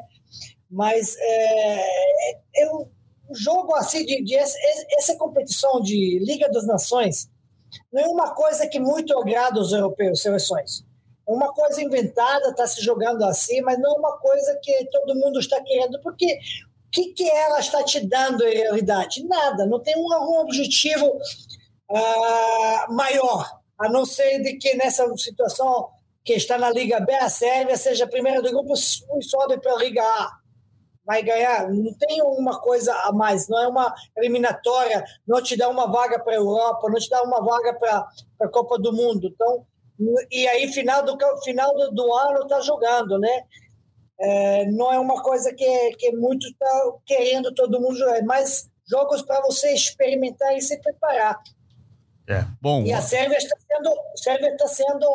Mas 0.70 1.16
é, 1.20 2.32
é 2.58 2.70
um 3.30 3.36
jogo 3.36 3.74
assim 3.76 4.06
de, 4.06 4.24
de 4.24 4.36
essa, 4.36 4.58
essa 4.98 5.18
competição 5.18 5.82
de 5.82 6.20
Liga 6.20 6.50
das 6.50 6.66
Nações 6.66 7.30
não 7.92 8.02
é 8.02 8.08
uma 8.08 8.34
coisa 8.34 8.68
que 8.68 8.80
muito 8.80 9.18
agrada 9.18 9.60
os 9.60 9.74
europeus, 9.74 10.22
seleções. 10.22 10.84
É 11.28 11.32
uma 11.32 11.54
coisa 11.54 11.82
inventada, 11.82 12.50
está 12.50 12.66
se 12.66 12.82
jogando 12.82 13.24
assim, 13.24 13.62
mas 13.62 13.78
não 13.80 13.96
é 13.96 14.00
uma 14.00 14.18
coisa 14.18 14.58
que 14.64 14.86
todo 14.86 15.16
mundo 15.16 15.40
está 15.40 15.62
querendo, 15.62 16.00
porque 16.02 16.26
o 16.26 16.90
que, 16.90 17.14
que 17.14 17.30
ela 17.30 17.60
está 17.60 17.84
te 17.84 18.00
dando 18.08 18.46
em 18.48 18.56
realidade? 18.56 19.24
Nada, 19.28 19.66
não 19.66 19.82
tem 19.82 19.98
um, 19.98 20.08
um 20.08 20.40
objetivo 20.40 21.08
uh, 21.92 22.94
maior, 22.94 23.60
a 23.78 23.90
não 23.90 24.06
ser 24.06 24.42
de 24.42 24.54
que 24.54 24.74
nessa 24.76 25.06
situação 25.18 25.90
que 26.24 26.34
está 26.34 26.58
na 26.58 26.70
Liga 26.70 27.00
B, 27.00 27.14
a 27.14 27.30
Sérvia 27.30 27.78
seja 27.78 28.06
a 28.06 28.10
primeira 28.10 28.42
do 28.42 28.50
grupo 28.50 28.74
e 28.74 29.24
sobe 29.24 29.60
para 29.60 29.74
a 29.74 29.78
Liga 29.78 30.02
A. 30.02 30.32
Vai 31.08 31.24
ganhar, 31.24 31.70
não 31.72 31.94
tem 31.94 32.22
uma 32.22 32.60
coisa 32.60 32.94
a 32.94 33.14
mais, 33.14 33.48
não 33.48 33.58
é 33.64 33.68
uma 33.70 33.96
eliminatória, 34.18 35.02
não 35.26 35.42
te 35.42 35.56
dá 35.56 35.70
uma 35.70 35.90
vaga 35.90 36.20
para 36.20 36.34
a 36.34 36.36
Europa, 36.36 36.90
não 36.90 37.00
te 37.00 37.10
dá 37.10 37.24
uma 37.24 37.42
vaga 37.42 37.74
para 37.76 38.08
a 38.42 38.50
Copa 38.50 38.78
do 38.78 38.92
Mundo. 38.92 39.26
Então, 39.26 39.66
e 40.30 40.46
aí, 40.50 40.68
final 40.74 41.04
do, 41.04 41.18
final 41.46 41.74
do, 41.92 42.14
ano, 42.14 42.42
está 42.44 42.60
jogando, 42.60 43.18
né? 43.18 43.44
É, 44.20 44.66
não 44.66 44.92
é 44.92 45.00
uma 45.00 45.22
coisa 45.24 45.54
que, 45.54 45.96
que 45.98 46.12
muito 46.12 46.46
está 46.46 46.92
querendo 47.06 47.54
todo 47.54 47.80
mundo 47.80 47.96
jogar, 47.96 48.22
mas 48.24 48.70
jogos 48.86 49.22
para 49.22 49.42
você 49.42 49.74
experimentar 49.74 50.58
e 50.58 50.62
se 50.62 50.78
preparar. 50.82 51.40
É, 52.28 52.44
bom. 52.62 52.84
E 52.84 52.92
a 52.92 53.02
Sérvia 53.02 53.38
está 53.38 53.56
sendo, 53.58 53.96
Sérvia 54.16 54.50
está 54.50 54.68
sendo 54.68 55.08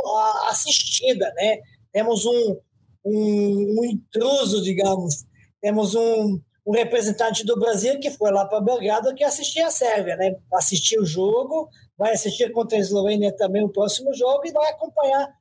assistida, 0.49 1.31
né? 1.35 1.59
Temos 1.93 2.25
um, 2.25 2.57
um, 3.05 3.77
um 3.79 3.85
intruso, 3.85 4.63
digamos. 4.63 5.27
Temos 5.63 5.95
um, 5.95 6.39
um, 6.67 6.73
representante 6.73 7.47
do 7.47 7.59
Brasil 7.59 7.99
que 7.99 8.11
foi 8.11 8.31
lá 8.31 8.45
para 8.45 8.61
Belgrado 8.61 9.15
que 9.15 9.25
assistiu 9.25 9.65
a 9.65 9.71
Sérvia, 9.71 10.17
né? 10.17 10.37
Assistiu 10.53 11.01
o 11.01 11.07
jogo, 11.07 11.71
vai 11.97 12.13
assistir 12.13 12.53
contra 12.53 12.77
a 12.77 12.81
Eslovênia 12.81 13.35
também 13.35 13.65
o 13.65 13.69
próximo 13.69 14.13
jogo 14.13 14.43
e 14.45 14.53
vai 14.53 14.71
acompanhar 14.71 15.33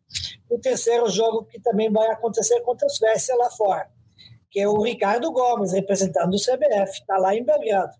o 0.50 0.58
terceiro 0.60 1.10
jogo 1.10 1.46
que 1.46 1.60
também 1.60 1.92
vai 1.92 2.08
acontecer 2.10 2.62
contra 2.62 2.86
a 2.86 2.90
Suécia 2.90 3.36
lá 3.36 3.50
fora, 3.50 3.90
que 4.50 4.60
é 4.60 4.68
o 4.68 4.82
Ricardo 4.82 5.32
Gomes, 5.32 5.74
representando 5.74 6.34
o 6.36 6.40
CBF, 6.40 7.00
está 7.00 7.18
lá 7.18 7.36
em 7.36 7.44
Belgrado. 7.44 7.94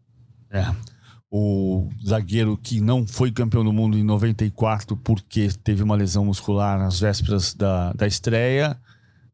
É 0.52 0.92
o 1.32 1.88
zagueiro 2.06 2.58
que 2.58 2.82
não 2.82 3.08
foi 3.08 3.32
campeão 3.32 3.64
do 3.64 3.72
mundo 3.72 3.98
em 3.98 4.04
94 4.04 4.98
porque 4.98 5.48
teve 5.64 5.82
uma 5.82 5.96
lesão 5.96 6.26
muscular 6.26 6.78
nas 6.78 7.00
vésperas 7.00 7.54
da, 7.54 7.94
da 7.94 8.06
estreia. 8.06 8.78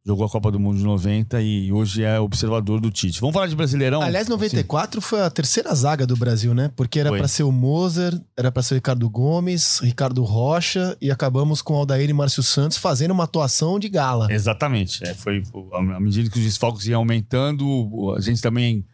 Jogou 0.07 0.25
a 0.25 0.29
Copa 0.29 0.49
do 0.49 0.57
Mundo 0.57 0.77
de 0.77 0.85
90 0.85 1.41
e 1.41 1.69
hoje 1.69 2.01
é 2.01 2.17
observador 2.17 2.79
do 2.79 2.89
Tite. 2.89 3.19
Vamos 3.19 3.33
falar 3.33 3.47
de 3.47 3.55
Brasileirão? 3.57 4.01
Aliás, 4.01 4.29
94 4.29 5.01
Sim. 5.01 5.05
foi 5.05 5.21
a 5.21 5.29
terceira 5.29 5.75
zaga 5.75 6.07
do 6.07 6.15
Brasil, 6.15 6.53
né? 6.53 6.71
Porque 6.77 6.97
era 6.97 7.09
para 7.09 7.27
ser 7.27 7.43
o 7.43 7.51
Moser, 7.51 8.17
era 8.37 8.49
para 8.49 8.63
ser 8.63 8.75
o 8.75 8.77
Ricardo 8.77 9.09
Gomes, 9.09 9.79
Ricardo 9.79 10.23
Rocha 10.23 10.95
e 11.01 11.11
acabamos 11.11 11.61
com 11.61 11.73
o 11.73 11.77
Aldair 11.79 12.09
e 12.09 12.13
Márcio 12.13 12.41
Santos 12.41 12.77
fazendo 12.77 13.11
uma 13.11 13.25
atuação 13.25 13.77
de 13.77 13.89
gala. 13.89 14.31
Exatamente. 14.31 15.05
É, 15.05 15.13
foi 15.13 15.43
à 15.73 15.99
medida 15.99 16.29
que 16.29 16.39
os 16.39 16.45
desfalques 16.45 16.87
iam 16.87 17.01
aumentando, 17.01 18.15
a 18.17 18.21
gente 18.21 18.41
também 18.41 18.85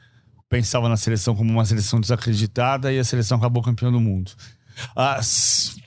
pensava 0.50 0.90
na 0.90 0.98
seleção 0.98 1.36
como 1.36 1.52
uma 1.52 1.66
seleção 1.66 2.02
desacreditada 2.02 2.92
e 2.92 2.98
a 2.98 3.04
seleção 3.04 3.38
acabou 3.38 3.62
campeão 3.62 3.92
do 3.92 4.02
mundo. 4.02 4.32
Ah, 4.96 5.20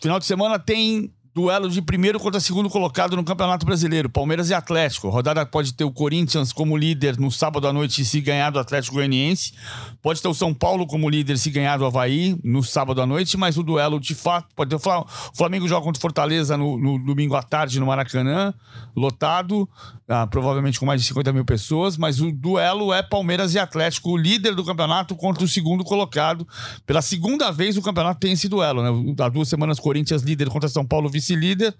final 0.00 0.20
de 0.20 0.24
semana 0.24 0.56
tem 0.56 1.12
duelo 1.37 1.68
de 1.68 1.83
primeiro 1.83 2.18
contra 2.18 2.40
segundo 2.40 2.70
colocado 2.70 3.14
no 3.14 3.22
Campeonato 3.22 3.66
Brasileiro, 3.66 4.09
Palmeiras 4.09 4.49
e 4.49 4.55
Atlético. 4.55 5.09
A 5.09 5.11
rodada 5.11 5.44
pode 5.44 5.75
ter 5.75 5.85
o 5.85 5.90
Corinthians 5.90 6.51
como 6.51 6.75
líder 6.75 7.18
no 7.18 7.31
sábado 7.31 7.68
à 7.68 7.75
noite 7.75 8.07
se 8.07 8.22
ganhar 8.22 8.49
do 8.49 8.59
Atlético 8.59 8.94
Goianiense. 8.94 9.53
Pode 10.01 10.22
ter 10.22 10.29
o 10.29 10.33
São 10.33 10.55
Paulo 10.55 10.87
como 10.87 11.11
líder 11.11 11.37
se 11.37 11.51
ganhar 11.51 11.77
do 11.77 11.85
Havaí 11.85 12.40
no 12.42 12.62
sábado 12.62 13.03
à 13.03 13.07
noite, 13.07 13.37
mas 13.37 13.59
o 13.59 13.62
duelo 13.62 14.01
de 14.01 14.14
fato 14.14 14.49
pode 14.57 14.70
ter 14.70 14.77
o 14.77 15.07
Flamengo 15.35 15.68
joga 15.68 15.85
contra 15.85 15.99
o 15.99 16.01
Fortaleza 16.01 16.57
no, 16.57 16.79
no 16.79 16.99
domingo 16.99 17.37
à 17.37 17.42
tarde 17.42 17.79
no 17.79 17.85
Maracanã, 17.85 18.55
lotado, 18.96 19.68
ah, 20.09 20.27
provavelmente 20.27 20.81
com 20.81 20.87
mais 20.87 21.03
de 21.03 21.07
50 21.07 21.35
mil 21.35 21.44
pessoas, 21.44 21.99
mas 21.99 22.18
o 22.18 22.33
duelo 22.33 22.94
é 22.94 23.03
Palmeiras 23.03 23.53
e 23.53 23.59
Atlético, 23.59 24.12
o 24.12 24.16
líder 24.16 24.55
do 24.55 24.64
campeonato 24.64 25.14
contra 25.14 25.44
o 25.44 25.49
segundo 25.49 25.85
colocado. 25.85 26.49
Pela 26.87 27.03
segunda 27.03 27.51
vez 27.51 27.77
o 27.77 27.83
campeonato 27.83 28.20
tem 28.20 28.33
esse 28.33 28.49
duelo, 28.49 28.83
né? 28.83 29.14
Há 29.22 29.29
duas 29.29 29.51
semanas 29.51 29.79
Corinthians 29.79 30.22
líder 30.22 30.49
contra 30.49 30.66
São 30.70 30.87
Paulo 30.87 31.11
vice 31.11 31.25
vice-líder. 31.26 31.74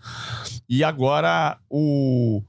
E 0.68 0.82
agora 0.82 1.59
o, 1.70 2.42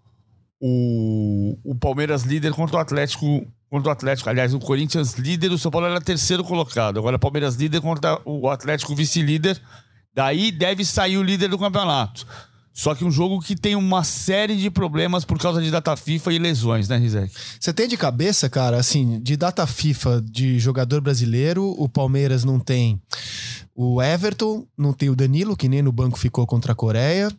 o, 0.59 1.57
o 1.63 1.75
Palmeiras 1.75 2.23
líder 2.23 2.51
contra 2.53 2.77
o 2.77 2.79
Atlético. 2.79 3.45
Contra 3.69 3.89
o 3.89 3.91
Atlético, 3.91 4.29
aliás, 4.29 4.53
o 4.53 4.59
Corinthians 4.59 5.15
líder, 5.15 5.51
o 5.51 5.57
São 5.57 5.69
Paulo 5.69 5.87
era 5.87 5.99
terceiro 5.99 6.41
colocado. 6.41 6.97
Agora 6.97 7.17
o 7.17 7.19
Palmeiras 7.19 7.55
líder 7.55 7.81
contra 7.81 8.17
o 8.23 8.49
Atlético 8.49 8.95
vice-líder. 8.95 9.61
Daí 10.13 10.51
deve 10.51 10.85
sair 10.85 11.17
o 11.17 11.23
líder 11.23 11.49
do 11.49 11.59
campeonato. 11.59 12.25
Só 12.77 12.93
que 12.93 13.03
um 13.03 13.09
jogo 13.09 13.39
que 13.39 13.55
tem 13.55 13.75
uma 13.75 14.03
série 14.03 14.55
de 14.55 14.69
problemas 14.69 15.25
por 15.25 15.39
causa 15.39 15.59
de 15.59 15.71
data 15.71 15.97
FIFA 15.97 16.33
e 16.33 16.37
lesões, 16.37 16.87
né, 16.87 16.95
Rizek? 16.95 17.33
Você 17.59 17.73
tem 17.73 17.87
de 17.87 17.97
cabeça, 17.97 18.47
cara, 18.47 18.77
assim, 18.77 19.19
de 19.19 19.35
data 19.35 19.65
FIFA 19.65 20.21
de 20.23 20.59
jogador 20.59 21.01
brasileiro, 21.01 21.73
o 21.75 21.89
Palmeiras 21.89 22.43
não 22.43 22.59
tem 22.59 23.01
o 23.75 23.99
Everton, 23.99 24.63
não 24.77 24.93
tem 24.93 25.09
o 25.09 25.15
Danilo, 25.15 25.57
que 25.57 25.67
nem 25.67 25.81
no 25.81 25.91
banco 25.91 26.19
ficou 26.19 26.45
contra 26.45 26.73
a 26.73 26.75
Coreia. 26.75 27.31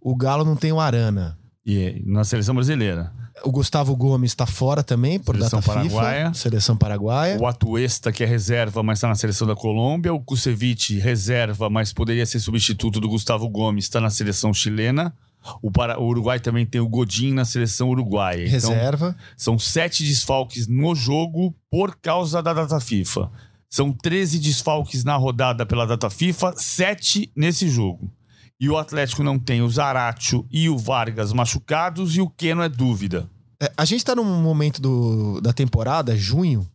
O 0.00 0.14
Galo 0.14 0.44
não 0.44 0.54
tem 0.54 0.70
o 0.70 0.78
Arana. 0.78 1.36
E 1.66 2.00
na 2.06 2.22
seleção 2.22 2.54
brasileira. 2.54 3.12
O 3.44 3.50
Gustavo 3.50 3.94
Gomes 3.94 4.32
está 4.32 4.46
fora 4.46 4.82
também, 4.82 5.18
por 5.18 5.36
seleção 5.36 5.60
data 5.60 5.72
paraguaia. 5.72 6.26
FIFA. 6.26 6.34
Seleção 6.34 6.76
paraguaia. 6.76 7.38
O 7.38 7.46
Atuesta, 7.46 8.10
que 8.10 8.24
é 8.24 8.26
reserva, 8.26 8.82
mas 8.82 8.98
está 8.98 9.08
na 9.08 9.14
seleção 9.14 9.46
da 9.46 9.54
Colômbia. 9.54 10.12
O 10.12 10.20
Kusevich, 10.20 10.98
reserva, 10.98 11.68
mas 11.68 11.92
poderia 11.92 12.24
ser 12.24 12.40
substituto 12.40 13.00
do 13.00 13.08
Gustavo 13.08 13.48
Gomes, 13.48 13.84
está 13.84 14.00
na 14.00 14.10
seleção 14.10 14.52
chilena. 14.54 15.14
O, 15.62 15.70
para, 15.70 16.00
o 16.00 16.06
Uruguai 16.06 16.40
também 16.40 16.66
tem 16.66 16.80
o 16.80 16.88
Godin 16.88 17.32
na 17.32 17.44
seleção 17.44 17.88
uruguaia. 17.88 18.46
Então, 18.46 18.70
reserva. 18.70 19.08
Então, 19.08 19.34
são 19.36 19.58
sete 19.58 20.02
desfalques 20.04 20.66
no 20.66 20.94
jogo 20.94 21.54
por 21.70 21.96
causa 21.96 22.42
da 22.42 22.52
data 22.52 22.80
FIFA. 22.80 23.30
São 23.70 23.92
13 23.92 24.38
desfalques 24.38 25.04
na 25.04 25.14
rodada 25.14 25.64
pela 25.64 25.86
data 25.86 26.10
FIFA, 26.10 26.54
sete 26.56 27.30
nesse 27.36 27.68
jogo 27.68 28.10
e 28.58 28.68
o 28.68 28.76
Atlético 28.76 29.22
não 29.22 29.38
tem 29.38 29.62
o 29.62 29.68
Zaratio 29.68 30.46
e 30.50 30.68
o 30.68 30.78
Vargas 30.78 31.32
machucados 31.32 32.16
e 32.16 32.20
o 32.20 32.28
Keno 32.28 32.62
é 32.62 32.68
dúvida. 32.68 33.28
É, 33.60 33.70
a 33.76 33.84
gente 33.84 34.04
tá 34.04 34.14
num 34.14 34.42
momento 34.42 34.80
do, 34.80 35.40
da 35.40 35.52
temporada, 35.52 36.16
junho, 36.16 36.66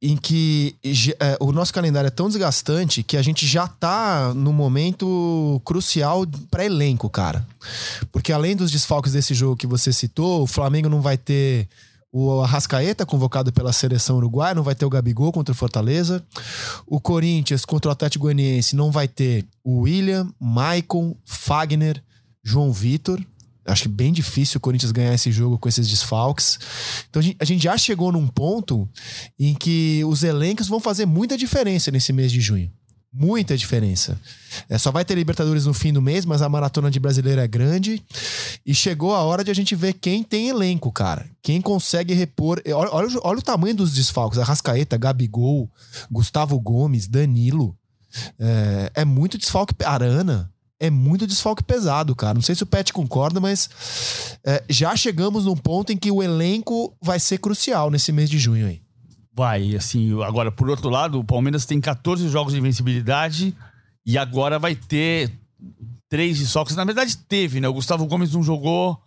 em 0.00 0.16
que 0.16 0.76
é, 1.18 1.36
o 1.40 1.50
nosso 1.50 1.74
calendário 1.74 2.06
é 2.06 2.10
tão 2.10 2.28
desgastante 2.28 3.02
que 3.02 3.16
a 3.16 3.22
gente 3.22 3.46
já 3.46 3.66
tá 3.66 4.32
no 4.32 4.52
momento 4.52 5.60
crucial 5.64 6.24
para 6.50 6.64
elenco, 6.64 7.10
cara. 7.10 7.46
Porque 8.12 8.32
além 8.32 8.54
dos 8.54 8.70
desfalques 8.70 9.12
desse 9.12 9.34
jogo 9.34 9.56
que 9.56 9.66
você 9.66 9.92
citou, 9.92 10.42
o 10.42 10.46
Flamengo 10.46 10.88
não 10.88 11.00
vai 11.00 11.16
ter 11.16 11.68
o 12.12 12.40
Arrascaeta, 12.40 13.04
convocado 13.04 13.52
pela 13.52 13.72
seleção 13.72 14.16
uruguaia, 14.16 14.54
não 14.54 14.62
vai 14.62 14.74
ter 14.74 14.84
o 14.84 14.90
Gabigol 14.90 15.30
contra 15.30 15.52
o 15.52 15.56
Fortaleza. 15.56 16.24
O 16.86 17.00
Corinthians 17.00 17.64
contra 17.64 17.90
o 17.90 17.92
Atlético 17.92 18.24
Goianiense 18.24 18.74
não 18.74 18.90
vai 18.90 19.06
ter 19.06 19.46
o 19.62 19.80
William, 19.80 20.32
Maicon, 20.40 21.16
Fagner, 21.24 22.02
João 22.42 22.72
Vitor. 22.72 23.20
Acho 23.66 23.82
que 23.82 23.88
bem 23.88 24.10
difícil 24.12 24.56
o 24.56 24.60
Corinthians 24.60 24.92
ganhar 24.92 25.12
esse 25.12 25.30
jogo 25.30 25.58
com 25.58 25.68
esses 25.68 25.86
desfalques. 25.86 26.58
Então 27.10 27.20
a 27.38 27.44
gente 27.44 27.64
já 27.64 27.76
chegou 27.76 28.10
num 28.10 28.26
ponto 28.26 28.88
em 29.38 29.54
que 29.54 30.02
os 30.06 30.22
elencos 30.22 30.68
vão 30.68 30.80
fazer 30.80 31.04
muita 31.04 31.36
diferença 31.36 31.90
nesse 31.90 32.10
mês 32.10 32.32
de 32.32 32.40
junho. 32.40 32.72
Muita 33.20 33.56
diferença. 33.56 34.16
É, 34.68 34.78
só 34.78 34.92
vai 34.92 35.04
ter 35.04 35.16
Libertadores 35.16 35.66
no 35.66 35.74
fim 35.74 35.92
do 35.92 36.00
mês, 36.00 36.24
mas 36.24 36.40
a 36.40 36.48
maratona 36.48 36.88
de 36.88 37.00
brasileiro 37.00 37.40
é 37.40 37.48
grande. 37.48 38.00
E 38.64 38.72
chegou 38.72 39.12
a 39.12 39.24
hora 39.24 39.42
de 39.42 39.50
a 39.50 39.54
gente 39.54 39.74
ver 39.74 39.94
quem 39.94 40.22
tem 40.22 40.48
elenco, 40.48 40.92
cara. 40.92 41.28
Quem 41.42 41.60
consegue 41.60 42.14
repor. 42.14 42.62
Olha, 42.64 42.90
olha, 42.92 43.08
olha 43.24 43.38
o 43.40 43.42
tamanho 43.42 43.74
dos 43.74 43.92
desfalques: 43.92 44.38
Arrascaeta, 44.38 44.96
Gabigol, 44.96 45.68
Gustavo 46.08 46.60
Gomes, 46.60 47.08
Danilo. 47.08 47.76
É, 48.38 48.92
é 48.94 49.04
muito 49.04 49.36
desfalque. 49.36 49.74
Arana. 49.84 50.48
É 50.78 50.88
muito 50.88 51.26
desfalque 51.26 51.64
pesado, 51.64 52.14
cara. 52.14 52.34
Não 52.34 52.42
sei 52.42 52.54
se 52.54 52.62
o 52.62 52.66
Pet 52.66 52.92
concorda, 52.92 53.40
mas 53.40 53.68
é, 54.44 54.62
já 54.70 54.94
chegamos 54.94 55.44
num 55.44 55.56
ponto 55.56 55.92
em 55.92 55.96
que 55.96 56.12
o 56.12 56.22
elenco 56.22 56.96
vai 57.02 57.18
ser 57.18 57.38
crucial 57.38 57.90
nesse 57.90 58.12
mês 58.12 58.30
de 58.30 58.38
junho 58.38 58.68
aí. 58.68 58.80
Vai, 59.38 59.76
assim, 59.76 60.20
agora, 60.24 60.50
por 60.50 60.68
outro 60.68 60.88
lado, 60.88 61.20
o 61.20 61.22
Palmeiras 61.22 61.64
tem 61.64 61.80
14 61.80 62.28
jogos 62.28 62.52
de 62.52 62.58
invencibilidade 62.58 63.54
e 64.04 64.18
agora 64.18 64.58
vai 64.58 64.74
ter 64.74 65.30
três 66.08 66.40
desfalques. 66.40 66.74
Na 66.74 66.84
verdade, 66.84 67.16
teve, 67.16 67.60
né? 67.60 67.68
O 67.68 67.72
Gustavo 67.72 68.04
Gomes 68.06 68.34
não 68.34 68.42
jogou 68.42 69.00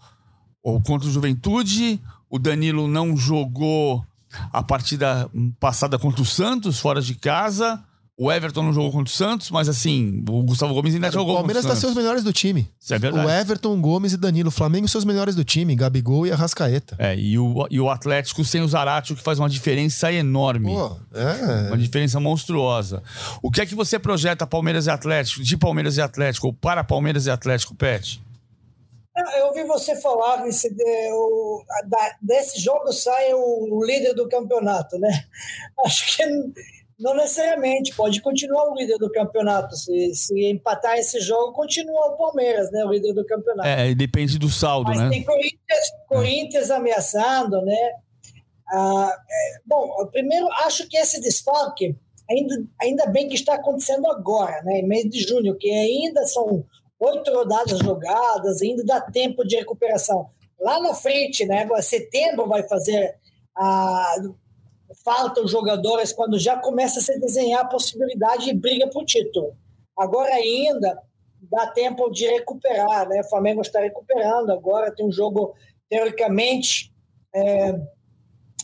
ou 0.63 0.79
contra 0.79 1.05
o 1.05 1.11
Juventude, 1.11 1.99
o 2.29 2.39
Danilo 2.39 2.87
não 2.87 3.17
jogou 3.17 4.05
a 4.53 4.63
partida 4.63 5.29
passada 5.59 5.99
contra 5.99 6.21
o 6.21 6.25
Santos, 6.25 6.79
fora 6.79 7.01
de 7.01 7.15
casa. 7.15 7.83
O 8.23 8.31
Everton 8.31 8.61
não 8.61 8.71
jogou 8.71 8.91
contra 8.91 9.11
o 9.11 9.17
Santos, 9.17 9.49
mas 9.49 9.67
assim, 9.67 10.23
o 10.29 10.43
Gustavo 10.43 10.75
Gomes 10.75 10.93
ainda 10.93 11.09
jogou. 11.09 11.33
O 11.33 11.37
Palmeiras 11.37 11.65
está 11.65 11.75
seus 11.75 11.95
melhores 11.95 12.23
do 12.23 12.31
time. 12.31 12.71
Isso 12.79 12.93
é 12.93 12.99
verdade. 12.99 13.25
O 13.25 13.27
Everton, 13.27 13.81
Gomes 13.81 14.13
e 14.13 14.17
Danilo. 14.17 14.49
O 14.49 14.51
Flamengo 14.51 14.87
seus 14.87 15.03
melhores 15.03 15.33
do 15.33 15.43
time, 15.43 15.75
Gabigol 15.75 16.27
e 16.27 16.31
Arrascaeta. 16.31 16.95
É, 16.99 17.15
e 17.15 17.39
o, 17.39 17.65
e 17.71 17.79
o 17.79 17.89
Atlético 17.89 18.45
sem 18.45 18.61
o 18.61 18.67
Zaratio, 18.67 19.15
que 19.15 19.23
faz 19.23 19.39
uma 19.39 19.49
diferença 19.49 20.13
enorme. 20.13 20.71
Pô, 20.71 20.97
é. 21.15 21.69
Uma 21.69 21.77
diferença 21.79 22.19
monstruosa. 22.19 23.01
O 23.41 23.49
que 23.49 23.59
é 23.59 23.65
que 23.65 23.73
você 23.73 23.97
projeta 23.97 24.45
Palmeiras 24.45 24.85
e 24.85 24.91
Atlético, 24.91 25.41
de 25.41 25.57
Palmeiras 25.57 25.97
e 25.97 26.01
Atlético, 26.01 26.45
ou 26.45 26.53
para 26.53 26.83
Palmeiras 26.83 27.25
e 27.25 27.31
Atlético, 27.31 27.73
Pet? 27.73 28.21
Ah, 29.17 29.39
eu 29.39 29.47
ouvi 29.47 29.63
você 29.63 29.99
falar 29.99 30.43
que 30.43 30.49
desse 32.21 32.59
jogo 32.61 32.93
sai 32.93 33.33
o 33.33 33.83
líder 33.83 34.13
do 34.13 34.29
campeonato, 34.29 34.99
né? 34.99 35.25
Acho 35.83 36.15
que 36.15 36.23
Não 37.01 37.15
necessariamente, 37.15 37.95
pode 37.95 38.21
continuar 38.21 38.69
o 38.69 38.75
líder 38.75 38.97
do 38.99 39.11
campeonato. 39.11 39.75
Se, 39.75 40.13
se 40.13 40.45
empatar 40.51 40.97
esse 40.99 41.19
jogo, 41.19 41.51
continua 41.51 42.11
o 42.11 42.17
Palmeiras, 42.17 42.71
né? 42.71 42.85
O 42.85 42.91
líder 42.91 43.13
do 43.13 43.25
campeonato. 43.25 43.67
É, 43.67 43.95
depende 43.95 44.37
do 44.37 44.49
saldo, 44.49 44.89
Mas 44.89 44.99
né? 45.01 45.09
tem 45.09 45.23
Corinthians, 45.23 45.91
Corinthians 46.07 46.69
ameaçando, 46.69 47.59
né? 47.63 47.91
Ah, 48.71 49.17
é, 49.29 49.59
bom, 49.65 49.89
primeiro, 50.11 50.47
acho 50.63 50.87
que 50.87 50.95
esse 50.95 51.19
desfalque, 51.19 51.95
ainda, 52.29 52.63
ainda 52.79 53.07
bem 53.07 53.27
que 53.27 53.35
está 53.35 53.55
acontecendo 53.55 54.07
agora, 54.07 54.61
né? 54.63 54.79
Em 54.79 54.87
mês 54.87 55.09
de 55.09 55.21
junho, 55.21 55.57
que 55.57 55.71
ainda 55.71 56.25
são 56.27 56.63
oito 56.99 57.33
rodadas 57.33 57.79
jogadas, 57.79 58.61
ainda 58.61 58.83
dá 58.85 59.01
tempo 59.01 59.43
de 59.43 59.55
recuperação. 59.55 60.29
Lá 60.59 60.79
na 60.79 60.93
frente, 60.93 61.47
né? 61.47 61.63
Agora, 61.63 61.81
setembro 61.81 62.47
vai 62.47 62.61
fazer 62.61 63.15
a 63.57 64.15
faltam 65.03 65.47
jogadores 65.47 66.13
quando 66.13 66.39
já 66.39 66.57
começa 66.57 66.99
a 66.99 67.01
se 67.01 67.19
desenhar 67.19 67.61
a 67.61 67.67
possibilidade 67.67 68.45
de 68.45 68.53
briga 68.53 68.87
por 68.89 69.05
título. 69.05 69.55
Agora 69.97 70.33
ainda 70.33 71.01
dá 71.41 71.67
tempo 71.67 72.09
de 72.09 72.27
recuperar, 72.27 73.07
né? 73.07 73.21
O 73.21 73.29
Flamengo 73.29 73.61
está 73.61 73.79
recuperando 73.79 74.51
agora, 74.51 74.93
tem 74.93 75.05
um 75.05 75.11
jogo 75.11 75.53
teoricamente 75.89 76.91
é, 77.33 77.79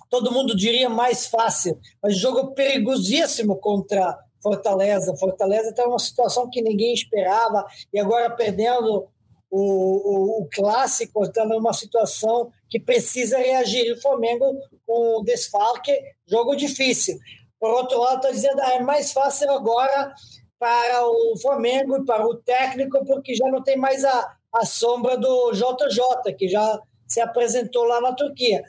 todo 0.10 0.32
mundo 0.32 0.56
diria 0.56 0.90
mais 0.90 1.28
fácil, 1.28 1.80
mas 2.02 2.18
jogo 2.18 2.54
perigosíssimo 2.54 3.58
contra 3.58 4.18
Fortaleza. 4.42 5.16
Fortaleza 5.18 5.70
está 5.70 5.86
numa 5.86 6.00
situação 6.00 6.50
que 6.50 6.62
ninguém 6.62 6.94
esperava 6.94 7.66
e 7.94 8.00
agora 8.00 8.30
perdendo 8.30 9.08
o, 9.50 9.60
o, 9.60 10.42
o 10.42 10.50
clássico, 10.52 11.24
está 11.24 11.46
numa 11.46 11.74
situação 11.74 12.52
que 12.70 12.80
precisa 12.80 13.38
reagir. 13.38 13.92
O 13.94 14.02
Flamengo 14.02 14.60
com 14.86 15.18
o 15.18 15.24
desfalque, 15.24 15.92
jogo 16.26 16.56
difícil. 16.56 17.18
Por 17.60 17.72
outro 17.72 18.00
lado, 18.00 18.18
estou 18.18 18.32
dizendo, 18.32 18.62
ah, 18.62 18.74
é 18.74 18.82
mais 18.82 19.12
fácil 19.12 19.52
agora 19.52 20.14
para 20.60 21.08
o 21.08 21.38
Flamengo 21.42 21.98
e 21.98 22.06
para 22.06 22.26
o 22.26 22.36
técnico, 22.36 23.04
porque 23.06 23.36
já 23.36 23.48
não 23.48 23.64
tem 23.64 23.78
mais 23.78 24.04
a, 24.04 24.36
a 24.54 24.66
sombra 24.66 25.18
do 25.18 25.52
JJ, 25.52 26.34
que 26.36 26.48
já 26.48 26.80
se 27.08 27.20
apresentou 27.20 27.84
lá 27.84 28.02
na 28.02 28.14
Turquia. 28.14 28.64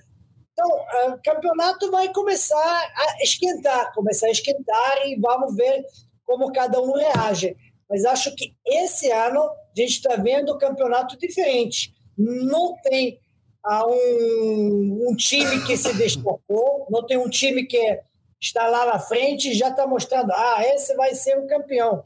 Então, 0.53 0.69
o 1.13 1.23
campeonato 1.23 1.91
vai 1.91 2.13
começar 2.13 2.57
a 2.57 3.23
esquentar, 3.23 3.93
começar 3.95 4.27
a 4.27 4.31
esquentar 4.31 5.07
e 5.07 5.17
vamos 5.21 5.55
ver 5.55 5.85
como 6.25 6.53
cada 6.53 6.81
um 6.81 6.93
reage. 6.93 7.57
Mas 7.89 8.05
acho 8.05 8.35
que 8.35 8.55
esse 8.67 9.11
ano 9.11 9.41
a 9.41 9.81
gente 9.81 9.93
está 9.93 10.17
vendo 10.17 10.55
um 10.55 10.59
campeonato 10.59 11.17
diferente. 11.17 11.95
Não 12.17 12.75
tem 12.83 13.19
ah, 13.65 13.87
um, 13.87 15.09
um, 15.09 15.17
time 15.17 15.65
que 15.67 15.77
se 15.77 15.93
destacou, 15.95 16.87
não 16.91 17.07
tem 17.07 17.17
um 17.17 17.29
time 17.29 17.65
que 17.65 18.01
está 18.41 18.67
lá 18.67 18.87
na 18.87 18.99
frente 18.99 19.51
e 19.51 19.55
já 19.55 19.69
está 19.69 19.87
mostrando, 19.87 20.33
ah, 20.33 20.59
esse 20.75 20.95
vai 20.95 21.15
ser 21.15 21.39
o 21.39 21.47
campeão. 21.47 22.05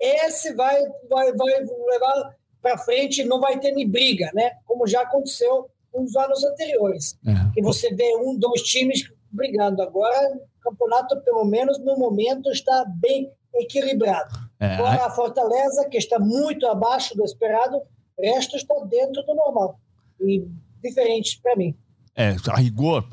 Esse 0.00 0.54
vai, 0.54 0.82
vai, 1.08 1.32
vai 1.32 1.66
levar 1.90 2.36
para 2.60 2.78
frente, 2.78 3.24
não 3.24 3.40
vai 3.40 3.58
ter 3.58 3.72
nem 3.72 3.88
briga, 3.88 4.30
né? 4.34 4.52
Como 4.66 4.86
já 4.86 5.02
aconteceu 5.02 5.68
nos 5.94 6.14
anos 6.16 6.44
anteriores. 6.44 7.18
É. 7.26 7.54
Que 7.54 7.62
você 7.62 7.94
vê 7.94 8.16
um, 8.16 8.38
dois 8.38 8.62
times 8.62 9.10
brigando. 9.30 9.82
Agora, 9.82 10.36
o 10.36 10.60
campeonato, 10.62 11.20
pelo 11.22 11.44
menos 11.44 11.78
no 11.78 11.96
momento, 11.98 12.50
está 12.50 12.84
bem 13.00 13.30
equilibrado. 13.54 14.38
É. 14.58 14.74
Agora, 14.74 15.06
a 15.06 15.10
Fortaleza, 15.10 15.88
que 15.88 15.96
está 15.96 16.18
muito 16.18 16.66
abaixo 16.66 17.16
do 17.16 17.24
esperado, 17.24 17.76
o 18.16 18.22
resto 18.22 18.56
está 18.56 18.74
dentro 18.84 19.22
do 19.22 19.34
normal. 19.34 19.78
E 20.20 20.46
diferente 20.82 21.40
para 21.42 21.56
mim. 21.56 21.74
É, 22.14 22.36
a 22.48 22.56
rigor, 22.56 23.04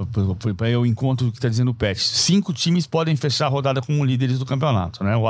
para 0.57 0.69
eu 0.69 0.85
encontro 0.85 1.27
o 1.27 1.31
que 1.31 1.37
está 1.37 1.47
dizendo 1.47 1.71
o 1.71 1.75
Pet, 1.75 1.99
cinco 2.01 2.51
times 2.51 2.87
podem 2.87 3.15
fechar 3.15 3.45
a 3.45 3.49
rodada 3.49 3.81
como 3.81 4.03
líderes 4.03 4.39
do 4.39 4.45
campeonato, 4.45 5.03
né? 5.03 5.15
O, 5.15 5.23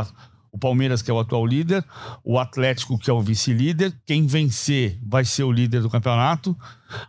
o 0.51 0.58
Palmeiras, 0.58 1.01
que 1.01 1.12
é 1.12 1.14
o 1.14 1.20
atual 1.20 1.45
líder, 1.45 1.84
o 2.24 2.39
Atlético, 2.39 2.97
que 2.97 3.10
é 3.10 3.14
o 3.14 3.22
vice-líder. 3.22 3.93
Quem 4.05 4.26
vencer 4.26 4.97
vai 5.05 5.26
ser 5.26 5.43
o 5.43 5.51
líder 5.51 5.82
do 5.82 5.89
campeonato, 5.89 6.58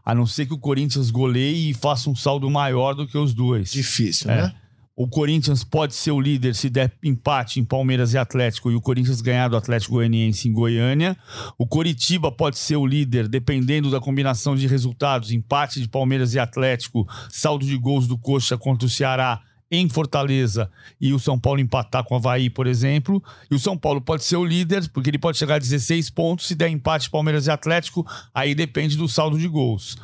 a 0.04 0.14
não 0.14 0.26
ser 0.26 0.46
que 0.46 0.54
o 0.54 0.58
Corinthians 0.58 1.10
goleie 1.10 1.70
e 1.70 1.74
faça 1.74 2.10
um 2.10 2.16
saldo 2.16 2.50
maior 2.50 2.94
do 2.94 3.06
que 3.06 3.16
os 3.16 3.32
dois. 3.32 3.70
Difícil, 3.70 4.30
é. 4.30 4.42
né? 4.42 4.54
O 5.00 5.06
Corinthians 5.06 5.62
pode 5.62 5.94
ser 5.94 6.10
o 6.10 6.20
líder 6.20 6.56
se 6.56 6.68
der 6.68 6.90
empate 7.04 7.60
em 7.60 7.64
Palmeiras 7.64 8.14
e 8.14 8.18
Atlético 8.18 8.68
e 8.68 8.74
o 8.74 8.80
Corinthians 8.80 9.20
ganhar 9.20 9.46
do 9.46 9.56
Atlético 9.56 9.92
Goianiense 9.92 10.48
em 10.48 10.52
Goiânia. 10.52 11.16
O 11.56 11.68
Coritiba 11.68 12.32
pode 12.32 12.58
ser 12.58 12.74
o 12.74 12.84
líder 12.84 13.28
dependendo 13.28 13.92
da 13.92 14.00
combinação 14.00 14.56
de 14.56 14.66
resultados, 14.66 15.30
empate 15.30 15.80
de 15.80 15.86
Palmeiras 15.86 16.34
e 16.34 16.40
Atlético, 16.40 17.06
saldo 17.30 17.64
de 17.64 17.76
gols 17.76 18.08
do 18.08 18.18
Coxa 18.18 18.58
contra 18.58 18.86
o 18.86 18.90
Ceará 18.90 19.40
em 19.70 19.88
Fortaleza 19.88 20.70
e 21.00 21.12
o 21.12 21.18
São 21.18 21.38
Paulo 21.38 21.60
empatar 21.60 22.02
com 22.04 22.14
o 22.14 22.18
Havaí, 22.18 22.48
por 22.48 22.66
exemplo. 22.66 23.22
E 23.50 23.54
o 23.54 23.58
São 23.58 23.76
Paulo 23.76 24.00
pode 24.00 24.24
ser 24.24 24.36
o 24.36 24.44
líder, 24.44 24.88
porque 24.90 25.10
ele 25.10 25.18
pode 25.18 25.36
chegar 25.36 25.56
a 25.56 25.58
16 25.58 26.10
pontos. 26.10 26.46
Se 26.46 26.54
der 26.54 26.68
empate 26.68 27.10
Palmeiras 27.10 27.46
e 27.46 27.50
Atlético, 27.50 28.06
aí 28.34 28.54
depende 28.54 28.96
do 28.96 29.08
saldo 29.08 29.38
de 29.38 29.46
gols. 29.46 29.96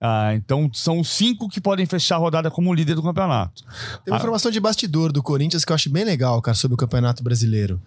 Ah, 0.00 0.34
então 0.34 0.70
são 0.72 0.98
os 0.98 1.08
cinco 1.08 1.48
que 1.48 1.60
podem 1.60 1.86
fechar 1.86 2.16
a 2.16 2.18
rodada 2.18 2.50
como 2.50 2.74
líder 2.74 2.94
do 2.94 3.02
campeonato. 3.02 3.62
Tem 4.04 4.12
uma 4.12 4.16
ah, 4.16 4.18
informação 4.18 4.50
de 4.50 4.60
bastidor 4.60 5.12
do 5.12 5.22
Corinthians 5.22 5.64
que 5.64 5.72
eu 5.72 5.74
acho 5.74 5.90
bem 5.90 6.04
legal, 6.04 6.40
cara, 6.42 6.54
sobre 6.54 6.74
o 6.74 6.78
Campeonato 6.78 7.22
Brasileiro. 7.22 7.80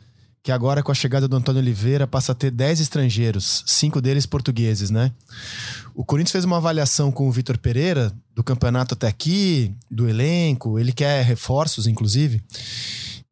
Que 0.45 0.51
agora, 0.51 0.83
com 0.83 0.91
a 0.91 0.95
chegada 0.95 1.27
do 1.27 1.35
Antônio 1.35 1.59
Oliveira, 1.59 2.05
passa 2.05 2.31
a 2.31 2.35
ter 2.35 2.51
10 2.51 2.79
estrangeiros, 2.79 3.63
cinco 3.65 3.99
deles 3.99 4.27
portugueses, 4.27 4.91
né? 4.91 5.11
O 5.95 6.05
Corinthians 6.05 6.33
fez 6.33 6.45
uma 6.45 6.57
avaliação 6.57 7.11
com 7.11 7.27
o 7.27 7.31
Vitor 7.31 7.57
Pereira 7.57 8.13
do 8.35 8.43
campeonato 8.43 8.93
até 8.93 9.07
aqui, 9.07 9.73
do 9.89 10.07
elenco, 10.07 10.77
ele 10.77 10.93
quer 10.93 11.25
reforços, 11.25 11.87
inclusive. 11.87 12.43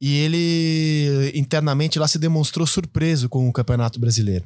E 0.01 0.17
ele 0.21 1.31
internamente 1.35 1.99
lá 1.99 2.07
se 2.07 2.17
demonstrou 2.17 2.65
surpreso 2.65 3.29
com 3.29 3.47
o 3.47 3.53
Campeonato 3.53 3.99
Brasileiro. 3.99 4.45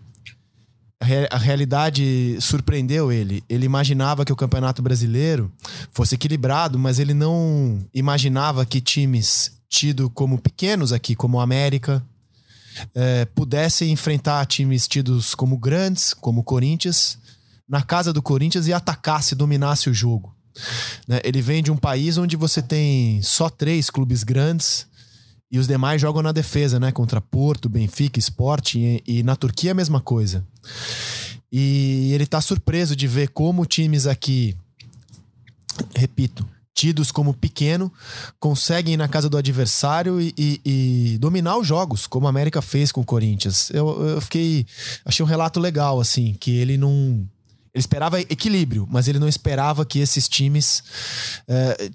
A 1.31 1.37
realidade 1.37 2.37
surpreendeu 2.41 3.13
ele. 3.13 3.45
Ele 3.47 3.65
imaginava 3.65 4.25
que 4.25 4.33
o 4.33 4.35
Campeonato 4.35 4.81
Brasileiro 4.81 5.49
fosse 5.93 6.15
equilibrado, 6.15 6.77
mas 6.77 6.99
ele 6.99 7.13
não 7.13 7.79
imaginava 7.93 8.65
que 8.65 8.81
times 8.81 9.53
tidos 9.69 10.09
como 10.13 10.37
pequenos 10.37 10.91
aqui, 10.91 11.15
como 11.15 11.39
América, 11.39 12.03
é, 12.93 13.25
pudessem 13.25 13.91
enfrentar 13.91 14.45
times 14.45 14.87
tidos 14.87 15.35
como 15.35 15.57
grandes, 15.57 16.13
como 16.13 16.41
o 16.41 16.43
Corinthians, 16.43 17.17
na 17.67 17.81
casa 17.81 18.13
do 18.13 18.21
Corinthians 18.21 18.67
e 18.67 18.73
atacasse, 18.73 19.35
dominasse 19.35 19.89
o 19.89 19.93
jogo. 19.93 20.35
Né? 21.07 21.19
Ele 21.23 21.41
vem 21.41 21.61
de 21.61 21.71
um 21.71 21.77
país 21.77 22.17
onde 22.17 22.35
você 22.35 22.61
tem 22.61 23.21
só 23.21 23.49
três 23.49 23.89
clubes 23.89 24.23
grandes 24.23 24.87
e 25.51 25.57
os 25.59 25.67
demais 25.67 26.01
jogam 26.01 26.21
na 26.21 26.31
defesa, 26.31 26.79
né? 26.79 26.91
Contra 26.91 27.21
Porto, 27.21 27.69
Benfica, 27.69 28.19
Sporting 28.19 29.01
e, 29.07 29.19
e 29.19 29.23
na 29.23 29.35
Turquia 29.35 29.71
a 29.71 29.75
mesma 29.75 30.01
coisa. 30.01 30.45
E 31.51 32.11
ele 32.13 32.25
tá 32.25 32.41
surpreso 32.41 32.95
de 32.95 33.07
ver 33.07 33.29
como 33.29 33.65
times 33.65 34.05
aqui, 34.05 34.57
repito, 35.95 36.45
tidos 36.77 37.11
como 37.11 37.33
pequeno, 37.33 37.91
conseguem 38.39 38.93
ir 38.93 38.97
na 38.97 39.07
casa 39.07 39.27
do 39.27 39.35
adversário 39.35 40.21
e, 40.21 40.31
e, 40.37 40.61
e, 40.63 41.17
dominar 41.17 41.57
os 41.57 41.65
jogos, 41.65 42.05
como 42.05 42.27
a 42.27 42.29
América 42.29 42.61
fez 42.61 42.91
com 42.91 43.01
o 43.01 43.05
Corinthians. 43.05 43.71
Eu, 43.71 44.09
eu 44.09 44.21
fiquei. 44.21 44.63
Achei 45.03 45.25
um 45.25 45.27
relato 45.27 45.59
legal, 45.59 45.99
assim, 45.99 46.35
que 46.39 46.55
ele 46.55 46.77
não 46.77 47.27
ele 47.73 47.79
esperava 47.79 48.21
equilíbrio, 48.21 48.87
mas 48.89 49.07
ele 49.07 49.17
não 49.17 49.27
esperava 49.27 49.85
que 49.85 49.99
esses 49.99 50.29
times 50.29 50.83
é, 51.47 51.89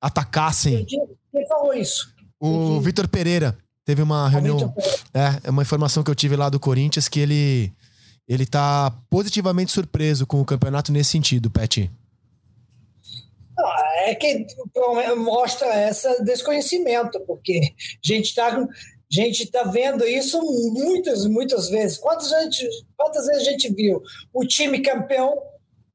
atacassem. 0.00 0.84
Quem 0.84 1.48
falou 1.48 1.74
isso? 1.74 2.08
O 2.38 2.80
Vitor 2.80 3.08
Pereira 3.08 3.58
teve 3.84 4.02
uma 4.02 4.28
reunião. 4.28 4.72
É, 5.12 5.40
é 5.48 5.50
uma 5.50 5.62
informação 5.62 6.04
que 6.04 6.10
eu 6.10 6.14
tive 6.14 6.36
lá 6.36 6.48
do 6.48 6.60
Corinthians 6.60 7.08
que 7.08 7.18
ele 7.18 7.72
ele 8.28 8.46
tá 8.46 8.92
positivamente 9.10 9.72
surpreso 9.72 10.24
com 10.24 10.40
o 10.40 10.44
campeonato 10.44 10.92
nesse 10.92 11.10
sentido, 11.10 11.50
Pet. 11.50 11.90
É 14.08 14.14
que 14.14 14.46
mostra 15.16 15.66
essa 15.66 16.22
desconhecimento, 16.22 17.20
porque 17.26 17.60
a 17.62 18.06
gente 18.06 18.26
está 18.26 18.66
gente 19.10 19.42
está 19.42 19.64
vendo 19.64 20.06
isso 20.06 20.40
muitas, 20.72 21.26
muitas 21.26 21.68
vezes. 21.68 21.98
Quantas, 21.98 22.28
gente, 22.28 22.68
quantas 22.96 23.26
vezes 23.26 23.46
a 23.46 23.50
gente 23.50 23.74
viu 23.74 24.00
o 24.32 24.46
time 24.46 24.80
campeão 24.80 25.36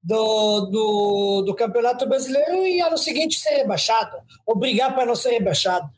do, 0.03 0.61
do, 0.65 1.41
do 1.43 1.55
Campeonato 1.55 2.05
Brasileiro 2.05 2.67
e 2.67 2.81
ano 2.81 2.97
seguinte 2.97 3.39
ser 3.39 3.51
rebaixado, 3.51 4.17
ou 4.45 4.57
brigar 4.57 4.93
para 4.93 5.05
não 5.05 5.15
ser 5.15 5.31
rebaixado? 5.31 5.89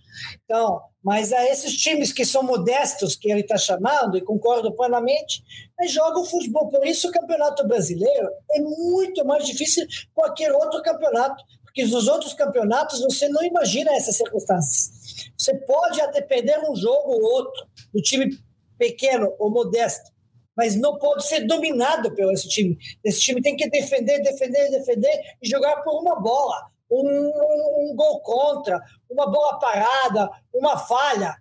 Então, 0.45 0.79
mas 1.03 1.31
a 1.31 1.43
esses 1.45 1.75
times 1.75 2.11
que 2.11 2.25
são 2.25 2.43
modestos, 2.43 3.15
que 3.15 3.31
ele 3.31 3.41
está 3.41 3.57
chamando, 3.57 4.17
e 4.17 4.21
concordo 4.21 4.75
plenamente, 4.75 5.41
mas 5.77 5.91
jogam 5.91 6.25
futebol. 6.25 6.69
Por 6.69 6.85
isso 6.85 7.09
o 7.09 7.11
Campeonato 7.11 7.67
Brasileiro 7.67 8.29
é 8.51 8.59
muito 8.59 9.25
mais 9.25 9.45
difícil 9.45 9.87
que 9.87 10.07
qualquer 10.13 10.51
outro 10.53 10.81
campeonato, 10.81 11.43
porque 11.77 11.85
nos 11.85 12.07
outros 12.07 12.33
campeonatos 12.33 13.01
você 13.01 13.29
não 13.29 13.43
imagina 13.43 13.95
essas 13.95 14.17
circunstâncias. 14.17 15.29
Você 15.37 15.53
pode 15.59 16.01
até 16.01 16.21
perder 16.21 16.59
um 16.67 16.75
jogo 16.75 17.11
ou 17.11 17.21
outro 17.21 17.67
do 17.93 18.01
time 18.01 18.35
pequeno 18.79 19.35
ou 19.37 19.51
modesto, 19.51 20.11
mas 20.55 20.75
não 20.75 20.97
pode 20.97 21.27
ser 21.27 21.41
dominado 21.41 22.15
pelo 22.15 22.31
esse 22.31 22.49
time. 22.49 22.79
Esse 23.03 23.19
time 23.19 23.43
tem 23.43 23.55
que 23.55 23.69
defender, 23.69 24.23
defender, 24.23 24.71
defender 24.71 25.35
e 25.39 25.47
jogar 25.47 25.83
por 25.83 26.01
uma 26.01 26.19
bola, 26.19 26.71
um, 26.89 27.91
um 27.91 27.95
gol 27.95 28.21
contra, 28.21 28.81
uma 29.07 29.29
boa 29.29 29.59
parada, 29.59 30.31
uma 30.51 30.79
falha. 30.79 31.35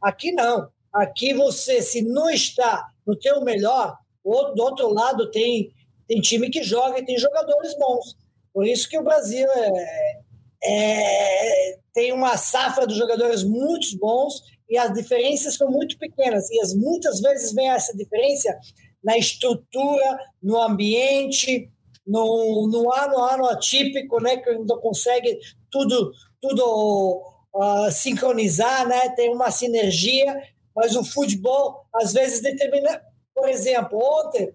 Aqui 0.00 0.32
não. 0.32 0.70
Aqui 0.90 1.34
você, 1.34 1.82
se 1.82 2.00
não 2.00 2.30
está 2.30 2.88
no 3.06 3.14
teu 3.14 3.42
melhor, 3.42 3.98
do 4.24 4.62
outro 4.62 4.88
lado 4.88 5.30
tem, 5.30 5.70
tem 6.08 6.18
time 6.18 6.48
que 6.48 6.62
joga 6.62 6.98
e 6.98 7.04
tem 7.04 7.18
jogadores 7.18 7.76
bons. 7.76 8.21
Por 8.52 8.66
isso 8.66 8.88
que 8.88 8.98
o 8.98 9.04
Brasil 9.04 9.46
é, 9.50 10.20
é, 10.64 11.78
tem 11.92 12.12
uma 12.12 12.36
safra 12.36 12.86
de 12.86 12.94
jogadores 12.94 13.42
muito 13.42 13.96
bons 13.98 14.42
e 14.68 14.78
as 14.78 14.92
diferenças 14.92 15.56
são 15.56 15.70
muito 15.70 15.98
pequenas. 15.98 16.50
E 16.50 16.60
as, 16.60 16.74
muitas 16.74 17.20
vezes 17.20 17.52
vem 17.52 17.70
essa 17.70 17.96
diferença 17.96 18.56
na 19.02 19.18
estrutura, 19.18 20.18
no 20.42 20.60
ambiente, 20.60 21.70
no, 22.06 22.68
no 22.68 22.92
ano 22.92 23.18
ano 23.18 23.46
atípico, 23.46 24.20
né, 24.20 24.36
que 24.36 24.52
não 24.52 24.78
consegue 24.80 25.38
tudo 25.70 26.12
tudo 26.40 27.22
uh, 27.54 27.90
sincronizar, 27.92 28.86
né, 28.88 29.10
tem 29.10 29.32
uma 29.32 29.50
sinergia, 29.52 30.42
mas 30.74 30.96
o 30.96 31.04
futebol 31.04 31.86
às 31.94 32.12
vezes 32.12 32.40
determina, 32.40 33.00
por 33.32 33.48
exemplo, 33.48 33.98
ontem 34.02 34.48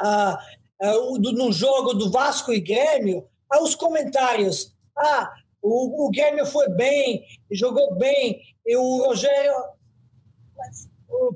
uh, 0.00 0.38
no 0.80 1.52
jogo 1.52 1.94
do 1.94 2.10
Vasco 2.10 2.52
e 2.52 2.60
Grêmio, 2.60 3.26
uh, 3.52 3.62
os 3.62 3.74
comentários, 3.74 4.74
ah, 4.96 5.32
o, 5.62 6.06
o 6.06 6.10
Grêmio 6.10 6.46
foi 6.46 6.68
bem, 6.68 7.24
jogou 7.50 7.94
bem, 7.94 8.40
e 8.64 8.76
o 8.76 9.04
Rogério 9.06 9.54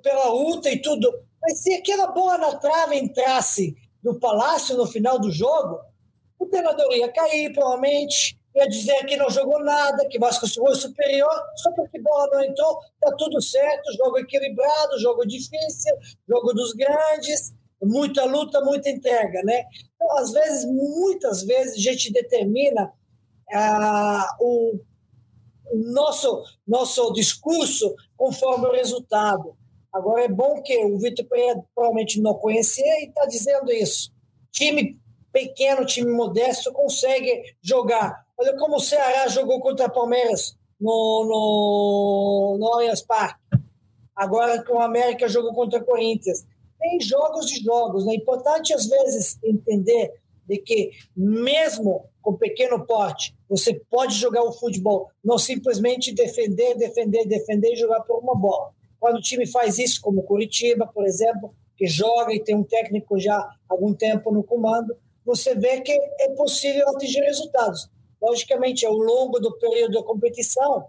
pela 0.03 0.31
luta 0.31 0.71
e 0.71 0.81
tudo, 0.81 1.11
mas 1.41 1.59
se 1.61 1.73
aquela 1.75 2.09
bola 2.09 2.39
na 2.39 2.57
trave 2.57 2.97
entrasse 2.97 3.77
do 4.03 4.19
Palácio 4.19 4.77
no 4.77 4.87
final 4.87 5.19
do 5.19 5.31
jogo, 5.31 5.81
o 6.39 6.47
treinador 6.47 6.93
ia 6.93 7.13
cair, 7.13 7.53
provavelmente, 7.53 8.39
ia 8.55 8.69
dizer 8.69 9.05
que 9.07 9.17
não 9.17 9.31
jogou 9.31 9.63
nada, 9.63 10.09
que 10.09 10.19
Vasco 10.19 10.47
foi 10.49 10.75
superior, 10.75 11.31
só 11.57 11.71
porque 11.73 12.01
bola 12.01 12.29
não 12.33 12.43
entrou, 12.43 12.81
tá 13.01 13.15
tudo 13.17 13.41
certo, 13.41 13.93
jogo 13.97 14.19
equilibrado, 14.19 14.99
jogo 14.99 15.27
difícil, 15.27 15.95
jogo 16.29 16.53
dos 16.53 16.73
grandes, 16.73 17.55
muita 17.83 18.25
luta, 18.25 18.61
muita 18.61 18.91
entrega, 18.91 19.43
né? 19.43 19.65
Então, 19.95 20.19
às 20.19 20.33
vezes, 20.33 20.65
muitas 20.65 21.43
vezes, 21.43 21.75
a 21.75 21.91
gente 21.91 22.13
determina 22.13 22.93
ah, 23.53 24.37
o 24.41 24.81
nosso, 25.73 26.43
nosso 26.67 27.13
discurso 27.13 27.95
conforme 28.17 28.67
o 28.67 28.73
resultado. 28.73 29.57
Agora 29.93 30.25
é 30.25 30.29
bom 30.29 30.63
que 30.63 30.77
o 30.85 30.99
Vitor 30.99 31.27
Pereira 31.27 31.65
provavelmente 31.75 32.21
não 32.21 32.35
conhecia 32.35 33.01
e 33.01 33.09
está 33.09 33.27
dizendo 33.27 33.73
isso. 33.73 34.13
Time 34.53 35.01
pequeno, 35.33 35.87
time 35.87 36.13
modesto 36.13 36.73
consegue 36.73 37.43
jogar. 37.63 38.25
Olha 38.39 38.57
como 38.57 38.77
o 38.77 38.81
Ceará 38.81 39.29
jogou 39.29 39.61
contra 39.61 39.87
o 39.87 39.93
Palmeiras 39.93 40.57
no, 40.81 41.25
no, 41.25 42.57
no 42.59 42.73
Allianz 42.73 43.03
Parque. 43.03 43.41
Agora 44.15 44.63
com 44.65 44.75
o 44.75 44.81
América 44.81 45.29
jogou 45.29 45.53
contra 45.55 45.81
o 45.81 45.85
Corinthians. 45.85 46.45
Tem 46.81 47.01
jogos 47.01 47.53
e 47.53 47.63
jogos. 47.63 48.07
É 48.09 48.15
importante, 48.15 48.73
às 48.73 48.87
vezes, 48.87 49.39
entender 49.45 50.13
de 50.49 50.59
que, 50.59 50.91
mesmo 51.17 52.05
com 52.21 52.35
pequeno 52.35 52.85
porte, 52.85 53.37
você 53.49 53.75
pode 53.89 54.15
jogar 54.15 54.43
o 54.43 54.53
futebol, 54.53 55.09
não 55.25 55.39
simplesmente 55.39 56.13
defender, 56.13 56.77
defender, 56.77 57.25
defender 57.27 57.73
e 57.73 57.77
jogar 57.77 58.01
por 58.01 58.19
uma 58.19 58.35
bola. 58.35 58.73
Quando 58.99 59.17
o 59.17 59.23
time 59.23 59.47
faz 59.47 59.79
isso, 59.79 60.01
como 60.01 60.25
Curitiba, 60.25 60.87
por 60.87 61.07
exemplo, 61.07 61.55
que 61.77 61.87
joga 61.87 62.35
e 62.35 62.43
tem 62.43 62.57
um 62.57 62.65
técnico 62.65 63.19
já 63.19 63.37
há 63.37 63.57
algum 63.69 63.95
tempo 63.95 64.33
no 64.33 64.43
comando, 64.43 64.95
você 65.25 65.55
vê 65.55 65.81
que 65.81 65.93
é 65.93 66.31
possível 66.31 66.89
atingir 66.89 67.21
resultados. 67.21 67.89
Logicamente, 68.21 68.85
ao 68.85 68.93
longo 68.93 69.39
do 69.39 69.57
período 69.59 69.93
da 69.93 70.03
competição, 70.03 70.87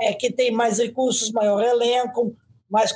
é 0.00 0.12
que 0.12 0.32
tem 0.32 0.50
mais 0.50 0.78
recursos, 0.78 1.30
maior 1.32 1.62
elenco, 1.62 2.36
mais 2.68 2.92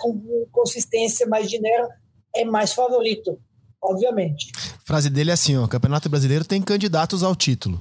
consistência, 0.51 1.27
mais 1.27 1.49
dinheiro, 1.49 1.89
é 2.35 2.45
mais 2.45 2.73
favorito, 2.73 3.39
obviamente. 3.83 4.51
A 4.57 4.85
frase 4.85 5.11
dele 5.11 5.31
é 5.31 5.35
assim: 5.35 5.57
ó, 5.57 5.65
o 5.65 5.69
Campeonato 5.69 6.09
Brasileiro 6.09 6.45
tem 6.45 6.61
candidatos 6.61 7.23
ao 7.23 7.35
título, 7.37 7.81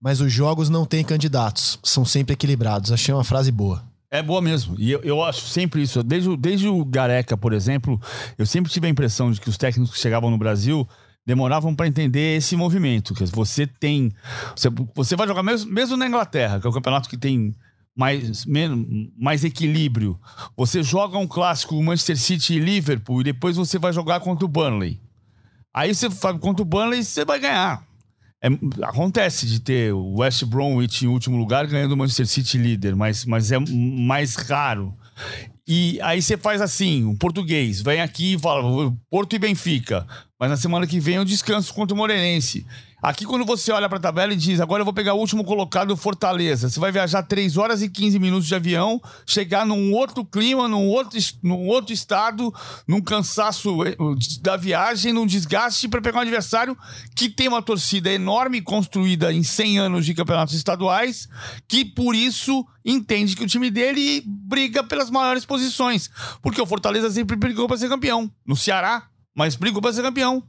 mas 0.00 0.20
os 0.20 0.32
jogos 0.32 0.68
não 0.68 0.84
têm 0.84 1.04
candidatos, 1.04 1.78
são 1.82 2.04
sempre 2.04 2.34
equilibrados. 2.34 2.92
Achei 2.92 3.14
uma 3.14 3.24
frase 3.24 3.50
boa. 3.50 3.84
É 4.10 4.22
boa 4.22 4.40
mesmo. 4.40 4.74
E 4.78 4.90
eu, 4.90 5.00
eu 5.02 5.22
acho 5.22 5.46
sempre 5.46 5.82
isso. 5.82 6.02
Desde, 6.02 6.34
desde 6.36 6.66
o 6.66 6.82
Gareca, 6.84 7.36
por 7.36 7.52
exemplo, 7.52 8.00
eu 8.38 8.46
sempre 8.46 8.72
tive 8.72 8.86
a 8.86 8.90
impressão 8.90 9.30
de 9.30 9.40
que 9.40 9.50
os 9.50 9.58
técnicos 9.58 9.94
que 9.94 10.00
chegavam 10.00 10.30
no 10.30 10.38
Brasil 10.38 10.88
demoravam 11.26 11.74
para 11.74 11.86
entender 11.86 12.38
esse 12.38 12.56
movimento. 12.56 13.14
Que 13.14 13.26
você 13.26 13.66
tem. 13.66 14.10
Você, 14.56 14.70
você 14.94 15.14
vai 15.14 15.28
jogar 15.28 15.42
mesmo, 15.42 15.70
mesmo 15.70 15.94
na 15.94 16.06
Inglaterra, 16.06 16.58
que 16.58 16.66
é 16.66 16.70
o 16.70 16.72
campeonato 16.72 17.08
que 17.08 17.18
tem 17.18 17.54
mais, 17.98 18.46
menos, 18.46 18.86
mais 19.18 19.42
equilíbrio. 19.42 20.16
Você 20.56 20.84
joga 20.84 21.18
um 21.18 21.26
clássico 21.26 21.82
Manchester 21.82 22.16
City 22.16 22.54
e 22.54 22.60
Liverpool 22.60 23.22
e 23.22 23.24
depois 23.24 23.56
você 23.56 23.76
vai 23.76 23.92
jogar 23.92 24.20
contra 24.20 24.44
o 24.44 24.48
Burnley. 24.48 25.00
Aí 25.74 25.92
você 25.92 26.08
vai 26.08 26.38
contra 26.38 26.62
o 26.62 26.64
Burnley 26.64 27.02
você 27.02 27.24
vai 27.24 27.40
ganhar. 27.40 27.84
É, 28.40 28.46
acontece 28.82 29.48
de 29.48 29.58
ter 29.58 29.92
o 29.92 30.20
West 30.20 30.44
Bromwich 30.44 31.04
em 31.04 31.08
último 31.08 31.36
lugar 31.36 31.66
ganhando 31.66 31.90
o 31.90 31.96
Manchester 31.96 32.28
City 32.28 32.56
líder, 32.56 32.94
mas, 32.94 33.24
mas 33.24 33.50
é 33.50 33.58
mais 33.58 34.36
raro. 34.36 34.94
E 35.66 36.00
aí 36.00 36.22
você 36.22 36.36
faz 36.36 36.60
assim, 36.60 37.04
um 37.04 37.16
português, 37.16 37.82
vem 37.82 38.00
aqui 38.00 38.34
e 38.34 38.38
fala 38.38 38.62
Porto 39.10 39.34
e 39.34 39.40
Benfica, 39.40 40.06
mas 40.38 40.50
na 40.50 40.56
semana 40.56 40.86
que 40.86 41.00
vem 41.00 41.16
eu 41.16 41.24
descanso 41.24 41.74
contra 41.74 41.94
o 41.94 41.98
Moreirense. 41.98 42.64
Aqui, 43.00 43.24
quando 43.24 43.44
você 43.44 43.70
olha 43.70 43.88
para 43.88 43.98
a 43.98 44.00
tabela 44.00 44.32
e 44.32 44.36
diz, 44.36 44.60
agora 44.60 44.80
eu 44.80 44.84
vou 44.84 44.92
pegar 44.92 45.14
o 45.14 45.18
último 45.18 45.44
colocado, 45.44 45.96
Fortaleza, 45.96 46.68
você 46.68 46.80
vai 46.80 46.90
viajar 46.90 47.22
3 47.22 47.56
horas 47.56 47.80
e 47.80 47.88
15 47.88 48.18
minutos 48.18 48.48
de 48.48 48.56
avião, 48.56 49.00
chegar 49.24 49.64
num 49.64 49.92
outro 49.92 50.24
clima, 50.24 50.66
num 50.66 50.88
outro, 50.88 51.16
num 51.40 51.68
outro 51.68 51.92
estado, 51.92 52.52
num 52.88 53.00
cansaço 53.00 53.84
eh, 53.84 53.96
da 54.42 54.56
viagem, 54.56 55.12
num 55.12 55.26
desgaste 55.26 55.86
para 55.86 56.02
pegar 56.02 56.18
um 56.18 56.22
adversário 56.22 56.76
que 57.14 57.28
tem 57.28 57.46
uma 57.46 57.62
torcida 57.62 58.10
enorme, 58.10 58.60
construída 58.60 59.32
em 59.32 59.44
100 59.44 59.78
anos 59.78 60.04
de 60.04 60.12
campeonatos 60.12 60.54
estaduais, 60.54 61.28
que 61.68 61.84
por 61.84 62.16
isso 62.16 62.66
entende 62.84 63.36
que 63.36 63.44
o 63.44 63.46
time 63.46 63.70
dele 63.70 64.24
briga 64.26 64.82
pelas 64.82 65.08
maiores 65.08 65.44
posições. 65.44 66.10
Porque 66.42 66.60
o 66.60 66.66
Fortaleza 66.66 67.08
sempre 67.10 67.36
brigou 67.36 67.68
para 67.68 67.76
ser 67.76 67.88
campeão. 67.88 68.28
No 68.44 68.56
Ceará, 68.56 69.04
mas 69.38 69.54
brigou 69.54 69.80
para 69.80 69.92
ser 69.92 70.02
campeão. 70.02 70.42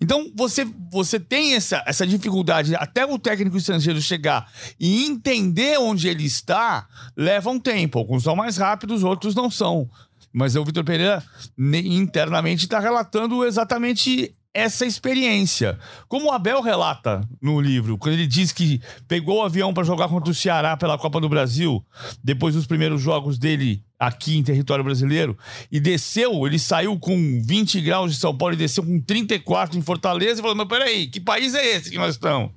Então 0.00 0.30
você, 0.36 0.64
você 0.88 1.18
tem 1.18 1.54
essa, 1.54 1.82
essa 1.84 2.06
dificuldade, 2.06 2.76
até 2.76 3.04
o 3.04 3.18
técnico 3.18 3.56
estrangeiro 3.56 4.00
chegar 4.00 4.48
e 4.78 5.04
entender 5.04 5.80
onde 5.80 6.06
ele 6.06 6.24
está, 6.24 6.86
leva 7.16 7.50
um 7.50 7.58
tempo. 7.58 7.98
Alguns 7.98 8.22
são 8.22 8.36
mais 8.36 8.56
rápidos, 8.56 9.02
outros 9.02 9.34
não 9.34 9.50
são. 9.50 9.90
Mas 10.32 10.54
o 10.54 10.64
Vitor 10.64 10.84
Pereira 10.84 11.24
internamente 11.58 12.66
está 12.66 12.78
relatando 12.78 13.44
exatamente 13.44 14.32
essa 14.54 14.86
experiência. 14.86 15.76
Como 16.06 16.26
o 16.26 16.30
Abel 16.30 16.62
relata 16.62 17.28
no 17.42 17.60
livro, 17.60 17.98
quando 17.98 18.14
ele 18.14 18.28
diz 18.28 18.52
que 18.52 18.80
pegou 19.08 19.38
o 19.40 19.42
avião 19.42 19.74
para 19.74 19.82
jogar 19.82 20.08
contra 20.08 20.30
o 20.30 20.34
Ceará 20.34 20.76
pela 20.76 20.96
Copa 20.96 21.20
do 21.20 21.28
Brasil, 21.28 21.84
depois 22.22 22.54
dos 22.54 22.66
primeiros 22.66 23.02
jogos 23.02 23.38
dele 23.38 23.82
aqui 23.98 24.36
em 24.36 24.42
território 24.42 24.84
brasileiro, 24.84 25.36
e 25.70 25.80
desceu, 25.80 26.46
ele 26.46 26.58
saiu 26.58 26.98
com 26.98 27.42
20 27.42 27.80
graus 27.80 28.12
de 28.12 28.18
São 28.18 28.36
Paulo 28.36 28.54
e 28.54 28.58
desceu 28.58 28.84
com 28.84 29.00
34 29.00 29.78
em 29.78 29.82
Fortaleza 29.82 30.40
e 30.40 30.42
falou: 30.42 30.56
Mas 30.56 30.68
peraí, 30.68 31.06
que 31.06 31.20
país 31.20 31.54
é 31.54 31.76
esse 31.76 31.90
que 31.90 31.96
nós 31.96 32.14
estamos? 32.14 32.50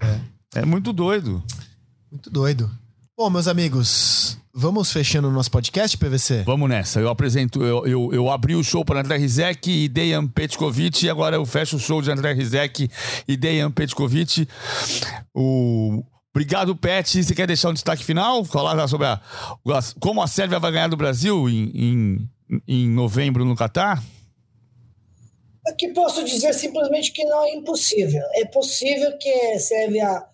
É, 0.00 0.60
é 0.60 0.64
muito 0.64 0.92
doido. 0.92 1.42
Muito 2.10 2.30
doido. 2.30 2.70
Bom, 3.16 3.30
meus 3.30 3.46
amigos, 3.46 4.38
vamos 4.52 4.92
fechando 4.92 5.28
o 5.28 5.30
nosso 5.30 5.50
podcast, 5.50 5.96
PVC? 5.96 6.42
Vamos 6.44 6.68
nessa. 6.68 7.00
Eu 7.00 7.08
apresento, 7.08 7.62
eu, 7.62 7.86
eu, 7.86 8.12
eu 8.12 8.30
abri 8.30 8.56
o 8.56 8.62
show 8.62 8.84
para 8.84 9.00
André 9.00 9.16
Rizek 9.16 9.70
e 9.70 9.88
Dejan 9.88 10.26
Petkovic, 10.26 11.06
e 11.06 11.10
agora 11.10 11.36
eu 11.36 11.46
fecho 11.46 11.76
o 11.76 11.80
show 11.80 12.02
de 12.02 12.10
André 12.10 12.32
Rizek 12.32 12.88
e 13.26 13.36
Dejan 13.36 13.70
Petkovic. 13.70 14.48
O... 15.32 16.04
Obrigado, 16.34 16.74
Pet. 16.74 17.22
Você 17.22 17.32
quer 17.32 17.46
deixar 17.46 17.70
um 17.70 17.72
destaque 17.74 18.04
final? 18.04 18.44
Falar 18.44 18.88
sobre 18.88 19.06
a, 19.06 19.20
como 20.00 20.20
a 20.20 20.26
Sérvia 20.26 20.58
vai 20.58 20.72
ganhar 20.72 20.88
do 20.88 20.96
Brasil 20.96 21.48
em, 21.48 21.70
em, 21.72 22.30
em 22.66 22.88
novembro 22.90 23.44
no 23.44 23.54
Catar? 23.54 24.02
O 25.64 25.76
que 25.76 25.92
posso 25.92 26.24
dizer 26.24 26.52
simplesmente 26.52 27.12
que 27.12 27.24
não 27.24 27.44
é 27.44 27.54
impossível. 27.54 28.20
É 28.34 28.44
possível 28.46 29.16
que 29.16 29.30
a 29.30 29.60
Sérvia 29.60 30.24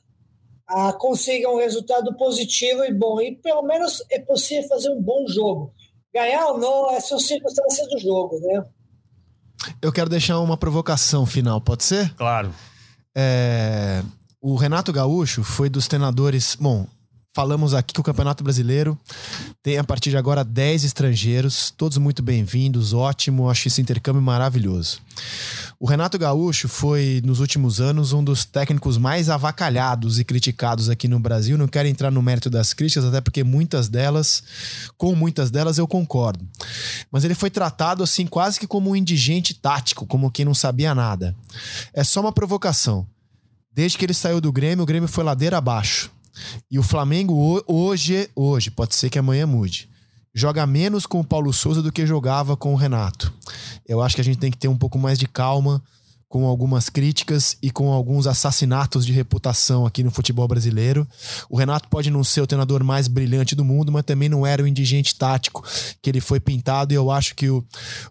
ah, 0.66 0.92
consiga 0.94 1.50
um 1.50 1.58
resultado 1.58 2.16
positivo 2.16 2.82
e 2.82 2.94
bom. 2.94 3.20
E 3.20 3.36
pelo 3.36 3.62
menos 3.62 4.02
é 4.10 4.18
possível 4.20 4.66
fazer 4.68 4.88
um 4.88 5.02
bom 5.02 5.26
jogo. 5.28 5.70
Ganhar 6.14 6.46
ou 6.46 6.58
não, 6.58 6.90
essas 6.92 7.08
são 7.10 7.18
circunstâncias 7.18 7.86
do 7.90 7.98
jogo, 7.98 8.40
né? 8.40 8.64
Eu 9.82 9.92
quero 9.92 10.08
deixar 10.08 10.40
uma 10.40 10.56
provocação 10.56 11.26
final, 11.26 11.60
pode 11.60 11.84
ser? 11.84 12.14
Claro. 12.14 12.54
É, 13.14 14.02
o 14.40 14.56
Renato 14.56 14.92
Gaúcho 14.92 15.44
foi 15.44 15.68
dos 15.68 15.86
treinadores. 15.86 16.56
Bom, 16.58 16.86
Falamos 17.32 17.74
aqui 17.74 17.94
que 17.94 18.00
o 18.00 18.02
Campeonato 18.02 18.42
Brasileiro 18.42 18.98
tem 19.62 19.78
a 19.78 19.84
partir 19.84 20.10
de 20.10 20.16
agora 20.16 20.42
10 20.42 20.82
estrangeiros, 20.82 21.70
todos 21.70 21.96
muito 21.96 22.24
bem-vindos, 22.24 22.92
ótimo, 22.92 23.48
acho 23.48 23.68
esse 23.68 23.80
intercâmbio 23.80 24.20
maravilhoso. 24.20 25.00
O 25.78 25.86
Renato 25.86 26.18
Gaúcho 26.18 26.68
foi, 26.68 27.22
nos 27.24 27.38
últimos 27.38 27.80
anos, 27.80 28.12
um 28.12 28.24
dos 28.24 28.44
técnicos 28.44 28.98
mais 28.98 29.28
avacalhados 29.28 30.18
e 30.18 30.24
criticados 30.24 30.90
aqui 30.90 31.06
no 31.06 31.20
Brasil. 31.20 31.56
Não 31.56 31.68
quero 31.68 31.86
entrar 31.86 32.10
no 32.10 32.20
mérito 32.20 32.50
das 32.50 32.74
críticas, 32.74 33.04
até 33.04 33.20
porque 33.20 33.44
muitas 33.44 33.88
delas, 33.88 34.42
com 34.98 35.14
muitas 35.14 35.52
delas, 35.52 35.78
eu 35.78 35.86
concordo. 35.86 36.44
Mas 37.12 37.22
ele 37.22 37.36
foi 37.36 37.48
tratado 37.48 38.02
assim, 38.02 38.26
quase 38.26 38.58
que 38.58 38.66
como 38.66 38.90
um 38.90 38.96
indigente 38.96 39.54
tático, 39.54 40.04
como 40.04 40.32
quem 40.32 40.44
não 40.44 40.52
sabia 40.52 40.96
nada. 40.96 41.32
É 41.94 42.02
só 42.02 42.20
uma 42.20 42.32
provocação. 42.32 43.06
Desde 43.72 43.96
que 43.96 44.04
ele 44.04 44.14
saiu 44.14 44.40
do 44.40 44.52
Grêmio, 44.52 44.82
o 44.82 44.86
Grêmio 44.86 45.08
foi 45.08 45.22
ladeira 45.22 45.58
abaixo. 45.58 46.10
E 46.70 46.78
o 46.78 46.82
Flamengo 46.82 47.62
hoje, 47.66 48.28
hoje, 48.34 48.70
pode 48.70 48.94
ser 48.94 49.10
que 49.10 49.18
amanhã 49.18 49.46
mude, 49.46 49.88
joga 50.34 50.66
menos 50.66 51.06
com 51.06 51.20
o 51.20 51.24
Paulo 51.24 51.52
Souza 51.52 51.82
do 51.82 51.92
que 51.92 52.06
jogava 52.06 52.56
com 52.56 52.72
o 52.72 52.76
Renato. 52.76 53.32
Eu 53.86 54.00
acho 54.00 54.14
que 54.14 54.20
a 54.20 54.24
gente 54.24 54.38
tem 54.38 54.50
que 54.50 54.58
ter 54.58 54.68
um 54.68 54.76
pouco 54.76 54.98
mais 54.98 55.18
de 55.18 55.26
calma 55.26 55.82
com 56.30 56.46
algumas 56.46 56.88
críticas 56.88 57.58
e 57.60 57.72
com 57.72 57.90
alguns 57.90 58.28
assassinatos 58.28 59.04
de 59.04 59.12
reputação 59.12 59.84
aqui 59.84 60.04
no 60.04 60.12
futebol 60.12 60.46
brasileiro. 60.46 61.04
O 61.50 61.56
Renato 61.56 61.88
pode 61.88 62.08
não 62.08 62.22
ser 62.22 62.40
o 62.40 62.46
treinador 62.46 62.84
mais 62.84 63.08
brilhante 63.08 63.56
do 63.56 63.64
mundo, 63.64 63.90
mas 63.90 64.04
também 64.04 64.28
não 64.28 64.46
era 64.46 64.62
o 64.62 64.66
indigente 64.66 65.16
tático 65.16 65.64
que 66.00 66.08
ele 66.08 66.20
foi 66.20 66.38
pintado, 66.38 66.92
e 66.92 66.96
eu 66.96 67.10
acho 67.10 67.34
que 67.34 67.50
o, 67.50 67.64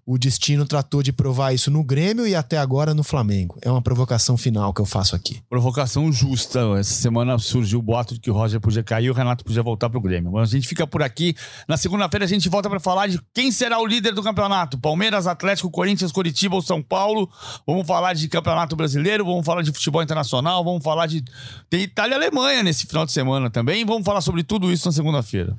o 0.05 0.17
destino 0.17 0.65
tratou 0.65 1.01
de 1.01 1.13
provar 1.13 1.53
isso 1.53 1.71
no 1.71 1.81
Grêmio 1.81 2.27
e 2.27 2.35
até 2.35 2.57
agora 2.57 2.93
no 2.93 3.05
Flamengo. 3.05 3.57
É 3.61 3.71
uma 3.71 3.81
provocação 3.81 4.35
final 4.35 4.73
que 4.73 4.81
eu 4.81 4.85
faço 4.85 5.15
aqui. 5.15 5.41
Provocação 5.49 6.11
justa. 6.11 6.59
Essa 6.77 6.95
semana 6.95 7.37
surgiu 7.37 7.79
o 7.79 7.81
boato 7.81 8.15
de 8.15 8.19
que 8.19 8.29
o 8.29 8.33
Roger 8.33 8.59
podia 8.59 8.83
cair 8.83 9.05
e 9.05 9.09
o 9.09 9.13
Renato 9.13 9.45
podia 9.45 9.63
voltar 9.63 9.89
pro 9.89 10.01
Grêmio. 10.01 10.33
Mas 10.33 10.49
a 10.49 10.51
gente 10.51 10.67
fica 10.67 10.85
por 10.85 11.01
aqui. 11.01 11.33
Na 11.69 11.77
segunda-feira 11.77 12.25
a 12.25 12.27
gente 12.27 12.49
volta 12.49 12.69
para 12.69 12.81
falar 12.81 13.07
de 13.07 13.17
quem 13.33 13.49
será 13.49 13.79
o 13.79 13.85
líder 13.85 14.13
do 14.13 14.21
campeonato: 14.21 14.77
Palmeiras, 14.77 15.25
Atlético, 15.25 15.71
Corinthians, 15.71 16.11
Curitiba 16.11 16.55
ou 16.55 16.61
São 16.61 16.81
Paulo. 16.83 17.29
Vamos 17.65 17.87
falar 17.87 18.08
falar 18.09 18.13
de 18.13 18.27
campeonato 18.27 18.75
brasileiro, 18.75 19.25
vamos 19.25 19.45
falar 19.45 19.61
de 19.61 19.71
futebol 19.71 20.01
internacional, 20.01 20.63
vamos 20.63 20.83
falar 20.83 21.07
de. 21.07 21.23
Tem 21.69 21.81
Itália 21.81 22.15
e 22.15 22.17
Alemanha 22.17 22.63
nesse 22.63 22.85
final 22.85 23.05
de 23.05 23.11
semana 23.11 23.49
também. 23.49 23.85
Vamos 23.85 24.05
falar 24.05 24.21
sobre 24.21 24.43
tudo 24.43 24.71
isso 24.71 24.87
na 24.87 24.91
segunda-feira. 24.91 25.55